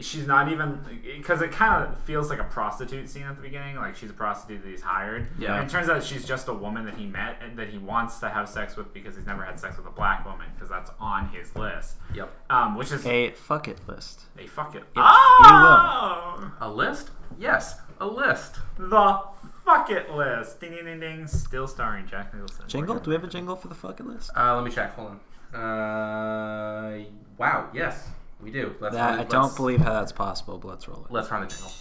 she's 0.00 0.26
not 0.26 0.50
even 0.50 0.80
because 1.16 1.42
it 1.42 1.52
kind 1.52 1.84
of 1.84 2.00
feels 2.00 2.30
like 2.30 2.38
a 2.38 2.44
prostitute 2.44 3.08
scene 3.08 3.24
at 3.24 3.36
the 3.36 3.42
beginning. 3.42 3.76
Like 3.76 3.96
she's 3.96 4.10
a 4.10 4.14
prostitute 4.14 4.62
that 4.62 4.68
he's 4.70 4.80
hired. 4.82 5.26
Yeah. 5.38 5.56
And 5.60 5.68
it 5.68 5.72
turns 5.72 5.88
out 5.88 6.02
she's 6.02 6.24
just 6.24 6.48
a 6.48 6.54
woman 6.54 6.84
that 6.86 6.94
he 6.94 7.06
met 7.06 7.36
and 7.42 7.58
that 7.58 7.68
he 7.68 7.78
wants 7.78 8.18
to 8.20 8.28
have 8.28 8.48
sex 8.48 8.76
with 8.76 8.92
because 8.94 9.14
he's 9.16 9.26
never 9.26 9.42
had 9.44 9.58
sex 9.60 9.76
with 9.76 9.86
a 9.86 9.90
black 9.90 10.24
woman 10.24 10.46
because 10.54 10.68
that's 10.70 10.90
on 11.00 11.28
his 11.28 11.54
list. 11.54 11.96
Yep. 12.14 12.30
Um, 12.50 12.76
which 12.76 12.92
is 12.92 13.06
A 13.06 13.30
fuck 13.32 13.68
it 13.68 13.78
list. 13.88 14.22
a 14.38 14.46
fuck 14.46 14.74
it. 14.74 14.84
you 14.96 15.02
oh, 15.02 16.52
A 16.60 16.70
list? 16.70 17.10
Yes, 17.38 17.76
a 18.00 18.06
list. 18.06 18.56
the 18.78 19.20
fuck 19.64 19.90
it 19.90 20.10
list. 20.10 20.60
Ding 20.60 20.72
ding 20.72 20.84
ding 20.84 21.00
ding. 21.00 21.26
Still 21.26 21.66
starring 21.66 22.06
Jack 22.06 22.32
Nicholson. 22.32 22.64
Jingle? 22.68 22.98
Do 22.98 23.10
we 23.10 23.14
have 23.16 23.24
a 23.24 23.28
jingle 23.28 23.56
for 23.56 23.68
the 23.68 23.74
fuck 23.74 24.00
it 24.00 24.06
list? 24.06 24.30
Uh, 24.36 24.54
let 24.56 24.64
me 24.64 24.70
check. 24.70 24.94
Hold 24.94 25.18
on. 25.52 25.60
Uh, 25.60 27.04
wow. 27.38 27.68
Yes, 27.74 28.08
we 28.44 28.50
do. 28.50 28.74
Let's 28.80 28.94
That, 28.94 29.04
run, 29.10 29.14
I 29.14 29.18
let's, 29.18 29.32
don't 29.32 29.56
believe 29.56 29.80
how 29.80 29.92
that's 29.94 30.12
possible, 30.12 30.58
but 30.58 30.68
let's 30.68 30.86
roll 30.88 31.04
it. 31.04 31.10
Let's 31.10 31.30
run 31.30 31.42
the 31.42 31.48
jingle. 31.48 31.72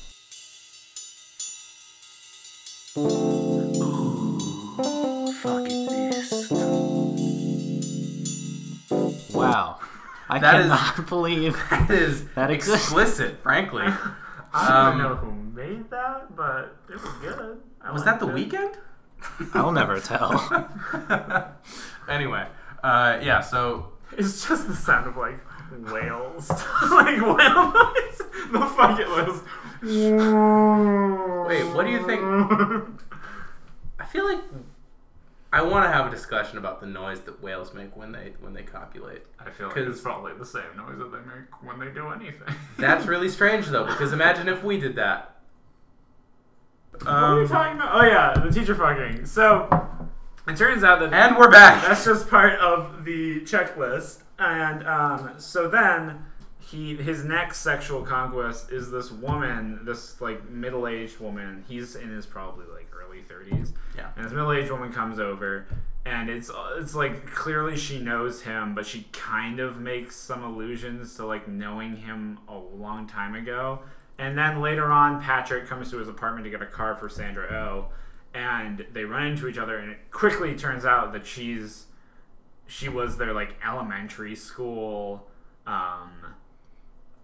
Fucking 5.41 5.87
list. 5.87 6.51
Wow. 9.33 9.79
I 10.29 10.39
That 10.39 10.55
is- 10.61 10.67
cannot 10.67 11.07
believe 11.09 11.57
That 11.69 11.89
is 11.89 12.27
That 12.35 12.51
exists. 12.51 12.85
explicit, 12.85 13.41
frankly. 13.43 13.83
I 14.53 14.67
don't 14.67 14.93
Um, 14.93 14.97
know 14.99 15.15
who 15.15 15.31
made 15.31 15.89
that, 15.89 16.35
but 16.35 16.77
it 16.89 17.01
was 17.01 17.11
good. 17.21 17.57
I 17.81 17.91
Was 17.91 18.03
that 18.05 18.19
the 18.19 18.27
it. 18.27 18.33
weekend? 18.33 18.77
I'll 19.53 19.71
never 19.71 19.99
tell. 19.99 20.31
anyway, 22.07 22.45
uh, 22.83 23.17
yeah. 23.21 23.41
So 23.41 23.93
It's 24.17 24.47
just 24.47 24.67
the 24.67 24.75
sound 24.75 25.07
of 25.07 25.17
like 25.17 25.39
whales, 25.79 26.49
like 26.91 27.19
whale 27.21 27.71
noise. 27.73 28.21
The 28.51 28.73
fuck 28.75 28.99
it 28.99 29.07
was. 29.07 29.41
Wait, 31.47 31.63
what 31.75 31.85
do 31.85 31.91
you 31.91 32.05
think- 32.05 32.21
I 33.99 34.05
feel 34.05 34.25
like 34.25 34.39
I 35.51 35.61
want 35.61 35.85
to 35.85 35.91
have 35.91 36.07
a 36.07 36.09
discussion 36.09 36.57
about 36.57 36.81
the 36.81 36.87
noise 36.87 37.21
that 37.21 37.41
whales 37.43 37.73
make 37.73 37.95
when 37.95 38.11
they 38.11 38.33
when 38.41 38.53
they 38.53 38.63
copulate. 38.63 39.23
I 39.39 39.49
feel 39.51 39.67
like 39.67 39.77
it's 39.77 40.01
probably 40.01 40.33
the 40.33 40.45
same 40.45 40.63
noise 40.75 40.97
that 40.97 41.11
they 41.11 41.19
make 41.19 41.63
when 41.63 41.79
they 41.79 41.91
do 41.93 42.09
anything. 42.09 42.55
That's 42.77 43.05
really 43.05 43.29
strange 43.29 43.67
though, 43.67 43.85
because 43.85 44.13
imagine 44.13 44.47
if 44.49 44.63
we 44.63 44.79
did 44.79 44.95
that. 44.95 45.35
what 46.91 47.07
are 47.07 47.35
we 47.35 47.41
Um, 47.43 47.47
talking 47.47 47.75
about? 47.75 47.95
Oh 48.03 48.05
yeah, 48.05 48.33
the 48.43 48.51
teacher 48.51 48.73
fucking. 48.75 49.25
So 49.25 49.67
it 50.47 50.57
turns 50.57 50.83
out 50.83 50.99
that 50.99 51.13
and 51.13 51.37
we're 51.37 51.51
back. 51.51 51.85
That's 51.87 52.05
just 52.05 52.29
part 52.29 52.59
of 52.59 53.05
the 53.05 53.41
checklist. 53.41 54.21
And 54.39 54.85
um, 54.87 55.31
so 55.37 55.67
then 55.67 56.25
he 56.59 56.95
his 56.95 57.23
next 57.23 57.59
sexual 57.59 58.01
conquest 58.01 58.71
is 58.71 58.91
this 58.91 59.11
woman, 59.11 59.79
this 59.85 60.19
like 60.19 60.49
middle 60.49 60.87
aged 60.87 61.19
woman. 61.19 61.63
He's 61.67 61.95
in 61.95 62.09
his 62.09 62.25
probably 62.25 62.65
like 62.73 62.87
early 62.93 63.21
thirties. 63.21 63.73
Yeah. 63.95 64.09
And 64.15 64.25
this 64.25 64.33
middle 64.33 64.51
aged 64.51 64.71
woman 64.71 64.91
comes 64.91 65.19
over, 65.19 65.67
and 66.05 66.29
it's 66.29 66.51
it's 66.77 66.95
like 66.95 67.25
clearly 67.27 67.77
she 67.77 67.99
knows 67.99 68.41
him, 68.41 68.75
but 68.75 68.85
she 68.85 69.07
kind 69.11 69.59
of 69.59 69.79
makes 69.79 70.15
some 70.15 70.43
allusions 70.43 71.15
to 71.15 71.25
like 71.25 71.47
knowing 71.47 71.95
him 71.97 72.39
a 72.47 72.57
long 72.57 73.07
time 73.07 73.35
ago. 73.35 73.79
And 74.17 74.37
then 74.37 74.61
later 74.61 74.91
on, 74.91 75.21
Patrick 75.21 75.67
comes 75.67 75.89
to 75.91 75.97
his 75.97 76.07
apartment 76.07 76.45
to 76.45 76.49
get 76.51 76.61
a 76.61 76.67
car 76.67 76.95
for 76.95 77.09
Sandra 77.09 77.45
Oh, 77.51 77.87
and 78.33 78.85
they 78.93 79.03
run 79.05 79.27
into 79.27 79.47
each 79.47 79.57
other, 79.57 79.77
and 79.77 79.91
it 79.91 80.11
quickly 80.11 80.55
turns 80.55 80.85
out 80.85 81.13
that 81.13 81.25
she's 81.25 81.85
she 82.67 82.89
was 82.89 83.17
their 83.17 83.33
like 83.33 83.55
elementary 83.65 84.35
school 84.35 85.27
um 85.67 86.09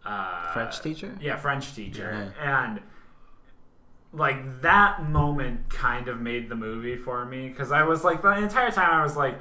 uh 0.06 0.52
French 0.54 0.80
teacher? 0.82 1.18
yeah 1.22 1.36
french 1.38 1.74
teacher 1.76 2.32
Yeah. 2.40 2.68
and 2.70 2.82
like 4.14 4.62
that 4.62 5.10
moment 5.10 5.70
kind 5.70 6.08
of 6.08 6.20
made 6.20 6.50
the 6.50 6.56
movie 6.56 6.96
for 6.98 7.26
me 7.26 7.48
because 7.50 7.72
i 7.72 7.84
was 7.84 8.04
like 8.04 8.22
the 8.22 8.32
entire 8.38 8.72
time 8.72 8.90
i 8.92 9.04
was 9.04 9.16
like 9.16 9.38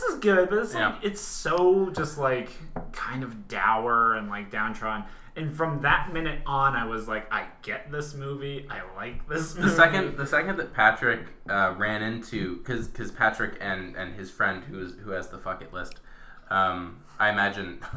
this 0.00 0.14
is 0.14 0.18
good 0.20 0.48
but 0.48 0.58
it's 0.58 0.74
like 0.74 0.80
Yeah. 0.82 0.98
it's 1.02 1.20
so 1.20 1.90
just 1.90 2.18
like 2.18 2.50
kind 2.92 3.22
of 3.22 3.48
dour 3.48 4.14
and 4.14 4.28
like 4.28 4.50
downtrodden 4.50 5.04
and 5.36 5.52
from 5.56 5.82
that 5.82 6.12
minute 6.12 6.40
on 6.46 6.74
i 6.76 6.84
was 6.84 7.06
like 7.08 7.32
i 7.32 7.46
get 7.62 7.90
this 7.92 8.14
movie 8.14 8.66
i 8.70 8.80
like 8.96 9.28
this 9.28 9.54
movie 9.56 9.68
The 9.68 9.74
second, 9.76 10.16
the 10.16 10.26
second 10.26 10.56
that 10.58 10.72
Patrick 10.74 11.26
uh, 11.48 11.74
ran 11.76 12.02
into, 12.02 12.56
because 12.58 12.88
because 12.88 13.10
Patrick 13.10 13.56
and 13.60 13.96
and 13.96 14.14
his 14.14 14.30
friend 14.30 14.62
who 14.64 14.80
is 14.80 14.94
who 15.04 15.10
has 15.10 15.28
the 15.28 15.38
fuck 15.38 15.62
it 15.62 15.72
list, 15.72 15.94
um, 16.50 17.00
I 17.18 17.30
imagine, 17.30 17.80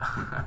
I 0.00 0.44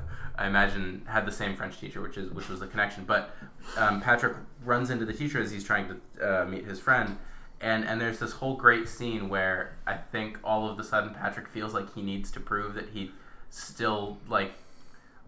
imagine 0.47 1.03
had 1.07 1.25
the 1.25 1.31
same 1.31 1.55
French 1.55 1.79
teacher, 1.79 2.01
which 2.01 2.17
is 2.17 2.31
which 2.31 2.49
was 2.49 2.59
the 2.59 2.67
connection. 2.67 3.05
But 3.05 3.35
um, 3.77 4.01
Patrick 4.01 4.35
runs 4.63 4.89
into 4.89 5.05
the 5.05 5.13
teacher 5.13 5.39
as 5.41 5.51
he's 5.51 5.63
trying 5.63 5.87
to 6.19 6.41
uh, 6.41 6.45
meet 6.45 6.65
his 6.65 6.79
friend, 6.79 7.17
and 7.61 7.85
and 7.85 7.99
there's 7.99 8.19
this 8.19 8.33
whole 8.33 8.55
great 8.55 8.87
scene 8.87 9.29
where 9.29 9.77
I 9.87 9.95
think 9.95 10.39
all 10.43 10.69
of 10.69 10.79
a 10.79 10.83
sudden 10.83 11.13
Patrick 11.13 11.47
feels 11.47 11.73
like 11.73 11.93
he 11.93 12.01
needs 12.01 12.31
to 12.31 12.39
prove 12.39 12.73
that 12.75 12.89
he 12.89 13.11
still 13.49 14.17
like 14.27 14.53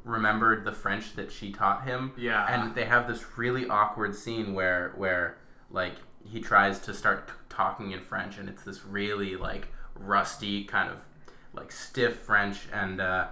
remembered 0.04 0.64
the 0.64 0.72
French 0.72 1.14
that 1.16 1.32
she 1.32 1.52
taught 1.52 1.84
him. 1.84 2.14
Yeah. 2.18 2.46
And 2.48 2.76
they 2.76 2.86
have 2.86 3.08
this 3.08 3.38
really 3.38 3.68
awkward 3.68 4.16
scene 4.16 4.54
where 4.54 4.94
where 4.96 5.38
like 5.72 5.96
he 6.24 6.42
tries 6.42 6.80
to 6.80 6.94
start 6.94 7.28
t- 7.28 7.34
talking 7.50 7.92
in 7.92 8.02
French 8.02 8.38
and 8.38 8.50
it's 8.50 8.64
this 8.64 8.86
really 8.86 9.36
like 9.36 9.68
rusty 9.96 10.64
kind 10.64 10.90
of 10.92 10.98
like 11.54 11.72
stiff 11.72 12.18
French 12.18 12.68
and 12.74 13.02
uh, 13.02 13.28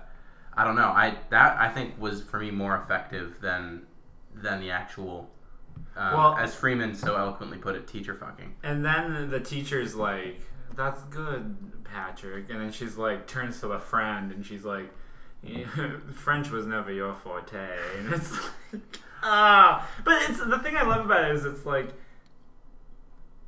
I 0.53 0.63
don't 0.63 0.75
know 0.75 0.89
I 0.89 1.17
that 1.29 1.57
I 1.59 1.69
think 1.69 1.99
was 1.99 2.21
for 2.21 2.39
me 2.39 2.51
more 2.51 2.75
effective 2.77 3.39
than 3.41 3.83
than 4.33 4.59
the 4.59 4.71
actual 4.71 5.29
um, 5.95 6.13
Well- 6.13 6.37
as 6.37 6.53
Freeman 6.55 6.93
so 6.95 7.15
eloquently 7.15 7.57
put 7.57 7.75
it 7.75 7.87
teacher 7.87 8.15
fucking 8.15 8.55
And 8.63 8.83
then 8.85 9.29
the 9.29 9.39
teacher's 9.39 9.95
like, 9.95 10.41
"That's 10.75 11.01
good, 11.03 11.83
Patrick." 11.83 12.49
And 12.49 12.59
then 12.61 12.71
she's 12.71 12.97
like, 12.97 13.27
turns 13.27 13.59
to 13.61 13.67
the 13.67 13.79
friend, 13.79 14.31
and 14.31 14.45
she's 14.45 14.65
like, 14.65 14.91
"Yeah, 15.43 15.65
"French 16.13 16.49
was 16.49 16.65
never 16.65 16.91
your 16.91 17.13
forte." 17.13 17.77
And 17.97 18.13
it's 18.13 18.31
like, 18.73 18.81
ah. 19.23 19.87
But 20.03 20.21
it's 20.29 20.43
the 20.43 20.59
thing 20.59 20.75
I 20.77 20.83
love 20.83 21.05
about 21.05 21.25
it 21.25 21.35
is 21.35 21.45
it's 21.45 21.65
like, 21.65 21.93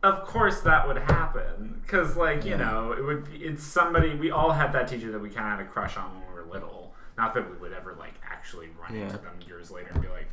of 0.04 0.24
course 0.24 0.62
that 0.62 0.88
would 0.88 0.98
happen 0.98 1.82
because 1.82 2.16
like 2.16 2.46
you 2.46 2.52
Yeah. 2.52 2.58
know 2.58 2.92
it 2.92 3.04
would. 3.04 3.26
Be, 3.30 3.38
it's 3.38 3.64
somebody 3.64 4.16
we 4.16 4.30
all 4.32 4.52
had 4.52 4.72
that 4.74 4.88
teacher 4.88 5.12
that 5.12 5.20
we 5.20 5.30
kind 5.30 5.52
of 5.54 5.58
had 5.60 5.68
a 5.68 5.70
crush 5.70 5.98
on 5.98 6.12
when 6.20 6.28
we 6.30 6.34
were 6.36 6.46
little. 6.52 6.94
Not 7.18 7.34
that 7.34 7.50
we 7.50 7.58
would 7.58 7.74
ever 7.74 7.94
like 7.96 8.14
actually 8.24 8.70
run 8.80 8.96
Yeah. 8.96 9.02
into 9.06 9.18
them 9.18 9.34
years 9.46 9.72
later 9.72 9.90
and 9.92 10.02
be 10.02 10.08
like, 10.08 10.30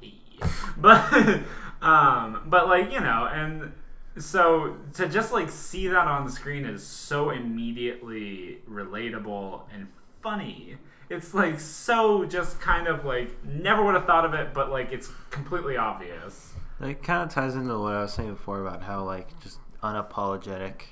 hey. 0.00 0.14
but 0.76 1.40
um, 1.82 2.42
but 2.46 2.68
like 2.68 2.92
you 2.92 3.00
know, 3.00 3.28
and 3.32 3.72
so 4.18 4.76
to 4.94 5.08
just 5.08 5.32
like 5.32 5.50
see 5.50 5.88
that 5.88 6.06
on 6.06 6.24
the 6.24 6.32
screen 6.32 6.64
is 6.64 6.82
so 6.82 7.30
immediately 7.30 8.58
relatable 8.68 9.62
and 9.72 9.88
funny. 10.22 10.76
It's 11.08 11.34
like 11.34 11.60
so 11.60 12.24
just 12.24 12.60
kind 12.60 12.88
of 12.88 13.04
like 13.04 13.44
never 13.44 13.84
would 13.84 13.94
have 13.94 14.06
thought 14.06 14.24
of 14.24 14.34
it, 14.34 14.52
but 14.52 14.70
like 14.70 14.92
it's 14.92 15.10
completely 15.30 15.76
obvious. 15.76 16.52
It 16.80 17.02
kind 17.02 17.22
of 17.22 17.30
ties 17.30 17.54
into 17.54 17.78
what 17.78 17.94
I 17.94 18.02
was 18.02 18.12
saying 18.12 18.30
before 18.30 18.60
about 18.60 18.82
how 18.82 19.04
like 19.04 19.38
just 19.40 19.58
unapologetic 19.82 20.82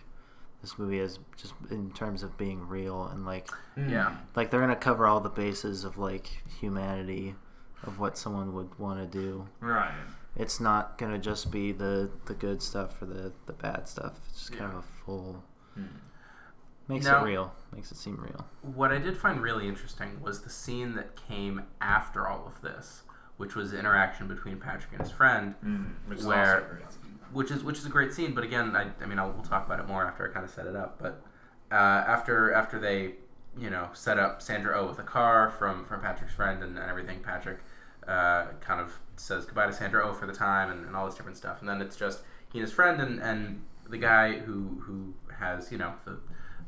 this 0.65 0.79
movie 0.79 0.99
is, 0.99 1.19
just 1.37 1.53
in 1.71 1.91
terms 1.91 2.23
of 2.23 2.39
being 2.39 2.67
real 2.67 3.05
and 3.05 3.27
like 3.27 3.51
yeah 3.77 4.17
like 4.35 4.51
they're 4.51 4.61
gonna 4.61 4.75
cover 4.75 5.07
all 5.07 5.21
the 5.21 5.29
bases 5.29 5.85
of 5.85 5.99
like 5.99 6.27
humanity 6.59 7.35
of 7.87 7.99
what 7.99 8.17
someone 8.19 8.55
would 8.55 8.79
want 8.79 8.99
to 9.01 9.19
do. 9.19 9.47
Right. 9.61 9.93
It's 10.37 10.59
not 10.61 10.99
gonna 10.99 11.19
just 11.19 11.51
be 11.51 11.73
the 11.73 12.11
the 12.27 12.35
good 12.35 12.61
stuff 12.63 13.01
or 13.01 13.07
the 13.07 13.33
the 13.47 13.53
bad 13.53 13.89
stuff. 13.89 14.19
It's 14.31 14.39
just 14.41 14.53
kind 14.53 14.73
Yeah. 14.73 14.79
of 14.79 14.85
a 14.85 14.87
full 15.05 15.45
Hmm. 15.75 15.85
makes 16.89 17.05
Now- 17.07 17.23
it 17.23 17.27
real, 17.29 17.55
makes 17.75 17.91
it 17.93 17.97
seem 17.97 18.17
real. 18.17 18.47
What 18.63 18.93
I 18.93 18.99
did 18.99 19.17
find 19.17 19.41
really 19.41 19.69
interesting 19.69 20.21
was 20.21 20.43
the 20.43 20.51
scene 20.51 20.95
that 20.97 21.17
came 21.17 21.63
after 21.81 22.27
all 22.29 22.47
of 22.47 22.61
this, 22.63 23.03
which 23.37 23.55
was 23.55 23.71
the 23.73 23.79
interaction 23.79 24.27
between 24.29 24.59
Patrick 24.61 24.93
and 24.93 25.01
his 25.03 25.11
friend, 25.11 25.55
Mm, 25.65 25.95
which 26.07 26.19
is 26.21 26.27
Where- 26.27 26.55
also 26.57 26.67
a 26.67 26.69
great 26.75 26.93
scene. 26.93 27.19
which 27.33 27.51
is 27.51 27.65
which 27.65 27.79
is 27.79 27.87
a 27.87 27.91
great 27.91 28.13
scene. 28.13 28.35
But 28.35 28.45
again, 28.45 28.75
I, 28.77 28.91
I 29.03 29.07
mean, 29.07 29.19
I'll, 29.19 29.31
we'll 29.31 29.43
talk 29.43 29.67
about 29.67 29.79
it 29.81 29.87
more 29.87 30.05
after 30.05 30.29
I 30.29 30.33
kind 30.33 30.45
of 30.45 30.51
set 30.51 30.67
it 30.67 30.77
up. 30.77 30.99
But 31.01 31.23
uh, 31.73 31.75
after 31.75 32.53
after 32.53 32.79
they, 32.79 33.15
you 33.57 33.71
know, 33.71 33.89
set 33.93 34.19
up 34.19 34.43
Sandra 34.43 34.77
O 34.81 34.87
with 34.89 34.99
a 34.99 35.03
car 35.05 35.51
from 35.51 35.85
from 35.85 36.01
Patrick's 36.01 36.35
friend 36.35 36.63
and, 36.63 36.77
and 36.79 36.89
everything, 36.91 37.21
Patrick 37.21 37.61
uh, 38.07 38.47
kind 38.61 38.81
of 38.81 38.99
says 39.17 39.45
goodbye 39.45 39.67
to 39.67 39.73
Sandra 39.73 40.07
O 40.09 40.13
for 40.13 40.27
the 40.27 40.33
time 40.33 40.71
and, 40.71 40.87
and 40.87 40.97
all 40.97 41.07
this 41.07 41.15
different 41.15 41.37
stuff. 41.37 41.61
And 41.61 41.69
then 41.69 41.81
it's 41.81 41.97
just 41.97 42.21
he 42.53 42.59
and 42.59 42.67
his 42.67 42.73
friend 42.73 43.01
and, 43.01 43.21
and 43.21 43.63
the 43.89 43.99
guy 43.99 44.39
who 44.39 44.83
who 44.85 45.15
has 45.39 45.71
you 45.71 45.79
know 45.79 45.95
the 46.05 46.19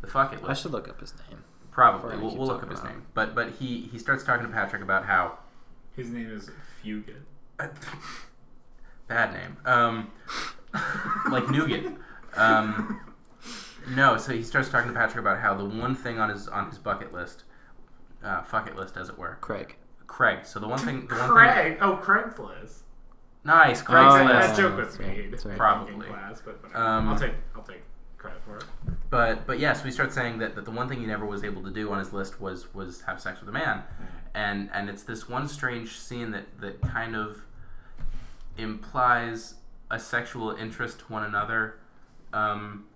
the 0.01 0.07
fuck 0.07 0.33
it 0.33 0.41
I 0.45 0.55
should 0.55 0.73
look 0.73 0.89
up 0.89 1.01
his 1.01 1.15
name. 1.29 1.43
Probably. 1.71 2.17
We'll, 2.17 2.35
we'll 2.37 2.47
look 2.47 2.63
up 2.63 2.71
his 2.71 2.81
about 2.81 2.93
name. 2.93 3.07
But 3.15 3.35
but 3.35 3.51
he 3.59 3.83
he 3.93 3.99
starts 3.99 4.25
talking 4.25 4.47
to 4.47 4.53
Patrick 4.53 4.83
about 4.83 5.05
how 5.05 5.39
His 5.95 6.11
name 6.11 6.31
is 6.31 6.51
Fugit. 6.83 7.23
bad 9.09 9.33
name. 9.33 9.57
Um, 9.65 10.11
like 11.31 11.49
nougat. 11.51 11.93
Um, 12.35 13.01
no, 13.89 14.17
so 14.17 14.33
he 14.33 14.43
starts 14.43 14.69
talking 14.69 14.93
to 14.93 14.99
Patrick 14.99 15.21
about 15.21 15.39
how 15.39 15.55
the 15.55 15.65
one 15.65 15.95
thing 15.95 16.19
on 16.19 16.31
his 16.31 16.49
on 16.49 16.69
his 16.69 16.79
bucket 16.79 17.13
list, 17.13 17.45
uh, 18.25 18.43
fuck 18.43 18.67
it 18.67 18.77
list, 18.77 18.97
as 18.97 19.09
it 19.09 19.19
were, 19.19 19.39
Craig. 19.41 19.77
Craig. 20.07 20.45
So 20.45 20.61
the 20.61 20.69
one 20.69 20.79
thing, 20.79 21.07
the 21.07 21.15
one 21.15 21.25
thing, 21.27 21.29
Craig. 21.31 21.79
Oh, 21.81 21.97
Craigslist. 22.03 22.81
nice, 23.45 23.83
Craig's 23.83 24.15
Oh, 24.15 24.19
that, 24.19 24.25
yeah. 24.29 24.47
that 24.47 24.57
joke 24.57 24.77
was 24.77 24.87
That's 24.89 24.99
right, 25.01 25.17
made. 25.17 25.33
that's 25.33 25.45
right. 25.45 25.53
in 25.53 25.59
Probably. 25.59 26.07
Class, 26.09 26.43
but 26.45 26.63
whatever. 26.63 26.79
Um, 26.85 27.09
I'll 27.09 27.19
take. 27.19 27.33
I'll 27.55 27.63
take 27.63 27.83
credit 28.19 28.41
for 28.45 28.57
it. 28.59 28.65
But 29.11 29.47
but 29.47 29.59
yeah, 29.59 29.73
so 29.73 29.85
he 29.85 29.91
starts 29.91 30.15
saying 30.15 30.39
that, 30.39 30.55
that 30.57 30.65
the 30.65 30.71
one 30.71 30.89
thing 30.89 31.01
he 31.01 31.07
never 31.07 31.25
was 31.27 31.45
able 31.45 31.63
to 31.63 31.71
do 31.71 31.91
on 31.93 31.99
his 31.99 32.13
list 32.13 32.41
was 32.41 32.73
was 32.75 33.03
have 33.03 33.21
sex 33.21 33.41
with 33.41 33.49
a 33.49 33.53
man, 33.53 33.83
and 34.35 34.69
and 34.73 34.89
it's 34.91 35.03
this 35.03 35.29
one 35.29 35.49
strange 35.49 35.99
scene 35.99 36.31
that 36.33 36.45
that 36.61 36.81
kind 36.83 37.15
of 37.17 37.43
implies 38.59 39.55
a 39.91 39.99
sexual 39.99 40.53
interest 40.53 41.01
to 41.01 41.05
one 41.07 41.25
another. 41.25 41.79
Um, 42.33 42.87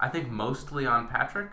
I 0.00 0.08
think 0.08 0.30
mostly 0.30 0.86
on 0.86 1.08
Patrick, 1.08 1.50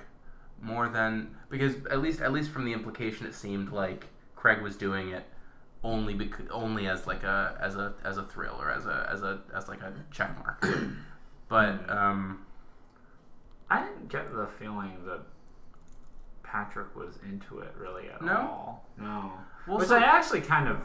more 0.62 0.88
than 0.90 1.36
because 1.50 1.76
at 1.92 2.02
least 2.02 2.22
at 2.22 2.32
least 2.32 2.52
from 2.52 2.66
the 2.66 2.74
implication, 2.74 3.26
it 3.26 3.34
seemed 3.36 3.72
like 3.72 4.08
Craig 4.40 4.62
was 4.62 4.78
doing 4.78 5.10
it 5.10 5.26
only 5.84 6.14
because 6.14 6.46
only 6.50 6.88
as 6.88 7.06
like 7.06 7.24
a 7.24 7.58
as 7.62 7.76
a 7.76 7.94
as 8.06 8.18
a 8.18 8.24
thrill 8.24 8.56
or 8.58 8.72
as 8.72 8.86
a 8.86 9.10
as 9.12 9.22
a 9.22 9.42
as 9.54 9.68
like 9.68 9.82
a 9.82 9.92
check 10.12 10.34
mark. 10.40 10.66
but 11.50 11.90
um, 11.90 12.46
I 13.70 13.84
didn't 13.84 14.08
get 14.08 14.34
the 14.34 14.48
feeling 14.48 14.94
that 15.08 15.20
Patrick 16.42 16.96
was 16.96 17.20
into 17.30 17.60
it 17.60 17.74
really 17.78 18.08
at 18.10 18.22
No? 18.22 18.34
all. 18.38 18.86
No. 18.98 19.32
Well, 19.68 19.80
Which 19.80 19.90
so- 19.90 19.98
I 19.98 20.04
actually 20.04 20.42
kind 20.42 20.70
of 20.70 20.78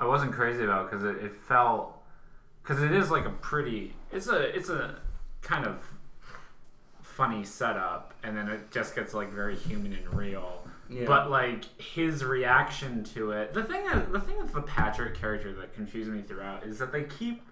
I 0.00 0.06
wasn't 0.06 0.32
crazy 0.32 0.64
about 0.64 0.90
because 0.90 1.04
it, 1.04 1.22
it 1.24 1.36
felt 1.36 1.96
because 2.64 2.82
it 2.82 2.90
is 2.90 3.08
like 3.08 3.24
a 3.24 3.30
pretty 3.30 3.94
it's 4.10 4.26
a 4.26 4.40
it's 4.56 4.68
a 4.68 4.96
kind 5.42 5.64
of 5.64 5.76
funny 7.02 7.44
setup 7.44 8.14
and 8.24 8.36
then 8.36 8.48
it 8.48 8.70
just 8.72 8.96
gets 8.96 9.14
like 9.14 9.30
very 9.30 9.54
human 9.54 9.92
and 9.92 10.12
real 10.14 10.61
Yeah. 10.92 11.04
but 11.06 11.30
like 11.30 11.64
his 11.80 12.22
reaction 12.24 13.04
to 13.14 13.30
it 13.32 13.54
the 13.54 13.64
thing 13.64 13.84
that, 13.86 14.12
the 14.12 14.20
thing 14.20 14.36
with 14.38 14.52
the 14.52 14.62
patrick 14.62 15.14
character 15.14 15.52
that 15.54 15.74
confused 15.74 16.10
me 16.10 16.22
throughout 16.22 16.64
is 16.64 16.78
that 16.78 16.92
they 16.92 17.04
keep 17.04 17.42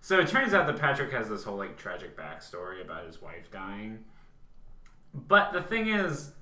so 0.00 0.18
it 0.20 0.28
turns 0.28 0.52
out 0.54 0.66
that 0.66 0.78
patrick 0.78 1.10
has 1.12 1.28
this 1.28 1.44
whole 1.44 1.56
like 1.56 1.76
tragic 1.76 2.16
backstory 2.16 2.80
about 2.82 3.06
his 3.06 3.20
wife 3.22 3.50
dying 3.52 4.04
but 5.14 5.52
the 5.52 5.62
thing 5.62 5.88
is 5.88 6.32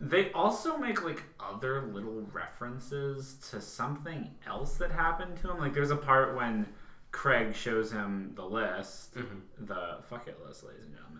they 0.00 0.32
also 0.32 0.76
make 0.78 1.04
like 1.04 1.22
other 1.38 1.82
little 1.82 2.26
references 2.32 3.34
to 3.50 3.60
something 3.60 4.30
else 4.46 4.74
that 4.78 4.90
happened 4.90 5.36
to 5.40 5.48
him. 5.50 5.58
Like 5.58 5.74
there's 5.74 5.92
a 5.92 5.96
part 5.96 6.34
when 6.34 6.66
Craig 7.12 7.54
shows 7.54 7.92
him 7.92 8.32
the 8.34 8.44
list, 8.44 9.14
Mm-hmm. 9.14 9.66
the 9.66 9.98
fuck 10.08 10.26
it 10.26 10.40
list, 10.44 10.64
ladies 10.64 10.86
and 10.86 10.94
gentlemen, 10.94 11.11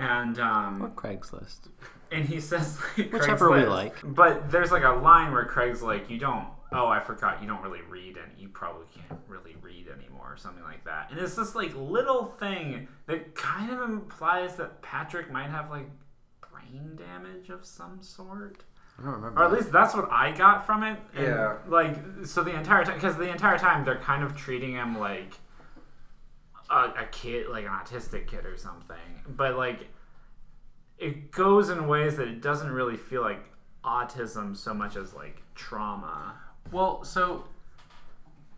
and 0.00 0.38
Or 0.38 0.42
um, 0.42 0.92
Craigslist. 0.96 1.68
and 2.10 2.24
he 2.24 2.40
says 2.40 2.78
like, 2.98 3.12
Whichever 3.12 3.50
we 3.50 3.64
like. 3.64 3.96
But 4.02 4.50
there's 4.50 4.72
like 4.72 4.84
a 4.84 4.90
line 4.90 5.32
where 5.32 5.44
Craig's 5.44 5.82
like, 5.82 6.08
"You 6.10 6.18
don't." 6.18 6.46
Oh, 6.72 6.86
I 6.86 7.00
forgot. 7.00 7.42
You 7.42 7.48
don't 7.48 7.62
really 7.62 7.82
read, 7.88 8.16
and 8.16 8.30
you 8.38 8.48
probably 8.48 8.86
can't 8.94 9.20
really 9.26 9.56
read 9.60 9.88
anymore, 9.88 10.32
or 10.32 10.36
something 10.36 10.62
like 10.62 10.84
that. 10.84 11.10
And 11.10 11.18
it's 11.18 11.34
this 11.34 11.54
like 11.54 11.74
little 11.76 12.26
thing 12.26 12.86
that 13.06 13.34
kind 13.34 13.70
of 13.72 13.80
implies 13.90 14.56
that 14.56 14.80
Patrick 14.82 15.30
might 15.32 15.50
have 15.50 15.68
like 15.70 15.88
brain 16.52 16.96
damage 16.96 17.48
of 17.50 17.64
some 17.64 18.02
sort. 18.02 18.62
I 18.98 19.02
don't 19.04 19.12
remember. 19.14 19.40
Or 19.40 19.44
at 19.46 19.52
least 19.52 19.72
that's 19.72 19.94
what 19.94 20.10
I 20.12 20.30
got 20.32 20.66
from 20.66 20.82
it. 20.84 20.98
And, 21.14 21.26
Yeah. 21.26 21.56
Like, 21.66 21.96
so 22.24 22.42
the 22.44 22.54
entire 22.54 22.84
time, 22.84 22.94
because 22.96 23.16
the 23.16 23.30
entire 23.30 23.58
time 23.58 23.84
they're 23.84 23.98
kind 23.98 24.22
of 24.22 24.36
treating 24.36 24.72
him 24.74 24.98
like 24.98 25.38
a, 26.70 27.02
a 27.02 27.06
kid, 27.10 27.48
like 27.48 27.64
an 27.64 27.70
autistic 27.70 28.26
kid 28.26 28.46
or 28.46 28.56
something. 28.56 28.96
But, 29.28 29.56
like, 29.56 29.88
it 30.98 31.30
goes 31.30 31.70
in 31.70 31.88
ways 31.88 32.16
that 32.16 32.28
it 32.28 32.40
doesn't 32.40 32.70
really 32.70 32.96
feel 32.96 33.22
like 33.22 33.42
autism 33.84 34.56
so 34.56 34.72
much 34.72 34.96
as, 34.96 35.14
like, 35.14 35.42
trauma. 35.54 36.34
Well, 36.70 37.04
so 37.04 37.44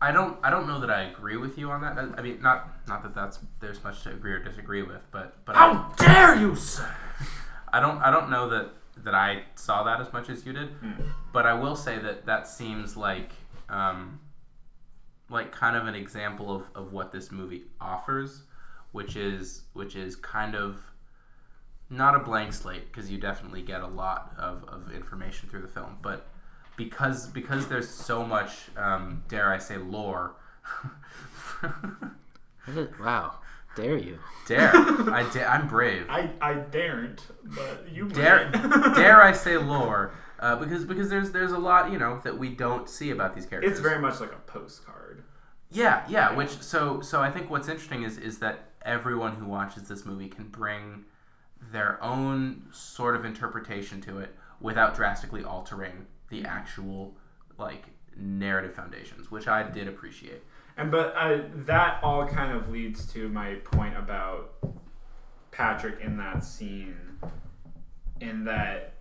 I 0.03 0.11
don't 0.11 0.37
I 0.43 0.49
don't 0.49 0.67
know 0.67 0.81
that 0.81 0.89
I 0.89 1.03
agree 1.03 1.37
with 1.37 1.57
you 1.57 1.71
on 1.71 1.79
that. 1.81 1.97
I, 1.97 2.19
I 2.19 2.21
mean, 2.21 2.41
not 2.41 2.87
not 2.89 3.03
that 3.03 3.15
that's 3.15 3.39
there's 3.61 3.81
much 3.85 4.03
to 4.03 4.11
agree 4.11 4.33
or 4.33 4.39
disagree 4.39 4.83
with, 4.83 5.01
but 5.11 5.37
but 5.45 5.55
I, 5.55 5.59
How 5.59 5.93
dare 5.97 6.35
you, 6.35 6.57
sir! 6.57 6.93
I 7.71 7.79
don't 7.79 7.99
I 7.99 8.11
don't 8.11 8.29
know 8.29 8.49
that 8.49 8.71
that 9.05 9.15
I 9.15 9.43
saw 9.55 9.83
that 9.83 10.01
as 10.01 10.11
much 10.11 10.29
as 10.29 10.45
you 10.45 10.51
did. 10.51 10.69
Hmm. 10.71 10.91
But 11.31 11.45
I 11.45 11.53
will 11.53 11.77
say 11.77 11.99
that 11.99 12.25
that 12.25 12.49
seems 12.49 12.97
like 12.97 13.31
um, 13.69 14.19
like 15.33 15.51
kind 15.51 15.75
of 15.75 15.87
an 15.87 15.95
example 15.95 16.55
of, 16.55 16.63
of 16.75 16.93
what 16.93 17.11
this 17.11 17.31
movie 17.31 17.63
offers, 17.81 18.43
which 18.91 19.15
is 19.15 19.63
which 19.73 19.95
is 19.95 20.15
kind 20.15 20.55
of 20.55 20.77
not 21.89 22.15
a 22.15 22.19
blank 22.19 22.53
slate 22.53 22.91
because 22.91 23.11
you 23.11 23.17
definitely 23.17 23.61
get 23.61 23.81
a 23.81 23.87
lot 23.87 24.33
of, 24.37 24.63
of 24.65 24.91
information 24.93 25.49
through 25.49 25.61
the 25.61 25.67
film, 25.67 25.97
but 26.01 26.27
because 26.77 27.27
because 27.27 27.67
there's 27.67 27.89
so 27.89 28.25
much 28.25 28.69
um, 28.77 29.23
dare 29.27 29.51
I 29.51 29.57
say 29.57 29.77
lore. 29.77 30.35
Wow. 32.99 33.39
Dare 33.75 33.97
you? 33.97 34.19
dare 34.47 34.71
I 34.73 35.29
da- 35.33 35.45
I'm 35.45 35.67
brave. 35.67 36.05
I, 36.09 36.29
I 36.41 36.53
daren't, 36.53 37.21
but 37.43 37.87
you 37.91 38.07
dare 38.07 38.49
dare 38.51 39.21
I 39.21 39.31
say 39.45 39.57
lore 39.57 40.13
uh, 40.43 40.57
because 40.57 40.83
because 40.83 41.09
there's 41.09 41.31
there's 41.31 41.53
a 41.53 41.57
lot 41.57 41.89
you 41.89 41.97
know 41.97 42.19
that 42.25 42.37
we 42.37 42.49
don't 42.49 42.89
see 42.89 43.11
about 43.11 43.33
these 43.33 43.45
characters. 43.45 43.71
It's 43.71 43.79
very 43.79 43.99
much 43.99 44.19
like 44.19 44.33
a 44.33 44.51
postcard. 44.51 45.23
yeah 45.71 46.03
yeah. 46.09 46.35
Which 46.35 46.61
so 46.61 46.99
so 46.99 47.21
I 47.21 47.31
think 47.31 47.49
what's 47.49 47.69
interesting 47.69 48.03
is 48.03 48.17
is 48.17 48.39
that 48.39 48.71
everyone 48.81 49.35
who 49.35 49.45
watches 49.45 49.87
this 49.87 50.05
movie 50.05 50.27
can 50.27 50.49
bring 50.49 51.05
their 51.71 51.97
own 52.03 52.63
sort 52.73 53.15
of 53.15 53.23
interpretation 53.23 54.01
to 54.01 54.19
it 54.19 54.35
without 54.59 54.95
drastically 54.95 55.45
altering 55.45 56.07
the 56.29 56.43
actual 56.43 57.15
like 57.57 57.85
narrative 58.17 58.75
foundations, 58.75 59.31
which 59.31 59.47
I 59.47 59.63
did 59.63 59.87
appreciate. 59.87 60.43
And 60.75 60.91
but 60.91 61.15
uh, 61.15 61.43
that 61.53 62.03
all 62.03 62.27
kind 62.27 62.51
of 62.51 62.69
leads 62.69 63.05
to 63.13 63.29
my 63.29 63.55
point 63.63 63.97
about 63.97 64.55
Patrick 65.51 66.01
in 66.01 66.17
that 66.17 66.43
scene, 66.43 66.97
in 68.19 68.43
that 68.43 68.92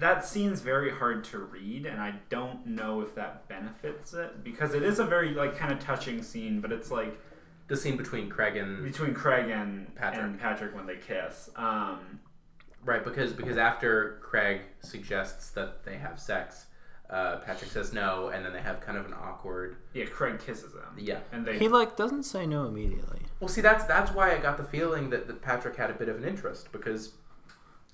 that 0.00 0.24
scene's 0.24 0.60
very 0.60 0.90
hard 0.90 1.24
to 1.24 1.38
read, 1.38 1.86
and 1.86 2.00
I 2.00 2.14
don't 2.30 2.66
know 2.66 3.00
if 3.00 3.14
that 3.16 3.48
benefits 3.48 4.14
it 4.14 4.42
because 4.44 4.74
it 4.74 4.82
is 4.82 4.98
a 4.98 5.04
very 5.04 5.30
like 5.34 5.56
kind 5.56 5.72
of 5.72 5.78
touching 5.80 6.22
scene, 6.22 6.60
but 6.60 6.72
it's 6.72 6.90
like 6.90 7.18
The 7.68 7.76
scene 7.76 7.96
between 7.96 8.28
Craig 8.28 8.56
and 8.56 8.84
between 8.84 9.14
Craig 9.14 9.50
and 9.50 9.94
Patrick. 9.94 10.24
and 10.24 10.38
Patrick 10.40 10.74
when 10.74 10.86
they 10.86 10.96
kiss. 10.96 11.50
Um, 11.56 12.20
Right, 12.84 13.04
because 13.04 13.32
because 13.32 13.56
after 13.58 14.18
Craig 14.22 14.60
suggests 14.80 15.50
that 15.50 15.84
they 15.84 15.96
have 15.98 16.18
sex, 16.20 16.66
uh, 17.10 17.36
Patrick 17.38 17.70
says 17.70 17.92
no, 17.92 18.28
and 18.28 18.44
then 18.44 18.52
they 18.52 18.60
have 18.62 18.80
kind 18.80 18.96
of 18.96 19.04
an 19.04 19.12
awkward. 19.14 19.76
yeah, 19.94 20.04
Craig 20.06 20.38
kisses 20.38 20.72
him. 20.74 20.82
Yeah. 20.96 21.18
and 21.32 21.44
they 21.44 21.58
He 21.58 21.68
like 21.68 21.96
doesn't 21.96 22.22
say 22.22 22.46
no 22.46 22.66
immediately. 22.66 23.18
Well, 23.40 23.48
see, 23.48 23.60
that's 23.62 23.84
that's 23.84 24.12
why 24.12 24.34
I 24.34 24.38
got 24.38 24.56
the 24.58 24.64
feeling 24.64 25.10
that, 25.10 25.26
that 25.26 25.42
Patrick 25.42 25.76
had 25.76 25.90
a 25.90 25.94
bit 25.94 26.08
of 26.08 26.16
an 26.16 26.24
interest 26.24 26.70
because 26.72 27.12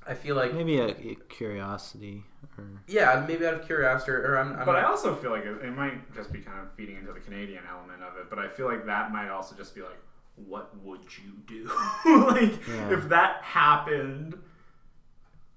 I 0.06 0.14
feel 0.14 0.36
like 0.36 0.52
Maybe 0.54 0.78
a, 0.78 0.88
a 0.88 1.14
curiosity 1.28 2.24
or 2.58 2.66
yeah, 2.86 3.24
maybe 3.26 3.46
out 3.46 3.54
of 3.54 3.66
curiosity 3.66 4.12
or, 4.12 4.20
or 4.32 4.38
I'm, 4.38 4.52
I'm 4.58 4.66
But 4.66 4.76
I 4.76 4.84
also 4.84 5.14
feel 5.14 5.30
like 5.30 5.44
it, 5.44 5.64
it 5.64 5.74
might 5.74 6.14
just 6.14 6.32
be 6.32 6.40
kind 6.40 6.60
of 6.60 6.72
feeding 6.74 6.96
into 6.96 7.12
the 7.12 7.20
Canadian 7.20 7.62
element 7.68 8.02
of 8.02 8.16
it. 8.18 8.28
But 8.30 8.38
I 8.38 8.48
feel 8.48 8.66
like 8.66 8.86
that 8.86 9.12
might 9.12 9.28
also 9.30 9.56
just 9.56 9.74
be 9.74 9.80
like, 9.82 9.98
what 10.36 10.76
would 10.82 11.00
you 11.18 11.32
do? 11.46 11.64
like, 12.28 12.66
Yeah. 12.68 12.92
if 12.92 13.08
that 13.08 13.42
happened, 13.42 14.36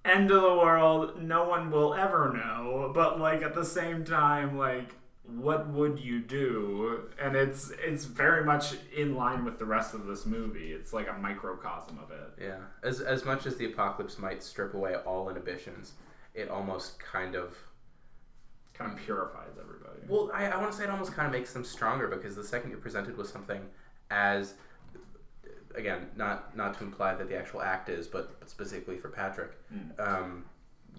end 0.06 0.32
of 0.32 0.42
the 0.42 0.56
world, 0.56 1.22
no 1.22 1.48
one 1.48 1.70
will 1.72 1.94
ever 1.94 2.32
know. 2.34 2.92
But 2.94 3.20
like 3.20 3.42
at 3.42 3.54
the 3.54 3.66
same 3.66 4.06
time, 4.06 4.58
like, 4.58 4.96
what 5.36 5.68
would 5.68 6.00
you 6.00 6.20
do? 6.22 7.10
And 7.22 7.36
it's 7.36 7.72
it's 7.84 8.06
very 8.06 8.44
much 8.46 8.76
in 8.96 9.16
line 9.16 9.44
with 9.46 9.60
the 9.60 9.66
rest 9.66 9.94
of 9.94 10.06
this 10.06 10.26
movie. 10.26 10.72
It's 10.72 10.94
like 10.94 11.10
a 11.10 11.14
microcosm 11.14 12.00
of 12.00 12.12
it. 12.12 12.34
yeah. 12.42 12.58
As 12.84 13.02
as 13.02 13.26
much 13.26 13.46
as 13.46 13.58
the 13.58 13.66
apocalypse 13.66 14.18
might 14.18 14.42
strip 14.42 14.74
away 14.74 14.96
all 14.96 15.30
inhibitions, 15.30 15.94
it 16.34 16.50
almost 16.50 17.00
kind 17.00 17.36
of 17.36 17.56
Kind 18.74 18.92
of 18.92 19.00
purifies 19.00 19.54
everybody. 19.60 20.02
Well, 20.08 20.30
I, 20.32 20.46
I 20.46 20.58
want 20.58 20.72
to 20.72 20.78
say 20.78 20.84
it 20.84 20.92
almost 20.92 21.12
kind 21.12 21.26
of 21.26 21.32
makes 21.32 21.52
them 21.52 21.64
stronger 21.66 22.08
because 22.08 22.36
the 22.36 22.44
second 22.44 22.70
you're 22.70 22.80
presented 22.80 23.18
with 23.18 23.28
something 23.28 23.62
as, 24.12 24.54
again, 25.74 26.08
not 26.16 26.56
not 26.56 26.78
to 26.78 26.84
imply 26.84 27.16
that 27.16 27.28
the 27.28 27.36
actual 27.36 27.64
act 27.64 27.90
is, 27.90 28.06
but, 28.08 28.40
but 28.40 28.48
specifically 28.48 28.98
for 29.00 29.10
Patrick, 29.10 29.54
um, 29.98 30.46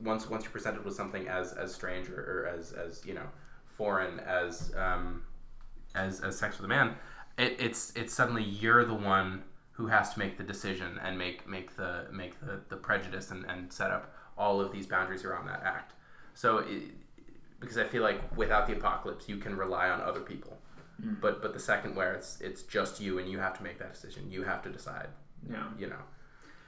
once 0.03 0.29
once 0.29 0.43
you're 0.43 0.51
presented 0.51 0.85
with 0.85 0.95
something 0.95 1.29
as 1.29 1.53
as 1.53 1.73
strange 1.73 2.09
or, 2.09 2.19
or 2.21 2.49
as 2.53 2.73
as 2.73 3.07
you 3.07 3.15
know 3.15 3.29
foreign 3.79 4.21
as 4.21 4.75
um, 4.77 5.23
as 5.95 6.21
as 6.21 6.39
sex 6.39 6.59
with 6.59 6.67
a 6.67 6.69
man, 6.69 6.97
it, 7.39 7.57
it's 7.59 7.93
it's 7.97 8.13
suddenly 8.13 8.43
you're 8.43 8.85
the 8.85 8.95
one 8.95 9.45
who 9.73 9.87
has 9.87 10.13
to 10.13 10.19
make 10.19 10.37
the 10.37 10.45
decision 10.45 10.99
and 11.03 11.17
make 11.17 11.49
make 11.49 11.77
the 11.77 12.07
make 12.13 12.39
the, 12.41 12.61
the 12.69 12.77
prejudice 12.77 13.31
and, 13.31 13.47
and 13.47 13.73
set 13.73 13.91
up 13.91 14.13
all 14.37 14.61
of 14.61 14.73
these 14.73 14.87
boundaries 14.87 15.25
around 15.25 15.47
that 15.47 15.63
act. 15.65 15.95
So 16.35 16.59
it, 16.59 16.83
because 17.61 17.79
I 17.79 17.85
feel 17.85 18.03
like 18.03 18.37
without 18.37 18.67
the 18.67 18.75
apocalypse, 18.75 19.29
you 19.29 19.39
can 19.39 19.57
rely 19.57 19.89
on 19.89 20.01
other 20.01 20.21
people. 20.21 20.59
But 21.21 21.41
but 21.43 21.53
the 21.55 21.61
second 21.61 21.95
where 21.95 22.13
it's 22.15 22.41
it's 22.41 22.65
just 22.65 23.01
you 23.01 23.19
and 23.21 23.31
you 23.31 23.39
have 23.39 23.57
to 23.59 23.63
make 23.63 23.79
that 23.79 23.95
decision. 23.95 24.33
You 24.33 24.43
have 24.43 24.63
to 24.65 24.69
decide. 24.69 25.09
yeah. 25.49 25.69
You 25.79 25.87
know. 25.87 26.03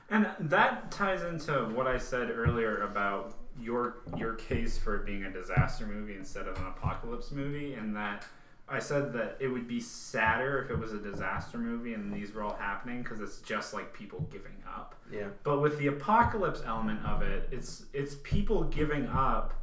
And 0.09 0.29
that 0.39 0.91
ties 0.93 1.23
into 1.23 1.53
what 1.75 1.87
I 1.89 1.99
said 1.99 2.31
earlier 2.31 2.83
about 2.83 3.35
your 3.59 3.99
your 4.17 4.35
case 4.35 4.79
for 4.79 4.97
it 4.97 5.07
being 5.07 5.25
a 5.25 5.31
disaster 5.31 5.87
movie 5.87 6.15
instead 6.15 6.47
of 6.47 6.57
an 6.59 6.67
apocalypse 6.67 7.31
movie, 7.31 7.75
and 7.75 7.97
that 7.97 8.25
I 8.71 8.79
said 8.79 9.13
that 9.15 9.37
it 9.41 9.49
would 9.49 9.67
be 9.67 9.81
sadder 9.81 10.63
if 10.63 10.71
it 10.71 10.79
was 10.79 10.93
a 10.93 10.99
disaster 10.99 11.59
movie 11.59 11.95
and 11.95 12.13
these 12.13 12.33
were 12.33 12.43
all 12.43 12.55
happening 12.55 13.03
because 13.03 13.21
it's 13.21 13.39
just 13.39 13.75
like 13.75 13.93
people 13.93 14.21
giving 14.31 14.63
up. 14.67 14.95
Yeah. 15.13 15.27
But 15.43 15.61
with 15.61 15.77
the 15.79 15.89
apocalypse 15.89 16.63
element 16.65 17.05
of 17.05 17.23
it, 17.23 17.49
it's 17.51 17.87
it's 17.93 18.17
people 18.23 18.63
giving 18.65 19.09
up, 19.09 19.55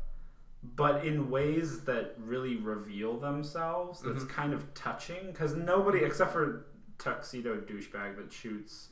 but 0.76 1.06
in 1.06 1.30
ways 1.30 1.82
that 1.82 2.16
really 2.18 2.58
reveal 2.58 3.18
themselves. 3.18 4.02
That's 4.02 4.26
kind 4.26 4.54
of 4.54 4.74
touching 4.74 5.28
because 5.28 5.56
nobody 5.56 6.00
except 6.04 6.34
for 6.34 6.66
tuxedo 6.98 7.58
douchebag 7.58 8.18
that 8.18 8.34
shoots 8.34 8.90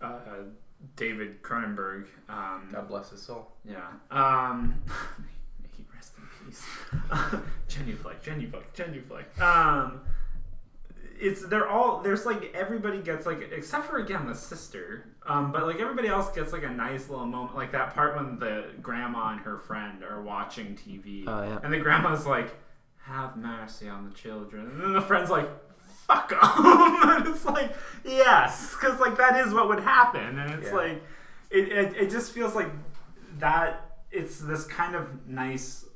uh, 0.00 0.06
uh, 0.06 0.42
David 0.96 1.42
Cronenberg. 1.42 2.06
Um, 2.28 2.68
God 2.72 2.88
bless 2.88 3.10
his 3.10 3.22
soul. 3.22 3.48
yeah. 3.64 3.88
Um, 4.10 4.74
may 5.58 5.68
he 5.76 5.84
rest 5.94 6.12
in 6.18 6.46
peace. 6.46 6.64
genuflect, 7.68 8.24
genuflect, 8.24 8.74
genuflect. 8.76 9.40
Um, 9.40 10.00
it's 11.18 11.46
they're 11.46 11.68
all 11.68 12.02
there's 12.02 12.26
like 12.26 12.52
everybody 12.54 12.98
gets 13.00 13.24
like 13.24 13.50
except 13.52 13.86
for 13.86 13.98
again 13.98 14.26
the 14.26 14.34
sister, 14.34 15.06
um, 15.26 15.52
but 15.52 15.64
like 15.66 15.78
everybody 15.80 16.08
else 16.08 16.30
gets 16.34 16.52
like 16.52 16.64
a 16.64 16.70
nice 16.70 17.08
little 17.08 17.26
moment, 17.26 17.54
like 17.54 17.70
that 17.72 17.94
part 17.94 18.16
when 18.16 18.38
the 18.38 18.66
grandma 18.82 19.30
and 19.30 19.40
her 19.40 19.58
friend 19.58 20.02
are 20.02 20.22
watching 20.22 20.76
TV, 20.76 21.24
Oh, 21.26 21.42
yeah. 21.44 21.58
and 21.62 21.72
the 21.72 21.78
grandma's 21.78 22.26
like, 22.26 22.50
"Have 23.04 23.36
mercy 23.36 23.88
on 23.88 24.08
the 24.08 24.14
children," 24.14 24.66
and 24.70 24.80
then 24.80 24.92
the 24.92 25.00
friend's 25.00 25.30
like. 25.30 25.48
Fuck 26.06 26.28
them! 26.30 26.38
and 26.42 27.26
it's 27.28 27.44
like, 27.44 27.74
yes, 28.04 28.72
because 28.74 29.00
like 29.00 29.16
that 29.16 29.46
is 29.46 29.52
what 29.54 29.68
would 29.68 29.80
happen, 29.80 30.38
and 30.38 30.50
it's 30.54 30.68
Yeah. 30.68 30.74
like, 30.76 31.02
it, 31.50 31.68
it, 31.72 31.96
it 31.96 32.10
just 32.10 32.32
feels 32.32 32.54
like 32.54 32.68
that 33.38 33.98
it's 34.10 34.38
this 34.38 34.64
kind 34.64 34.94
of 34.94 35.26
nice 35.26 35.86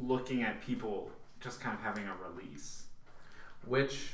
looking 0.00 0.42
at 0.42 0.60
people 0.60 1.10
just 1.40 1.60
kind 1.60 1.74
of 1.76 1.82
having 1.82 2.04
a 2.06 2.14
release. 2.30 2.84
Which, 3.66 4.10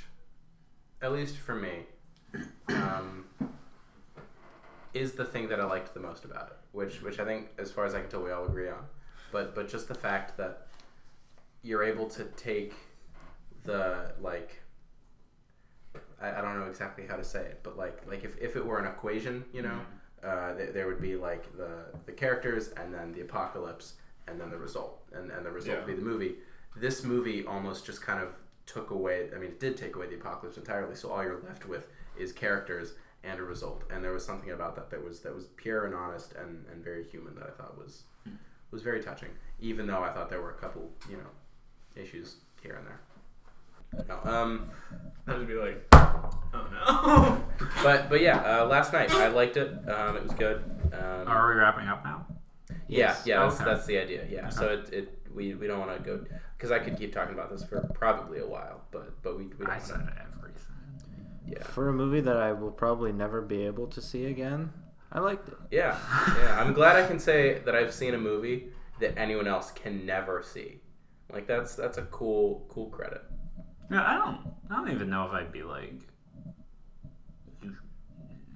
at 1.02 1.12
least 1.12 1.36
for 1.36 1.54
me, 1.54 1.80
um, 2.68 3.24
is 4.92 5.12
the 5.12 5.24
thing 5.24 5.48
that 5.48 5.60
I 5.60 5.64
liked 5.64 5.94
the 5.94 6.00
most 6.00 6.24
about 6.24 6.48
it. 6.48 6.56
Which 6.72 7.02
which 7.02 7.18
I 7.20 7.24
think, 7.24 7.48
as 7.58 7.70
far 7.70 7.84
as 7.84 7.94
I 7.94 8.00
can 8.00 8.08
tell, 8.10 8.22
we 8.22 8.30
all 8.30 8.44
agree 8.46 8.68
on. 8.68 8.84
But 9.32 9.54
but 9.54 9.68
just 9.68 9.88
the 9.88 9.94
fact 9.94 10.36
that 10.38 10.68
you're 11.62 11.82
able 11.84 12.06
to 12.10 12.24
take 12.36 12.74
the 13.64 14.12
like 14.20 14.60
I, 16.24 16.38
I 16.38 16.42
don't 16.42 16.58
know 16.58 16.66
exactly 16.66 17.06
how 17.06 17.16
to 17.16 17.24
say 17.24 17.40
it, 17.40 17.60
but 17.62 17.76
like 17.76 18.02
like 18.08 18.24
if, 18.24 18.36
if 18.38 18.56
it 18.56 18.64
were 18.64 18.78
an 18.78 18.86
equation, 18.86 19.44
you 19.52 19.62
know, 19.62 19.80
uh, 20.22 20.54
th- 20.54 20.72
there 20.72 20.86
would 20.86 21.00
be 21.00 21.16
like 21.16 21.56
the 21.56 21.72
the 22.06 22.12
characters 22.12 22.68
and 22.76 22.92
then 22.92 23.12
the 23.12 23.20
apocalypse 23.20 23.94
and 24.26 24.40
then 24.40 24.50
the 24.50 24.56
result, 24.56 25.02
and 25.12 25.30
and 25.30 25.44
the 25.44 25.50
result 25.50 25.78
would 25.78 25.86
be 25.86 25.94
the 25.94 26.02
movie. 26.02 26.34
This 26.76 27.04
movie 27.04 27.44
almost 27.46 27.86
just 27.86 28.00
kind 28.02 28.20
of 28.22 28.30
took 28.66 28.90
away. 28.90 29.28
I 29.34 29.38
mean, 29.38 29.50
it 29.50 29.60
did 29.60 29.76
take 29.76 29.96
away 29.96 30.06
the 30.06 30.16
apocalypse 30.16 30.56
entirely. 30.56 30.94
So 30.96 31.10
all 31.10 31.22
you're 31.22 31.40
left 31.46 31.66
with 31.68 31.88
is 32.18 32.32
characters 32.32 32.94
and 33.22 33.38
a 33.38 33.42
result. 33.42 33.84
And 33.90 34.02
there 34.02 34.12
was 34.12 34.24
something 34.24 34.50
about 34.50 34.74
that 34.76 34.90
that 34.90 35.02
was 35.02 35.20
that 35.20 35.34
was 35.34 35.46
pure 35.56 35.86
and 35.86 35.94
honest 35.94 36.32
and, 36.32 36.64
and 36.70 36.82
very 36.82 37.04
human 37.04 37.34
that 37.36 37.46
I 37.46 37.50
thought 37.50 37.76
was 37.78 38.04
was 38.70 38.82
very 38.82 39.02
touching. 39.02 39.30
Even 39.60 39.86
though 39.86 40.02
I 40.02 40.10
thought 40.10 40.28
there 40.30 40.42
were 40.42 40.50
a 40.50 40.58
couple, 40.58 40.90
you 41.08 41.16
know, 41.16 41.30
issues 42.02 42.36
here 42.62 42.74
and 42.76 42.86
there. 42.86 43.00
No, 44.08 44.18
um, 44.30 44.70
I 45.26 45.36
would 45.36 45.46
be 45.48 45.54
like, 45.54 45.84
oh 45.92 46.30
no. 46.52 47.44
but 47.82 48.08
but 48.08 48.20
yeah, 48.20 48.60
uh, 48.62 48.66
last 48.66 48.92
night 48.92 49.10
I 49.14 49.28
liked 49.28 49.56
it. 49.56 49.68
Um, 49.88 50.16
it 50.16 50.22
was 50.22 50.32
good. 50.32 50.62
Um, 50.92 51.26
Are 51.28 51.48
we 51.48 51.54
wrapping 51.60 51.88
up 51.88 52.04
now? 52.04 52.26
yeah, 52.88 53.16
yeah, 53.24 53.40
that's, 53.42 53.56
Okay. 53.56 53.64
that's 53.64 53.86
the 53.86 53.98
idea. 53.98 54.26
Yeah, 54.30 54.48
so 54.50 54.68
it, 54.68 54.92
it 54.92 55.18
we, 55.34 55.54
we 55.54 55.66
don't 55.66 55.80
want 55.80 55.96
to 55.96 56.02
go 56.04 56.24
because 56.56 56.70
I 56.70 56.78
could 56.78 56.96
keep 56.98 57.12
talking 57.12 57.34
about 57.34 57.50
this 57.50 57.64
for 57.64 57.80
probably 57.94 58.38
a 58.40 58.46
while, 58.46 58.82
but 58.90 59.22
but 59.22 59.36
we, 59.36 59.44
we 59.46 59.50
don't 59.64 59.68
I 59.70 59.78
wanna- 59.78 59.84
said 59.84 60.12
everything. 60.36 60.62
yeah 61.48 61.62
For 61.62 61.88
a 61.88 61.92
movie 61.92 62.20
that 62.20 62.36
I 62.36 62.52
will 62.52 62.70
probably 62.70 63.12
never 63.12 63.40
be 63.42 63.64
able 63.66 63.86
to 63.88 64.00
see 64.00 64.26
again, 64.26 64.72
I 65.10 65.20
liked 65.20 65.48
it. 65.48 65.54
yeah 65.70 65.98
yeah. 66.38 66.60
I'm 66.60 66.72
glad 66.74 66.96
I 66.96 67.06
can 67.06 67.18
say 67.18 67.58
that 67.64 67.74
I've 67.74 67.92
seen 67.94 68.14
a 68.14 68.18
movie 68.18 68.68
that 69.00 69.16
anyone 69.18 69.48
else 69.48 69.70
can 69.72 70.04
never 70.06 70.42
see. 70.42 70.80
Like 71.32 71.46
that's 71.46 71.74
that's 71.74 71.98
a 71.98 72.02
cool 72.02 72.66
cool 72.68 72.90
credit. 72.90 73.22
No, 73.90 74.02
I 74.02 74.14
don't. 74.14 74.38
I 74.70 74.76
don't 74.76 74.90
even 74.90 75.10
know 75.10 75.26
if 75.26 75.32
I'd 75.32 75.52
be 75.52 75.62
like, 75.62 75.92
you 77.62 77.74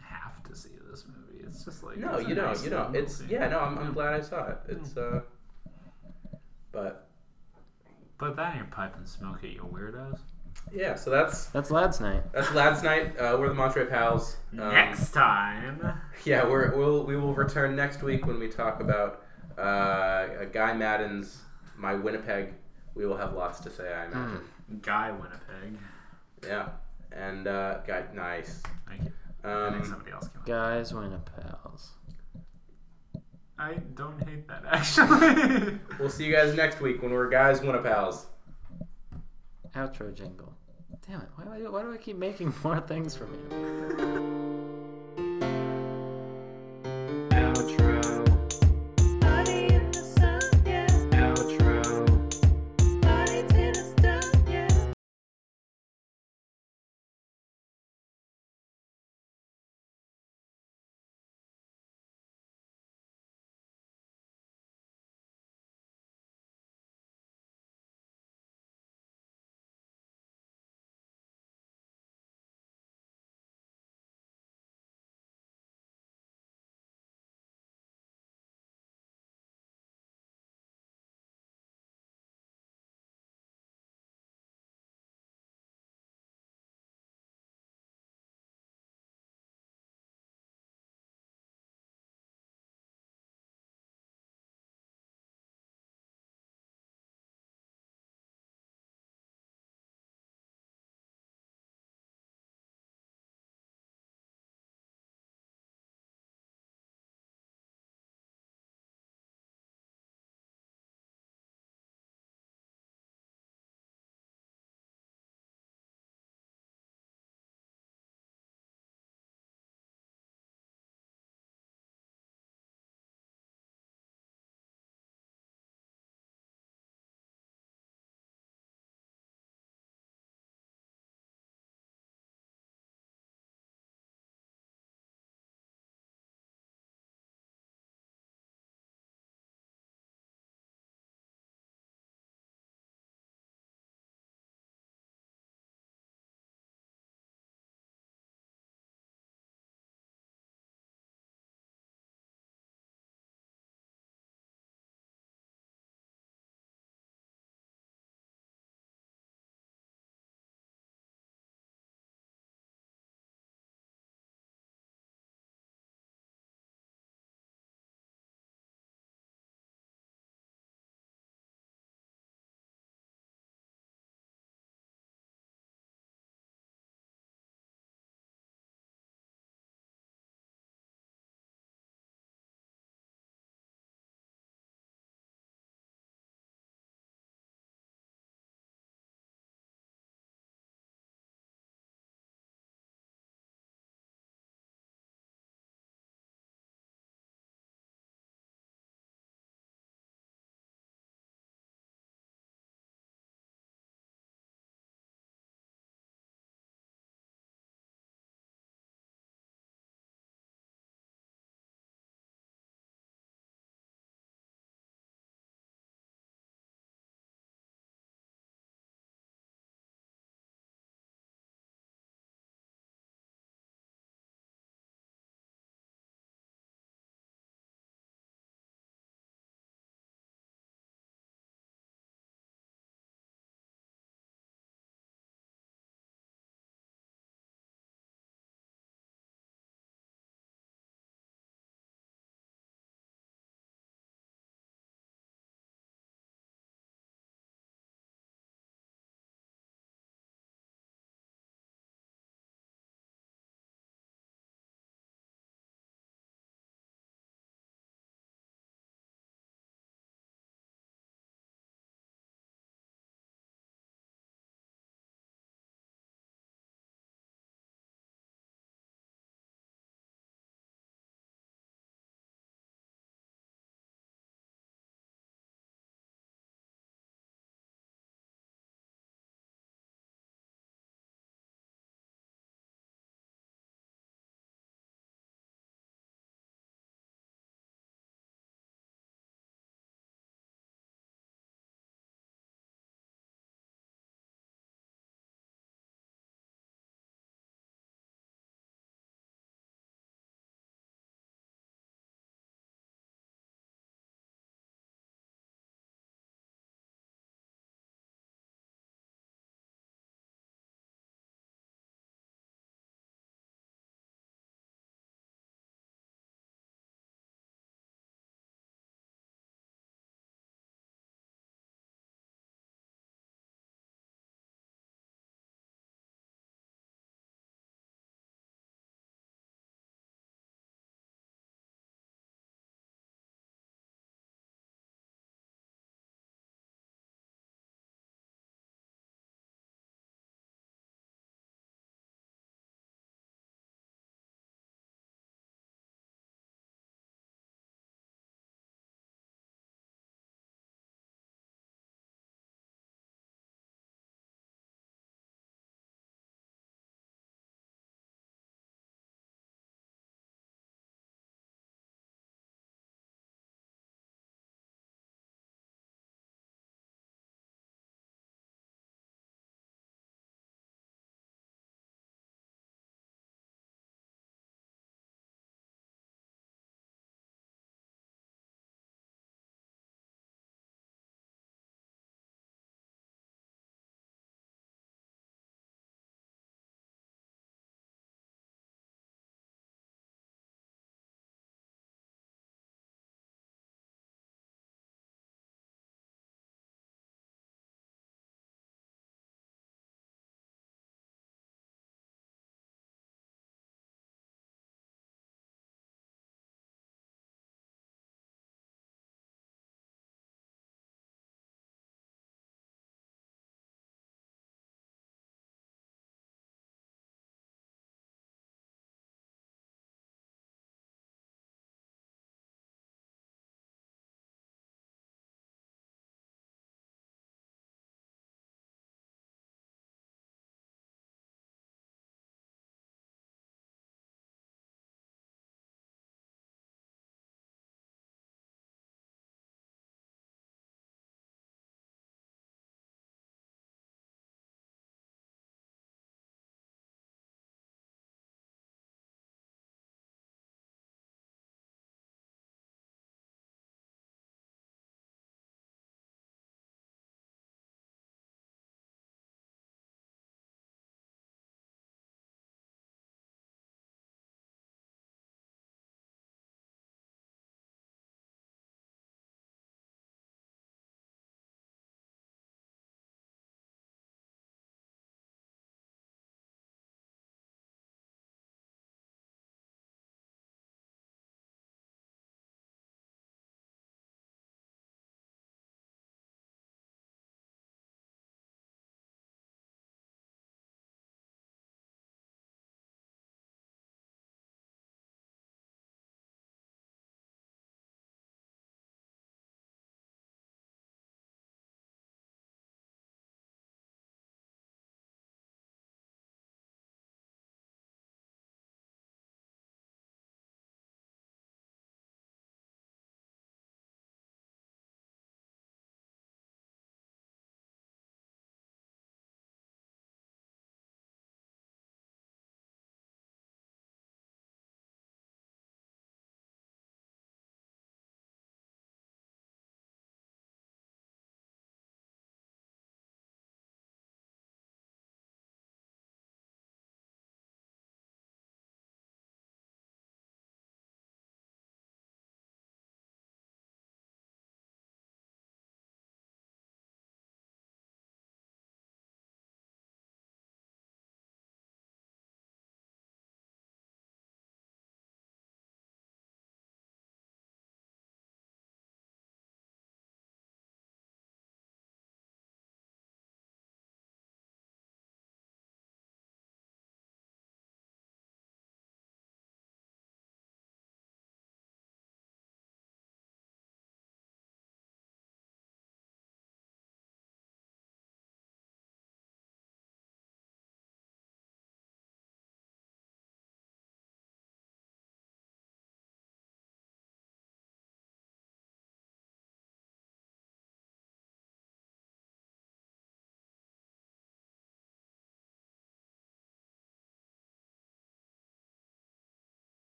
have 0.00 0.42
to 0.44 0.54
see 0.54 0.70
this 0.90 1.04
movie. 1.08 1.42
It's 1.44 1.64
just 1.64 1.82
like 1.82 1.96
No, 1.98 2.18
you 2.18 2.34
don't. 2.34 2.46
nice 2.46 2.64
You 2.64 2.70
don't. 2.70 2.94
It's 2.94 3.20
movie. 3.20 3.34
yeah. 3.34 3.48
No, 3.48 3.60
I'm, 3.60 3.78
I'm 3.78 3.92
glad 3.92 4.14
I 4.14 4.20
saw 4.20 4.48
it. 4.48 4.58
It's 4.68 4.96
uh, 4.96 5.20
but 6.72 7.08
Put 8.18 8.36
that 8.36 8.52
in 8.52 8.58
your 8.58 8.66
pipe 8.68 8.96
and 8.96 9.06
smoke 9.06 9.42
it, 9.44 9.48
you 9.50 9.68
weirdos. 9.70 10.20
yeah. 10.72 10.94
So 10.94 11.10
that's 11.10 11.46
That's 11.46 11.70
Lads 11.70 12.00
Night. 12.00 12.22
that's 12.32 12.50
lads' 12.54 12.82
night. 12.82 13.18
Uh, 13.18 13.36
we're 13.38 13.48
the 13.48 13.54
Monterey 13.54 13.84
Pals. 13.86 14.36
Um, 14.52 14.58
Next 14.72 15.10
time. 15.10 15.82
Yeah, 16.24 16.46
we're, 16.48 16.74
we'll 16.76 17.04
we 17.04 17.16
will 17.16 17.34
return 17.34 17.76
next 17.76 18.02
week 18.02 18.26
when 18.26 18.38
we 18.38 18.48
talk 18.48 18.80
about 18.80 19.22
uh, 19.58 20.44
Guy 20.52 20.72
Maddin's 20.72 21.42
My 21.76 21.94
Winnipeg. 21.94 22.54
We 22.94 23.04
will 23.06 23.18
have 23.18 23.34
lots 23.34 23.60
to 23.60 23.70
say, 23.70 23.92
I 23.92 24.06
imagine. 24.06 24.40
Guy 24.82 25.10
Winnipeg. 25.12 25.78
Yeah, 26.46 26.68
and 27.12 27.46
uh, 27.46 27.78
Guy, 27.86 28.04
nice. 28.14 28.62
Thank 28.88 29.04
you. 29.04 29.12
I 29.44 29.70
think 29.70 29.82
Um, 29.84 29.90
somebody 29.90 30.10
else 30.12 30.28
came 30.28 30.40
up. 30.40 30.46
Guys, 30.46 30.92
Winna 30.92 31.20
pals. 31.20 31.92
I 33.58 33.74
don't 33.94 34.22
hate 34.28 34.46
that 34.48 34.64
actually. 34.70 35.78
we'll 35.98 36.10
see 36.10 36.24
you 36.26 36.32
guys 36.34 36.54
next 36.54 36.80
week 36.80 37.00
when 37.02 37.10
we're 37.12 37.28
guys 37.30 37.60
Winnipals. 37.62 38.26
Outro 39.74 40.12
jingle. 40.14 40.52
Damn 41.06 41.20
it! 41.20 41.28
Why, 41.36 41.44
do 41.44 41.66
I- 41.66 41.70
why 41.70 41.82
do 41.82 41.92
I 41.92 41.96
keep 41.96 42.16
making 42.16 42.52
more 42.64 42.80
things 42.80 43.14
for 43.16 43.26
you? 43.26 44.95